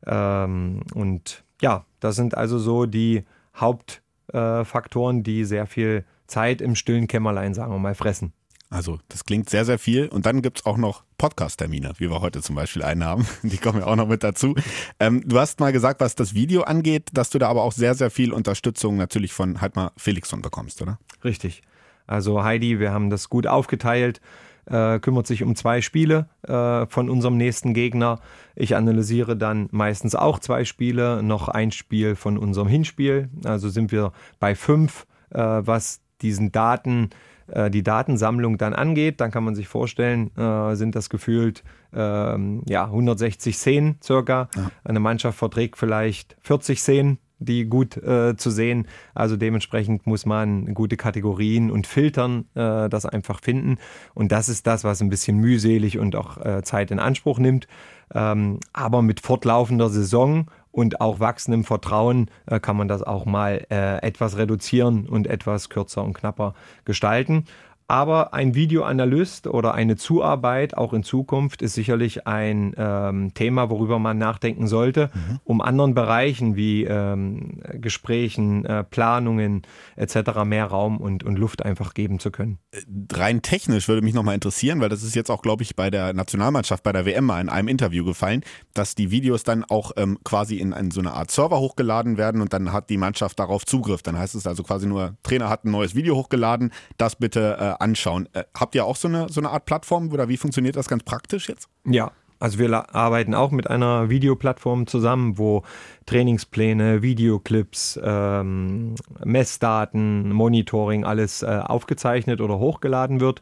Ähm, 0.07 0.83
und 0.95 1.45
ja, 1.61 1.85
das 1.99 2.17
sind 2.17 2.37
also 2.37 2.59
so 2.59 2.87
die 2.87 3.25
Haupt- 3.61 4.03
äh, 4.33 4.65
Faktoren, 4.65 5.23
die 5.23 5.45
sehr 5.45 5.67
viel 5.67 6.05
Zeit 6.27 6.61
im 6.61 6.75
stillen 6.75 7.07
Kämmerlein, 7.07 7.55
sagen 7.55 7.73
wir 7.73 7.79
mal, 7.79 7.95
fressen. 7.95 8.33
Also, 8.69 8.99
das 9.09 9.25
klingt 9.25 9.49
sehr, 9.49 9.65
sehr 9.65 9.79
viel. 9.79 10.09
Und 10.09 10.27
dann 10.27 10.43
gibt 10.43 10.59
es 10.59 10.67
auch 10.67 10.77
noch 10.77 11.05
Podcast-Termine, 11.19 11.93
wie 11.99 12.11
wir 12.11 12.21
heute 12.21 12.43
zum 12.43 12.57
Beispiel 12.57 12.83
einen 12.83 13.05
haben. 13.05 13.27
Die 13.43 13.59
kommen 13.59 13.81
ja 13.81 13.87
auch 13.87 13.97
noch 13.97 14.09
mit 14.09 14.25
dazu. 14.25 14.55
Ähm, 14.99 15.23
du 15.25 15.39
hast 15.39 15.61
mal 15.61 15.73
gesagt, 15.73 16.01
was 16.01 16.17
das 16.17 16.35
Video 16.35 16.63
angeht, 16.63 17.11
dass 17.13 17.31
du 17.31 17.39
da 17.39 17.49
aber 17.49 17.63
auch 17.63 17.73
sehr, 17.73 17.95
sehr 17.95 18.11
viel 18.11 18.33
Unterstützung 18.33 18.97
natürlich 18.97 19.33
von 19.33 19.61
Heidmar 19.61 19.93
Felixson 19.97 20.43
bekommst, 20.43 20.83
oder? 20.83 20.99
Richtig. 21.23 21.63
Also 22.09 22.43
Heidi, 22.43 22.81
wir 22.81 22.93
haben 22.93 23.11
das 23.11 23.29
gut 23.29 23.47
aufgeteilt 23.47 24.21
äh, 24.67 24.99
kümmert 24.99 25.27
sich 25.27 25.43
um 25.43 25.55
zwei 25.57 25.81
Spiele 25.81 26.29
äh, 26.43 26.87
von 26.87 27.09
unserem 27.09 27.37
nächsten 27.37 27.75
Gegner. 27.75 28.21
Ich 28.55 28.77
analysiere 28.77 29.37
dann 29.37 29.69
meistens 29.73 30.15
auch 30.15 30.39
zwei 30.39 30.65
Spiele, 30.65 31.23
noch 31.23 31.49
ein 31.49 31.71
Spiel 31.71 32.17
von 32.17 32.39
unserem 32.39 32.69
Hinspiel. 32.69 33.31
Also 33.45 33.69
sind 33.69 33.93
wir 33.93 34.13
bei 34.39 34.55
fünf, 34.55 35.07
äh, 35.31 35.39
was 35.39 36.01
diesen 36.23 36.53
Daten 36.53 37.11
äh, 37.49 37.71
die 37.71 37.83
Datensammlung 37.83 38.59
dann 38.59 38.75
angeht, 38.75 39.21
dann 39.21 39.31
kann 39.31 39.45
man 39.45 39.55
sich 39.55 39.69
vorstellen, 39.69 40.37
äh, 40.37 40.75
sind 40.75 40.95
das 40.97 41.11
gefühlt 41.11 41.63
ähm, 41.95 42.63
ja, 42.69 42.85
160 42.85 43.57
Szenen 43.57 43.99
circa. 44.03 44.49
Ja. 44.57 44.71
Eine 44.85 45.01
Mannschaft 45.01 45.39
verträgt 45.39 45.77
vielleicht 45.77 46.37
40 46.41 46.81
Szenen 46.81 47.19
die 47.39 47.67
gut 47.67 47.97
äh, 47.97 48.37
zu 48.37 48.51
sehen. 48.51 48.87
Also 49.15 49.37
dementsprechend 49.37 50.07
muss 50.07 50.27
man 50.27 50.75
gute 50.75 50.97
Kategorien 50.97 51.71
und 51.71 51.87
Filtern 51.87 52.47
äh, 52.55 52.89
das 52.89 53.07
einfach 53.07 53.41
finden. 53.41 53.79
Und 54.15 54.33
das 54.33 54.49
ist 54.49 54.67
das, 54.67 54.85
was 54.85 55.01
ein 55.03 55.11
bisschen 55.11 55.39
mühselig 55.39 55.99
und 55.99 56.17
auch 56.17 56.39
äh, 56.39 56.63
Zeit 56.63 56.91
in 56.91 56.99
Anspruch 56.99 57.39
nimmt. 57.39 57.69
Ähm, 58.15 58.61
aber 58.73 59.03
mit 59.03 59.21
fortlaufender 59.21 59.89
Saison 59.89 60.51
und 60.71 61.01
auch 61.01 61.21
wachsendem 61.21 61.65
Vertrauen 61.65 62.31
äh, 62.47 62.61
kann 62.61 62.77
man 62.77 62.87
das 62.87 63.03
auch 63.03 63.25
mal 63.25 63.67
äh, 63.71 63.97
etwas 64.03 64.37
reduzieren 64.37 65.09
und 65.09 65.27
etwas 65.27 65.71
kürzer 65.71 66.05
und 66.05 66.13
knapper 66.13 66.55
gestalten. 66.85 67.47
Aber 67.89 68.35
ein 68.35 68.57
Videoanalyst 68.57 69.47
oder 69.47 69.75
eine 69.75 69.95
Zuarbeit 69.95 70.77
auch 70.77 70.93
in 70.93 71.05
Zukunft 71.05 71.63
ist 71.63 71.75
sicherlich 71.75 72.27
ein 72.27 72.75
ähm, 72.77 73.33
Thema, 73.35 73.71
worüber 73.71 74.01
man 74.01 74.19
nachdenken 74.19 74.67
sollte, 74.67 75.11
mhm. 75.15 75.39
um 75.45 75.61
anderen 75.61 75.95
Bereichen 75.95 76.57
wie 76.57 76.83
ähm, 76.85 77.61
Gesprächen, 77.75 78.65
äh, 78.65 78.83
Planungen 78.83 79.63
etc. 79.95 80.45
mehr 80.45 80.67
Raum 80.67 80.99
und, 80.99 81.23
und 81.23 81.39
Luft 81.39 81.65
einfach 81.65 81.95
geben 81.95 82.19
zu 82.19 82.33
können. 82.33 82.59
Äh, 82.73 82.81
rein 83.13 83.43
technisch 83.43 83.87
würde 83.87 84.03
mich 84.03 84.15
nochmal 84.15 84.35
interessieren, 84.35 84.81
weil 84.81 84.89
das 84.89 85.05
ist 85.05 85.15
jetzt 85.15 85.31
auch, 85.31 85.43
glaube 85.43 85.63
ich, 85.63 85.77
bei 85.77 85.89
der 85.89 86.13
Nationalmannschaft, 86.13 86.83
bei 86.83 86.93
der 86.93 87.07
WM 87.07 87.27
mal 87.27 87.41
in 87.41 87.49
einem 87.49 87.69
Interview 87.69 88.05
gefallen, 88.05 88.43
dass 88.75 88.97
die 88.97 89.13
Videos 89.13 89.45
dann 89.45 89.63
auch 89.63 89.93
ähm, 89.97 90.19
quasi 90.25 90.57
in, 90.57 90.73
in 90.73 90.91
so 90.91 91.01
eine 91.01 91.13
Art 91.13 91.31
Server 91.31 91.61
hochgeladen 91.61 92.19
werden 92.19 92.41
und 92.41 92.53
dann 92.53 92.73
hat 92.73 92.91
die 92.91 92.97
Mannschaft 92.97 93.39
darauf 93.39 93.65
Zugriff. 93.65 94.03
Dann 94.03 94.19
heißt 94.19 94.35
es 94.35 94.45
also 94.49 94.65
quasi 94.65 94.89
nur, 94.89 95.17
Trainer 95.23 95.49
hat 95.49 95.65
ein 95.65 95.71
neues 95.71 95.95
Video 95.95 96.17
hochgeladen, 96.17 96.73
das 96.97 97.15
bitte 97.15 97.57
äh, 97.61 97.76
anschauen. 97.81 98.29
Äh, 98.33 98.45
habt 98.55 98.75
ihr 98.75 98.85
auch 98.85 98.97
so 98.97 99.09
eine, 99.09 99.29
so 99.29 99.41
eine 99.41 99.51
Art 99.51 99.67
Plattform 99.67 100.13
oder 100.13 100.29
wie 100.29 100.37
funktioniert 100.37 100.77
das 100.77 100.89
ganz 100.89 101.05
praktisch 101.05 101.49
jetzt? 101.49 101.69
Ja, 101.85 102.13
also 102.39 102.59
wir 102.59 102.95
arbeiten 102.95 103.35
auch 103.35 103.51
mit 103.51 103.69
einer 103.69 104.11
Videoplattform 104.11 104.87
zusammen, 104.87 105.39
wo 105.39 105.63
Trainingspläne, 106.05 107.03
Videoclips, 107.03 107.99
ähm, 108.03 108.95
Messdaten, 109.25 110.33
Monitoring, 110.33 111.05
alles 111.05 111.43
äh, 111.43 111.47
aufgezeichnet 111.47 112.41
oder 112.41 112.59
hochgeladen 112.59 113.21
wird. 113.21 113.41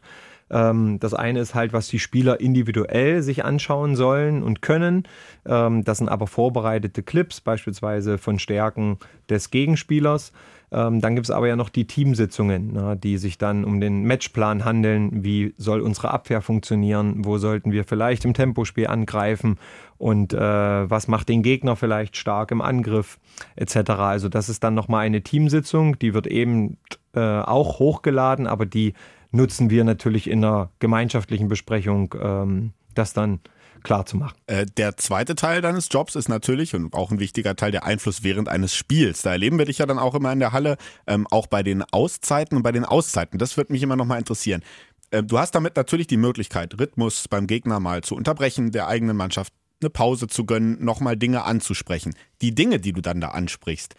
Ähm, 0.49 0.99
das 0.99 1.13
eine 1.13 1.39
ist 1.39 1.55
halt, 1.55 1.73
was 1.73 1.87
die 1.87 1.99
Spieler 1.99 2.39
individuell 2.39 3.21
sich 3.21 3.43
anschauen 3.43 3.95
sollen 3.95 4.43
und 4.43 4.61
können. 4.61 5.03
Ähm, 5.45 5.83
das 5.83 5.97
sind 5.99 6.09
aber 6.09 6.27
vorbereitete 6.27 7.03
Clips, 7.03 7.41
beispielsweise 7.41 8.17
von 8.17 8.39
Stärken 8.39 8.97
des 9.29 9.49
Gegenspielers. 9.49 10.31
Ähm, 10.71 10.99
dann 10.99 11.15
gibt 11.15 11.27
es 11.27 11.31
aber 11.31 11.47
ja 11.47 11.55
noch 11.55 11.69
die 11.69 11.85
Teamsitzungen, 11.85 12.71
na, 12.73 12.95
die 12.95 13.17
sich 13.17 13.37
dann 13.37 13.63
um 13.63 13.79
den 13.79 14.03
Matchplan 14.03 14.65
handeln. 14.65 15.23
Wie 15.23 15.53
soll 15.57 15.81
unsere 15.81 16.11
Abwehr 16.11 16.41
funktionieren? 16.41 17.23
Wo 17.23 17.37
sollten 17.37 17.71
wir 17.71 17.83
vielleicht 17.83 18.25
im 18.25 18.33
Tempospiel 18.33 18.87
angreifen? 18.87 19.57
Und 19.97 20.33
äh, 20.33 20.39
was 20.39 21.07
macht 21.07 21.29
den 21.29 21.43
Gegner 21.43 21.75
vielleicht 21.75 22.17
stark 22.17 22.51
im 22.51 22.61
Angriff? 22.61 23.19
Etc. 23.55 23.91
Also 23.91 24.27
das 24.27 24.49
ist 24.49 24.63
dann 24.63 24.73
nochmal 24.73 25.05
eine 25.05 25.21
Teamsitzung, 25.21 25.97
die 25.99 26.13
wird 26.13 26.27
eben 26.27 26.77
äh, 27.13 27.19
auch 27.19 27.79
hochgeladen, 27.79 28.47
aber 28.47 28.65
die 28.65 28.93
nutzen 29.35 29.69
wir 29.69 29.83
natürlich 29.83 30.29
in 30.29 30.43
einer 30.43 30.71
gemeinschaftlichen 30.79 31.47
Besprechung, 31.47 32.15
ähm, 32.19 32.73
das 32.93 33.13
dann 33.13 33.41
klar 33.83 34.05
zu 34.05 34.17
machen. 34.17 34.35
Äh, 34.47 34.65
der 34.65 34.97
zweite 34.97 35.35
Teil 35.35 35.61
deines 35.61 35.89
Jobs 35.91 36.15
ist 36.15 36.27
natürlich 36.27 36.73
und 36.73 36.93
auch 36.93 37.11
ein 37.11 37.19
wichtiger 37.19 37.55
Teil 37.55 37.71
der 37.71 37.85
Einfluss 37.85 38.23
während 38.23 38.49
eines 38.49 38.73
Spiels. 38.73 39.21
Da 39.21 39.31
erleben 39.31 39.57
wir 39.57 39.65
dich 39.65 39.77
ja 39.77 39.85
dann 39.85 39.99
auch 39.99 40.15
immer 40.15 40.33
in 40.33 40.39
der 40.39 40.51
Halle, 40.51 40.77
ähm, 41.07 41.27
auch 41.29 41.47
bei 41.47 41.61
den 41.61 41.83
Auszeiten 41.83 42.57
und 42.57 42.63
bei 42.63 42.71
den 42.71 42.83
Auszeiten. 42.83 43.37
Das 43.37 43.57
würde 43.57 43.71
mich 43.71 43.83
immer 43.83 43.95
noch 43.95 44.05
mal 44.05 44.17
interessieren. 44.17 44.63
Äh, 45.11 45.23
du 45.23 45.37
hast 45.37 45.51
damit 45.51 45.75
natürlich 45.75 46.07
die 46.07 46.17
Möglichkeit, 46.17 46.79
Rhythmus 46.79 47.27
beim 47.27 47.47
Gegner 47.47 47.79
mal 47.79 48.01
zu 48.01 48.15
unterbrechen, 48.15 48.71
der 48.71 48.87
eigenen 48.87 49.15
Mannschaft 49.15 49.53
eine 49.81 49.89
Pause 49.89 50.27
zu 50.27 50.45
gönnen, 50.45 50.83
nochmal 50.83 51.15
Dinge 51.15 51.43
anzusprechen. 51.43 52.15
Die 52.41 52.55
Dinge, 52.55 52.79
die 52.79 52.93
du 52.93 53.01
dann 53.01 53.21
da 53.21 53.29
ansprichst, 53.29 53.95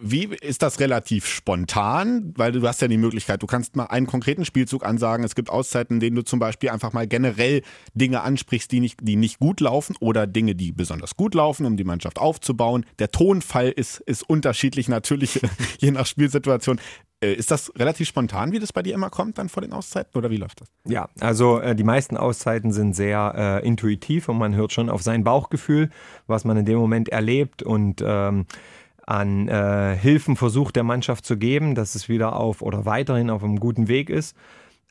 wie 0.00 0.24
ist 0.24 0.62
das 0.62 0.80
relativ 0.80 1.26
spontan? 1.26 2.32
Weil 2.36 2.52
du 2.52 2.66
hast 2.66 2.82
ja 2.82 2.88
die 2.88 2.96
Möglichkeit, 2.96 3.42
du 3.42 3.46
kannst 3.46 3.76
mal 3.76 3.86
einen 3.86 4.06
konkreten 4.06 4.44
Spielzug 4.44 4.84
ansagen. 4.84 5.24
Es 5.24 5.34
gibt 5.34 5.50
Auszeiten, 5.50 5.94
in 5.94 6.00
denen 6.00 6.16
du 6.16 6.22
zum 6.22 6.38
Beispiel 6.38 6.70
einfach 6.70 6.92
mal 6.92 7.06
generell 7.06 7.62
Dinge 7.94 8.22
ansprichst, 8.22 8.70
die 8.72 8.80
nicht, 8.80 8.98
die 9.02 9.16
nicht 9.16 9.38
gut 9.38 9.60
laufen 9.60 9.96
oder 10.00 10.26
Dinge, 10.26 10.54
die 10.54 10.72
besonders 10.72 11.16
gut 11.16 11.34
laufen, 11.34 11.66
um 11.66 11.76
die 11.76 11.84
Mannschaft 11.84 12.18
aufzubauen. 12.18 12.84
Der 12.98 13.10
Tonfall 13.10 13.70
ist, 13.70 14.00
ist 14.00 14.22
unterschiedlich 14.28 14.88
natürlich, 14.88 15.40
je 15.78 15.90
nach 15.90 16.06
Spielsituation. 16.06 16.80
Äh, 17.22 17.34
ist 17.34 17.50
das 17.50 17.70
relativ 17.78 18.08
spontan, 18.08 18.52
wie 18.52 18.58
das 18.58 18.72
bei 18.72 18.82
dir 18.82 18.94
immer 18.94 19.10
kommt, 19.10 19.36
dann 19.38 19.48
vor 19.48 19.60
den 19.60 19.72
Auszeiten 19.72 20.16
oder 20.16 20.30
wie 20.30 20.36
läuft 20.36 20.62
das? 20.62 20.68
Ja, 20.86 21.08
also 21.20 21.58
äh, 21.60 21.76
die 21.76 21.84
meisten 21.84 22.16
Auszeiten 22.16 22.72
sind 22.72 22.94
sehr 22.94 23.60
äh, 23.62 23.66
intuitiv 23.66 24.28
und 24.28 24.38
man 24.38 24.54
hört 24.54 24.72
schon 24.72 24.88
auf 24.88 25.02
sein 25.02 25.22
Bauchgefühl, 25.22 25.90
was 26.26 26.44
man 26.44 26.56
in 26.56 26.64
dem 26.64 26.78
Moment 26.78 27.10
erlebt 27.10 27.62
und 27.62 28.02
ähm, 28.04 28.46
an 29.10 29.48
äh, 29.48 29.96
Hilfen 29.96 30.36
versucht 30.36 30.76
der 30.76 30.84
Mannschaft 30.84 31.26
zu 31.26 31.36
geben, 31.36 31.74
dass 31.74 31.96
es 31.96 32.08
wieder 32.08 32.36
auf 32.36 32.62
oder 32.62 32.86
weiterhin 32.86 33.28
auf 33.28 33.42
einem 33.42 33.58
guten 33.58 33.88
Weg 33.88 34.08
ist. 34.08 34.36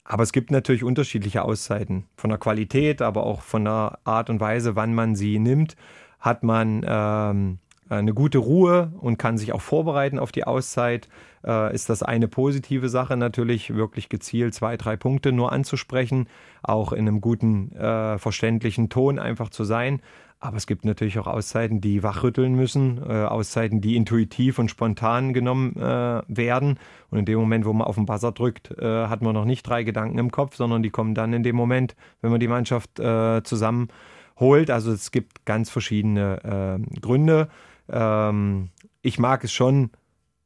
Aber 0.03 0.24
es 0.24 0.34
gibt 0.34 0.51
natürlich 0.51 0.84
unterschiedliche 0.84 1.43
Auszeiten. 1.43 2.05
Von 2.17 2.30
der 2.30 2.39
Qualität, 2.39 3.01
aber 3.01 3.26
auch 3.26 3.41
von 3.41 3.63
der 3.63 3.99
Art 4.03 4.30
und 4.30 4.41
Weise, 4.41 4.76
wann 4.76 4.93
man 4.93 5.15
sie 5.15 5.39
nimmt, 5.39 5.78
hat 6.20 6.43
man 6.43 6.84
ähm, 6.86 7.59
eine 7.88 8.13
gute 8.13 8.39
Ruhe 8.39 8.91
und 8.99 9.17
kann 9.17 9.38
sich 9.38 9.53
auch 9.53 9.61
vorbereiten 9.61 10.20
auf 10.20 10.34
die 10.34 10.43
Auszeit. 10.43 11.07
Äh, 11.45 11.74
ist 11.74 11.89
das 11.89 12.03
eine 12.03 12.28
positive 12.28 12.89
Sache 12.89 13.15
natürlich, 13.15 13.74
wirklich 13.74 14.09
gezielt 14.09 14.53
zwei, 14.53 14.76
drei 14.76 14.97
Punkte 14.97 15.32
nur 15.32 15.53
anzusprechen, 15.53 16.28
auch 16.61 16.91
in 16.91 17.07
einem 17.07 17.22
guten, 17.22 17.72
äh, 17.74 18.17
verständlichen 18.17 18.89
Ton 18.89 19.17
einfach 19.17 19.49
zu 19.49 19.63
sein. 19.63 20.01
Aber 20.42 20.56
es 20.56 20.68
gibt 20.68 20.86
natürlich 20.86 21.20
auch 21.20 21.28
Auszeiten, 21.28 21.82
die 21.82 22.02
wachrütteln 22.02 22.54
müssen, 22.54 22.98
äh, 23.06 23.26
Auszeiten, 23.26 23.82
die 23.82 23.98
intuitiv 23.98 24.58
und 24.58 24.70
spontan 24.70 25.34
genommen 25.34 25.76
äh, 25.76 26.22
werden. 26.28 26.80
Und 27.10 27.20
in 27.20 27.26
dem 27.26 27.40
Moment, 27.40 27.66
wo 27.66 27.74
man 27.74 27.86
auf 27.86 27.96
den 27.96 28.06
Buzzer 28.06 28.32
drückt, 28.32 28.72
äh, 28.80 29.08
hat 29.08 29.22
man 29.22 29.34
noch 29.34 29.44
nicht 29.44 29.68
drei 29.68 29.84
Gedanken 29.84 30.18
im 30.18 30.32
Kopf, 30.32 30.56
sondern 30.56 30.82
die 30.82 30.92
kommen 30.92 31.14
dann 31.14 31.34
in 31.34 31.44
dem 31.44 31.58
Moment, 31.58 31.96
wenn 32.22 32.32
man 32.32 32.40
die 32.40 32.48
Mannschaft 32.48 33.00
äh, 33.00 33.44
zusammenholt. 33.44 34.72
Also 34.72 34.94
es 34.94 35.12
gibt 35.12 35.46
ganz 35.46 35.70
verschiedene 35.70 36.40
ähm, 36.46 36.86
Gründe. 37.02 37.50
Ähm, 37.90 38.70
ich 39.02 39.20
mag 39.20 39.44
es 39.44 39.52
schon, 39.52 39.92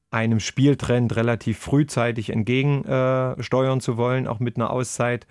einem 0.10 0.40
Spieltrend 0.40 1.16
relativ 1.16 1.60
frühzeitig 1.60 2.32
entgegensteuern 2.32 3.80
zu 3.80 3.98
wollen, 3.98 4.28
auch 4.28 4.40
mit 4.40 4.58
einer 4.58 4.70
Auszeit. 4.70 5.28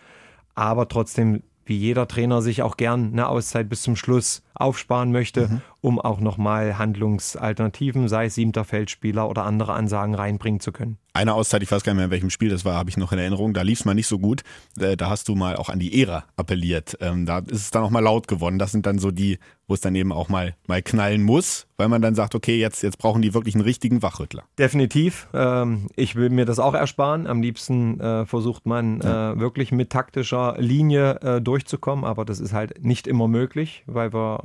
Aber 0.55 0.89
trotzdem 0.89 1.43
wie 1.65 1.77
jeder 1.77 2.09
Trainer 2.09 2.43
sich 2.43 2.63
auch 2.63 2.77
gern 2.77 3.13
eine 3.13 3.29
Auszeit 3.29 3.69
bis 3.69 3.83
zum 3.83 3.97
Schluss 3.97 4.43
aufsparen 4.55 5.13
möchte, 5.13 5.49
mhm. 5.49 5.61
um 5.81 6.01
auch 6.01 6.21
nochmal 6.21 6.79
Handlungsalternativen, 6.79 8.09
sei 8.09 8.27
es 8.27 8.35
siebter 8.35 8.65
Feldspieler 8.65 9.29
oder 9.29 9.45
andere 9.45 9.73
Ansagen 9.75 10.15
reinbringen 10.15 10.61
zu 10.61 10.73
können. 10.73 10.99
Eine 11.15 11.35
Auszeit, 11.35 11.63
ich 11.63 11.71
weiß 11.71 11.83
gar 11.85 11.93
nicht 11.93 11.99
mehr, 11.99 12.07
in 12.07 12.11
welchem 12.11 12.31
Spiel 12.31 12.49
das 12.49 12.65
war, 12.65 12.77
habe 12.77 12.89
ich 12.89 12.97
noch 12.97 13.13
in 13.13 13.19
Erinnerung. 13.19 13.53
Da 13.53 13.61
lief 13.61 13.81
es 13.81 13.85
mal 13.85 13.93
nicht 13.93 14.07
so 14.07 14.19
gut. 14.19 14.43
Äh, 14.81 14.97
da 14.97 15.11
hast 15.11 15.29
du 15.29 15.35
mal 15.35 15.57
auch 15.57 15.69
an 15.69 15.79
die 15.79 16.01
Ära 16.01 16.25
appelliert. 16.37 16.97
Ähm, 17.01 17.27
da 17.27 17.41
ist 17.41 17.61
es 17.61 17.71
dann 17.71 17.83
auch 17.83 17.91
mal 17.91 18.01
laut 18.01 18.29
geworden. 18.29 18.59
Das 18.59 18.73
sind 18.73 18.87
dann 18.87 18.99
so 18.99 19.11
die, 19.11 19.39
wo 19.67 19.75
es 19.75 19.83
dann 19.83 19.95
eben 19.95 20.11
auch 20.11 20.31
mal, 20.31 20.57
mal 20.67 20.81
knallen 20.81 21.23
muss, 21.23 21.67
weil 21.77 21.89
man 21.89 22.01
dann 22.01 22.15
sagt, 22.15 22.35
okay, 22.35 22.59
jetzt, 22.59 22.83
jetzt 22.83 22.97
brauchen 22.97 23.21
die 23.21 23.35
wirklich 23.35 23.55
einen 23.55 23.65
richtigen 23.65 24.01
Wachrüttler. 24.01 24.45
Definitiv. 24.59 25.29
Ähm, 25.35 25.89
ich 25.97 26.17
will 26.17 26.31
mir 26.31 26.47
das 26.47 26.59
auch 26.59 26.73
ersparen. 26.73 27.27
Am 27.27 27.43
liebsten 27.43 28.01
äh, 28.01 28.25
versucht 28.25 28.65
man 28.65 29.03
ja. 29.03 29.33
Äh, 29.33 29.39
wirklich 29.39 29.71
mit 29.71 29.91
taktischer 29.91 30.57
Linie 30.59 31.41
durchzukommen, 31.43 32.05
aber 32.05 32.25
das 32.25 32.41
ist 32.41 32.53
halt 32.53 32.83
nicht 32.83 33.07
immer 33.07 33.29
möglich, 33.29 33.83
weil 33.87 34.13
wir 34.13 34.42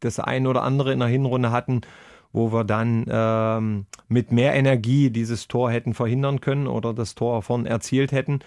das 0.00 0.20
ein 0.20 0.46
oder 0.46 0.62
andere 0.62 0.92
in 0.92 0.98
der 0.98 1.08
Hinrunde 1.08 1.50
hatten, 1.50 1.80
wo 2.32 2.52
wir 2.52 2.64
dann 2.64 3.06
ähm, 3.08 3.86
mit 4.08 4.30
mehr 4.30 4.54
Energie 4.54 5.10
dieses 5.10 5.48
Tor 5.48 5.70
hätten 5.70 5.94
verhindern 5.94 6.40
können 6.40 6.66
oder 6.66 6.92
das 6.92 7.14
Tor 7.14 7.42
vorn 7.42 7.66
erzielt 7.66 8.12
hätten. 8.12 8.40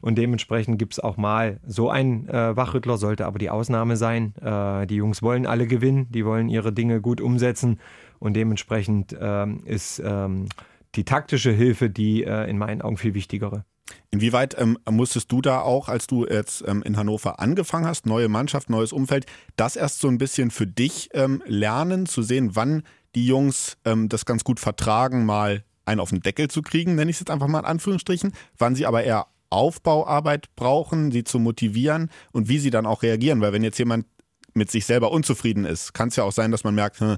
Und 0.00 0.18
dementsprechend 0.18 0.78
gibt 0.78 0.94
es 0.94 1.00
auch 1.00 1.16
mal 1.16 1.60
so 1.66 1.88
ein 1.88 2.28
äh, 2.28 2.56
Wachrüttler, 2.56 2.96
sollte 2.98 3.24
aber 3.24 3.38
die 3.38 3.50
Ausnahme 3.50 3.96
sein. 3.96 4.34
Äh, 4.42 4.86
die 4.86 4.96
Jungs 4.96 5.22
wollen 5.22 5.46
alle 5.46 5.66
gewinnen, 5.66 6.08
die 6.10 6.26
wollen 6.26 6.48
ihre 6.48 6.72
Dinge 6.72 7.00
gut 7.00 7.20
umsetzen 7.20 7.78
und 8.18 8.34
dementsprechend 8.34 9.16
ähm, 9.18 9.60
ist 9.64 10.02
ähm, 10.04 10.48
die 10.96 11.04
taktische 11.04 11.50
Hilfe 11.50 11.90
die 11.90 12.24
äh, 12.24 12.48
in 12.48 12.58
meinen 12.58 12.82
Augen 12.82 12.96
viel 12.96 13.14
wichtigere. 13.14 13.64
Inwieweit 14.10 14.56
ähm, 14.58 14.78
musstest 14.90 15.30
du 15.30 15.40
da 15.40 15.60
auch, 15.60 15.88
als 15.88 16.06
du 16.06 16.26
jetzt 16.26 16.64
ähm, 16.66 16.82
in 16.82 16.96
Hannover 16.96 17.38
angefangen 17.38 17.86
hast, 17.86 18.06
neue 18.06 18.28
Mannschaft, 18.28 18.70
neues 18.70 18.92
Umfeld, 18.92 19.26
das 19.56 19.76
erst 19.76 20.00
so 20.00 20.08
ein 20.08 20.18
bisschen 20.18 20.50
für 20.50 20.66
dich 20.66 21.10
ähm, 21.12 21.42
lernen, 21.46 22.06
zu 22.06 22.22
sehen, 22.22 22.56
wann 22.56 22.82
die 23.14 23.26
Jungs 23.26 23.76
ähm, 23.84 24.08
das 24.08 24.24
ganz 24.24 24.42
gut 24.42 24.58
vertragen, 24.58 25.24
mal 25.24 25.64
einen 25.84 26.00
auf 26.00 26.10
den 26.10 26.20
Deckel 26.20 26.48
zu 26.48 26.62
kriegen, 26.62 26.96
nenne 26.96 27.10
ich 27.10 27.16
es 27.16 27.20
jetzt 27.20 27.30
einfach 27.30 27.46
mal 27.46 27.60
in 27.60 27.64
Anführungsstrichen, 27.64 28.32
wann 28.58 28.74
sie 28.74 28.86
aber 28.86 29.04
eher 29.04 29.26
Aufbauarbeit 29.50 30.54
brauchen, 30.56 31.12
sie 31.12 31.22
zu 31.22 31.38
motivieren 31.38 32.10
und 32.32 32.48
wie 32.48 32.58
sie 32.58 32.70
dann 32.70 32.86
auch 32.86 33.02
reagieren. 33.02 33.40
Weil 33.40 33.52
wenn 33.52 33.62
jetzt 33.62 33.78
jemand 33.78 34.06
mit 34.54 34.70
sich 34.70 34.86
selber 34.86 35.12
unzufrieden 35.12 35.64
ist, 35.64 35.94
kann 35.94 36.08
es 36.08 36.16
ja 36.16 36.24
auch 36.24 36.32
sein, 36.32 36.50
dass 36.50 36.64
man 36.64 36.74
merkt, 36.74 37.00
hm, 37.00 37.16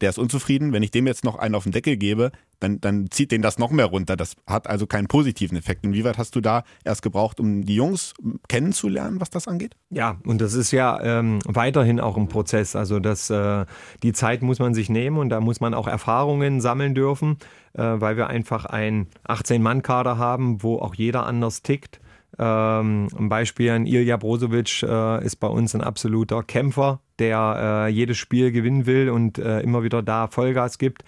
der 0.00 0.10
ist 0.10 0.18
unzufrieden, 0.18 0.72
wenn 0.72 0.82
ich 0.82 0.90
dem 0.90 1.06
jetzt 1.06 1.24
noch 1.24 1.36
einen 1.36 1.54
auf 1.54 1.64
den 1.64 1.72
Deckel 1.72 1.96
gebe, 1.96 2.30
dann, 2.62 2.80
dann 2.80 3.10
zieht 3.10 3.32
den 3.32 3.42
das 3.42 3.58
noch 3.58 3.70
mehr 3.70 3.86
runter. 3.86 4.16
Das 4.16 4.36
hat 4.46 4.68
also 4.68 4.86
keinen 4.86 5.08
positiven 5.08 5.56
Effekt. 5.56 5.84
Inwieweit 5.84 6.18
hast 6.18 6.36
du 6.36 6.40
da 6.40 6.64
erst 6.84 7.02
gebraucht, 7.02 7.40
um 7.40 7.64
die 7.64 7.74
Jungs 7.74 8.14
kennenzulernen, 8.48 9.20
was 9.20 9.30
das 9.30 9.48
angeht? 9.48 9.76
Ja, 9.90 10.18
und 10.24 10.40
das 10.40 10.54
ist 10.54 10.70
ja 10.70 11.00
ähm, 11.02 11.40
weiterhin 11.44 12.00
auch 12.00 12.16
ein 12.16 12.28
Prozess. 12.28 12.76
Also 12.76 13.00
das, 13.00 13.30
äh, 13.30 13.64
die 14.02 14.12
Zeit 14.12 14.42
muss 14.42 14.58
man 14.58 14.74
sich 14.74 14.88
nehmen 14.88 15.18
und 15.18 15.30
da 15.30 15.40
muss 15.40 15.60
man 15.60 15.74
auch 15.74 15.88
Erfahrungen 15.88 16.60
sammeln 16.60 16.94
dürfen, 16.94 17.38
äh, 17.74 17.82
weil 17.82 18.16
wir 18.16 18.28
einfach 18.28 18.66
ein 18.66 19.08
18-Mann-Kader 19.26 20.18
haben, 20.18 20.62
wo 20.62 20.78
auch 20.78 20.94
jeder 20.94 21.26
anders 21.26 21.62
tickt. 21.62 22.00
Ähm, 22.38 23.08
ein 23.18 23.28
Beispiel 23.28 23.70
an 23.70 23.86
Ilja 23.86 24.16
Brozovic 24.16 24.82
äh, 24.82 25.24
ist 25.24 25.36
bei 25.36 25.48
uns 25.48 25.74
ein 25.74 25.82
absoluter 25.82 26.42
Kämpfer, 26.42 27.00
der 27.18 27.86
äh, 27.86 27.92
jedes 27.92 28.16
Spiel 28.16 28.52
gewinnen 28.52 28.86
will 28.86 29.10
und 29.10 29.38
äh, 29.38 29.60
immer 29.60 29.82
wieder 29.82 30.02
da 30.02 30.28
Vollgas 30.28 30.78
gibt, 30.78 31.04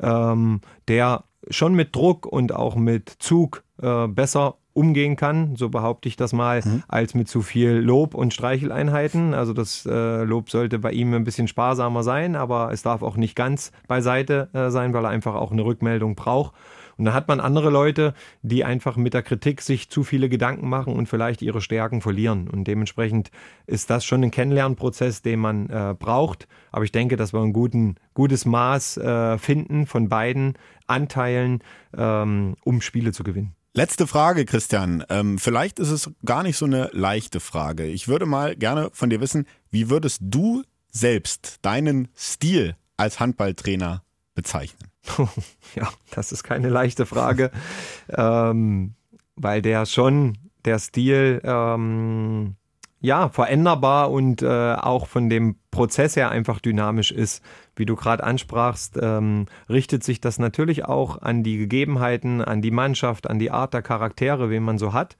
ähm, 0.00 0.60
der 0.88 1.24
schon 1.50 1.74
mit 1.74 1.94
Druck 1.94 2.26
und 2.26 2.54
auch 2.54 2.76
mit 2.76 3.08
Zug 3.18 3.62
äh, 3.80 4.06
besser 4.08 4.56
umgehen 4.78 5.16
kann, 5.16 5.56
so 5.56 5.70
behaupte 5.70 6.08
ich 6.08 6.16
das 6.16 6.32
mal, 6.32 6.60
mhm. 6.64 6.84
als 6.86 7.14
mit 7.14 7.28
zu 7.28 7.42
viel 7.42 7.72
Lob 7.72 8.14
und 8.14 8.32
Streicheleinheiten. 8.32 9.34
Also 9.34 9.52
das 9.52 9.84
äh, 9.86 10.22
Lob 10.22 10.50
sollte 10.50 10.78
bei 10.78 10.92
ihm 10.92 11.14
ein 11.14 11.24
bisschen 11.24 11.48
sparsamer 11.48 12.04
sein, 12.04 12.36
aber 12.36 12.70
es 12.72 12.82
darf 12.82 13.02
auch 13.02 13.16
nicht 13.16 13.34
ganz 13.34 13.72
beiseite 13.88 14.48
äh, 14.52 14.70
sein, 14.70 14.94
weil 14.94 15.04
er 15.04 15.10
einfach 15.10 15.34
auch 15.34 15.50
eine 15.50 15.64
Rückmeldung 15.64 16.14
braucht. 16.14 16.54
Und 16.98 17.04
dann 17.04 17.14
hat 17.14 17.28
man 17.28 17.40
andere 17.40 17.70
Leute, 17.70 18.12
die 18.42 18.64
einfach 18.64 18.96
mit 18.96 19.14
der 19.14 19.22
Kritik 19.22 19.62
sich 19.62 19.88
zu 19.88 20.02
viele 20.02 20.28
Gedanken 20.28 20.68
machen 20.68 20.92
und 20.92 21.06
vielleicht 21.06 21.42
ihre 21.42 21.60
Stärken 21.60 22.00
verlieren. 22.00 22.48
Und 22.48 22.64
dementsprechend 22.64 23.30
ist 23.66 23.88
das 23.88 24.04
schon 24.04 24.24
ein 24.24 24.30
Kennenlernprozess, 24.32 25.22
den 25.22 25.38
man 25.38 25.70
äh, 25.70 25.94
braucht. 25.98 26.48
Aber 26.72 26.84
ich 26.84 26.92
denke, 26.92 27.16
dass 27.16 27.32
wir 27.32 27.40
ein 27.40 27.52
guten, 27.52 27.96
gutes 28.14 28.44
Maß 28.44 28.96
äh, 28.98 29.38
finden 29.38 29.86
von 29.86 30.08
beiden 30.08 30.54
Anteilen, 30.88 31.62
ähm, 31.96 32.56
um 32.64 32.80
Spiele 32.80 33.12
zu 33.12 33.22
gewinnen. 33.22 33.54
Letzte 33.74 34.08
Frage, 34.08 34.44
Christian. 34.44 35.04
Ähm, 35.08 35.38
vielleicht 35.38 35.78
ist 35.78 35.90
es 35.90 36.10
gar 36.24 36.42
nicht 36.42 36.56
so 36.56 36.64
eine 36.64 36.90
leichte 36.92 37.38
Frage. 37.38 37.86
Ich 37.86 38.08
würde 38.08 38.26
mal 38.26 38.56
gerne 38.56 38.90
von 38.92 39.08
dir 39.08 39.20
wissen, 39.20 39.46
wie 39.70 39.88
würdest 39.88 40.20
du 40.20 40.64
selbst 40.90 41.58
deinen 41.62 42.08
Stil 42.16 42.74
als 42.96 43.20
Handballtrainer 43.20 44.02
bezeichnen? 44.34 44.90
ja, 45.74 45.88
das 46.10 46.32
ist 46.32 46.42
keine 46.42 46.68
leichte 46.68 47.06
Frage, 47.06 47.50
ähm, 48.08 48.94
weil 49.36 49.62
der 49.62 49.86
schon, 49.86 50.38
der 50.64 50.78
Stil, 50.78 51.40
ähm, 51.44 52.56
ja, 53.00 53.28
veränderbar 53.28 54.10
und 54.10 54.42
äh, 54.42 54.74
auch 54.74 55.06
von 55.06 55.30
dem 55.30 55.56
Prozess 55.70 56.16
her 56.16 56.30
einfach 56.30 56.58
dynamisch 56.58 57.12
ist. 57.12 57.44
Wie 57.76 57.86
du 57.86 57.94
gerade 57.94 58.24
ansprachst, 58.24 58.98
ähm, 59.00 59.46
richtet 59.68 60.02
sich 60.02 60.20
das 60.20 60.40
natürlich 60.40 60.84
auch 60.84 61.22
an 61.22 61.44
die 61.44 61.58
Gegebenheiten, 61.58 62.42
an 62.42 62.60
die 62.60 62.72
Mannschaft, 62.72 63.30
an 63.30 63.38
die 63.38 63.52
Art 63.52 63.72
der 63.72 63.82
Charaktere, 63.82 64.50
wen 64.50 64.64
man 64.64 64.78
so 64.78 64.92
hat. 64.92 65.16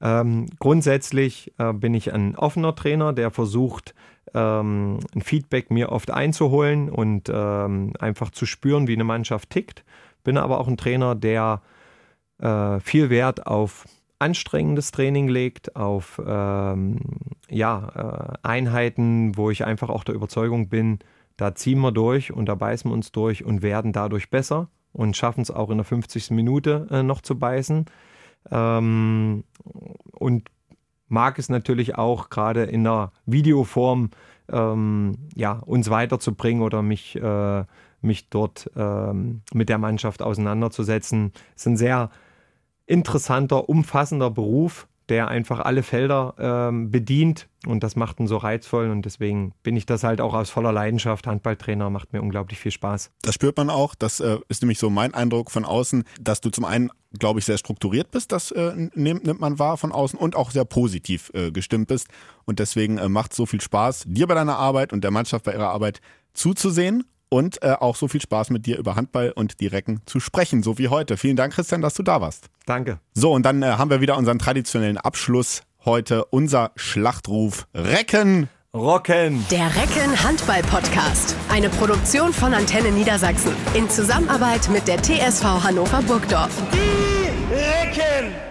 Ähm, 0.00 0.46
grundsätzlich 0.60 1.52
äh, 1.58 1.72
bin 1.72 1.94
ich 1.94 2.14
ein 2.14 2.36
offener 2.36 2.74
Trainer, 2.76 3.12
der 3.12 3.30
versucht, 3.32 3.94
ähm, 4.34 4.98
ein 5.14 5.22
Feedback 5.22 5.70
mir 5.70 5.90
oft 5.90 6.10
einzuholen 6.10 6.90
und 6.90 7.30
ähm, 7.32 7.92
einfach 7.98 8.30
zu 8.30 8.46
spüren, 8.46 8.86
wie 8.86 8.94
eine 8.94 9.04
Mannschaft 9.04 9.50
tickt. 9.50 9.84
Bin 10.24 10.36
aber 10.38 10.60
auch 10.60 10.68
ein 10.68 10.76
Trainer, 10.76 11.14
der 11.14 11.62
äh, 12.38 12.80
viel 12.80 13.10
Wert 13.10 13.46
auf 13.46 13.86
anstrengendes 14.18 14.92
Training 14.92 15.28
legt, 15.28 15.76
auf 15.76 16.20
ähm, 16.24 16.98
ja, 17.48 18.36
äh, 18.42 18.46
Einheiten, 18.46 19.36
wo 19.36 19.50
ich 19.50 19.64
einfach 19.64 19.88
auch 19.88 20.04
der 20.04 20.14
Überzeugung 20.14 20.68
bin, 20.68 20.98
da 21.36 21.54
ziehen 21.54 21.80
wir 21.80 21.90
durch 21.90 22.32
und 22.32 22.46
da 22.46 22.54
beißen 22.54 22.90
wir 22.90 22.94
uns 22.94 23.12
durch 23.12 23.44
und 23.44 23.62
werden 23.62 23.92
dadurch 23.92 24.28
besser 24.28 24.68
und 24.92 25.16
schaffen 25.16 25.40
es 25.40 25.50
auch 25.50 25.70
in 25.70 25.78
der 25.78 25.86
50. 25.86 26.32
Minute 26.32 26.86
äh, 26.90 27.02
noch 27.02 27.22
zu 27.22 27.38
beißen. 27.38 27.86
Ähm, 28.50 29.44
und 30.12 30.50
mag 31.10 31.38
es 31.38 31.48
natürlich 31.48 31.96
auch 31.96 32.30
gerade 32.30 32.62
in 32.64 32.84
der 32.84 33.12
Videoform 33.26 34.10
ähm, 34.50 35.18
ja, 35.34 35.52
uns 35.52 35.90
weiterzubringen 35.90 36.62
oder 36.62 36.82
mich, 36.82 37.16
äh, 37.16 37.64
mich 38.00 38.30
dort 38.30 38.70
ähm, 38.76 39.42
mit 39.52 39.68
der 39.68 39.78
Mannschaft 39.78 40.22
auseinanderzusetzen. 40.22 41.32
Es 41.54 41.62
ist 41.62 41.66
ein 41.66 41.76
sehr 41.76 42.10
interessanter, 42.86 43.68
umfassender 43.68 44.30
Beruf, 44.30 44.88
der 45.10 45.28
einfach 45.28 45.60
alle 45.60 45.82
Felder 45.82 46.34
ähm, 46.38 46.90
bedient 46.90 47.48
und 47.66 47.82
das 47.82 47.96
macht 47.96 48.20
ihn 48.20 48.26
so 48.26 48.36
reizvoll 48.36 48.88
und 48.88 49.02
deswegen 49.02 49.52
bin 49.62 49.76
ich 49.76 49.84
das 49.84 50.04
halt 50.04 50.20
auch 50.20 50.32
aus 50.32 50.48
voller 50.48 50.72
Leidenschaft. 50.72 51.26
Handballtrainer 51.26 51.90
macht 51.90 52.12
mir 52.12 52.22
unglaublich 52.22 52.58
viel 52.58 52.72
Spaß. 52.72 53.10
Das 53.22 53.34
spürt 53.34 53.56
man 53.56 53.68
auch. 53.68 53.94
Das 53.94 54.20
äh, 54.20 54.38
ist 54.48 54.62
nämlich 54.62 54.78
so 54.78 54.88
mein 54.88 55.12
Eindruck 55.12 55.50
von 55.50 55.64
außen, 55.64 56.04
dass 56.20 56.40
du 56.40 56.50
zum 56.50 56.64
einen, 56.64 56.90
glaube 57.18 57.40
ich, 57.40 57.44
sehr 57.44 57.58
strukturiert 57.58 58.10
bist. 58.12 58.32
Das 58.32 58.50
äh, 58.52 58.88
nimmt, 58.94 59.26
nimmt, 59.26 59.40
man 59.40 59.58
wahr 59.58 59.76
von 59.76 59.92
außen 59.92 60.18
und 60.18 60.36
auch 60.36 60.52
sehr 60.52 60.64
positiv 60.64 61.30
äh, 61.34 61.50
gestimmt 61.50 61.88
bist. 61.88 62.08
Und 62.46 62.60
deswegen 62.60 62.96
äh, 62.98 63.08
macht 63.08 63.32
es 63.32 63.36
so 63.36 63.44
viel 63.44 63.60
Spaß, 63.60 64.04
dir 64.06 64.26
bei 64.26 64.34
deiner 64.34 64.56
Arbeit 64.56 64.92
und 64.92 65.02
der 65.02 65.10
Mannschaft 65.10 65.44
bei 65.44 65.52
ihrer 65.52 65.68
Arbeit 65.68 66.00
zuzusehen 66.32 67.04
und 67.30 67.62
äh, 67.62 67.72
auch 67.72 67.96
so 67.96 68.08
viel 68.08 68.20
Spaß 68.20 68.50
mit 68.50 68.66
dir 68.66 68.76
über 68.76 68.96
Handball 68.96 69.32
und 69.34 69.60
die 69.60 69.66
Recken 69.66 70.02
zu 70.04 70.20
sprechen, 70.20 70.62
so 70.62 70.76
wie 70.76 70.88
heute. 70.88 71.16
Vielen 71.16 71.36
Dank, 71.36 71.54
Christian, 71.54 71.80
dass 71.80 71.94
du 71.94 72.02
da 72.02 72.20
warst. 72.20 72.50
Danke. 72.66 73.00
So, 73.14 73.32
und 73.32 73.44
dann 73.44 73.62
äh, 73.62 73.66
haben 73.66 73.88
wir 73.88 74.02
wieder 74.02 74.18
unseren 74.18 74.38
traditionellen 74.38 74.98
Abschluss 74.98 75.62
heute, 75.84 76.26
unser 76.26 76.72
Schlachtruf 76.76 77.66
Recken. 77.74 78.48
Rocken. 78.72 79.44
Der 79.50 79.66
Recken 79.74 80.22
Handball 80.22 80.62
Podcast. 80.62 81.34
Eine 81.48 81.70
Produktion 81.70 82.32
von 82.32 82.54
Antenne 82.54 82.92
Niedersachsen. 82.92 83.52
In 83.74 83.90
Zusammenarbeit 83.90 84.68
mit 84.68 84.86
der 84.86 85.02
TSV 85.02 85.42
Hannover 85.64 86.02
Burgdorf. 86.02 86.52
Die 86.72 87.52
Recken. 87.52 88.49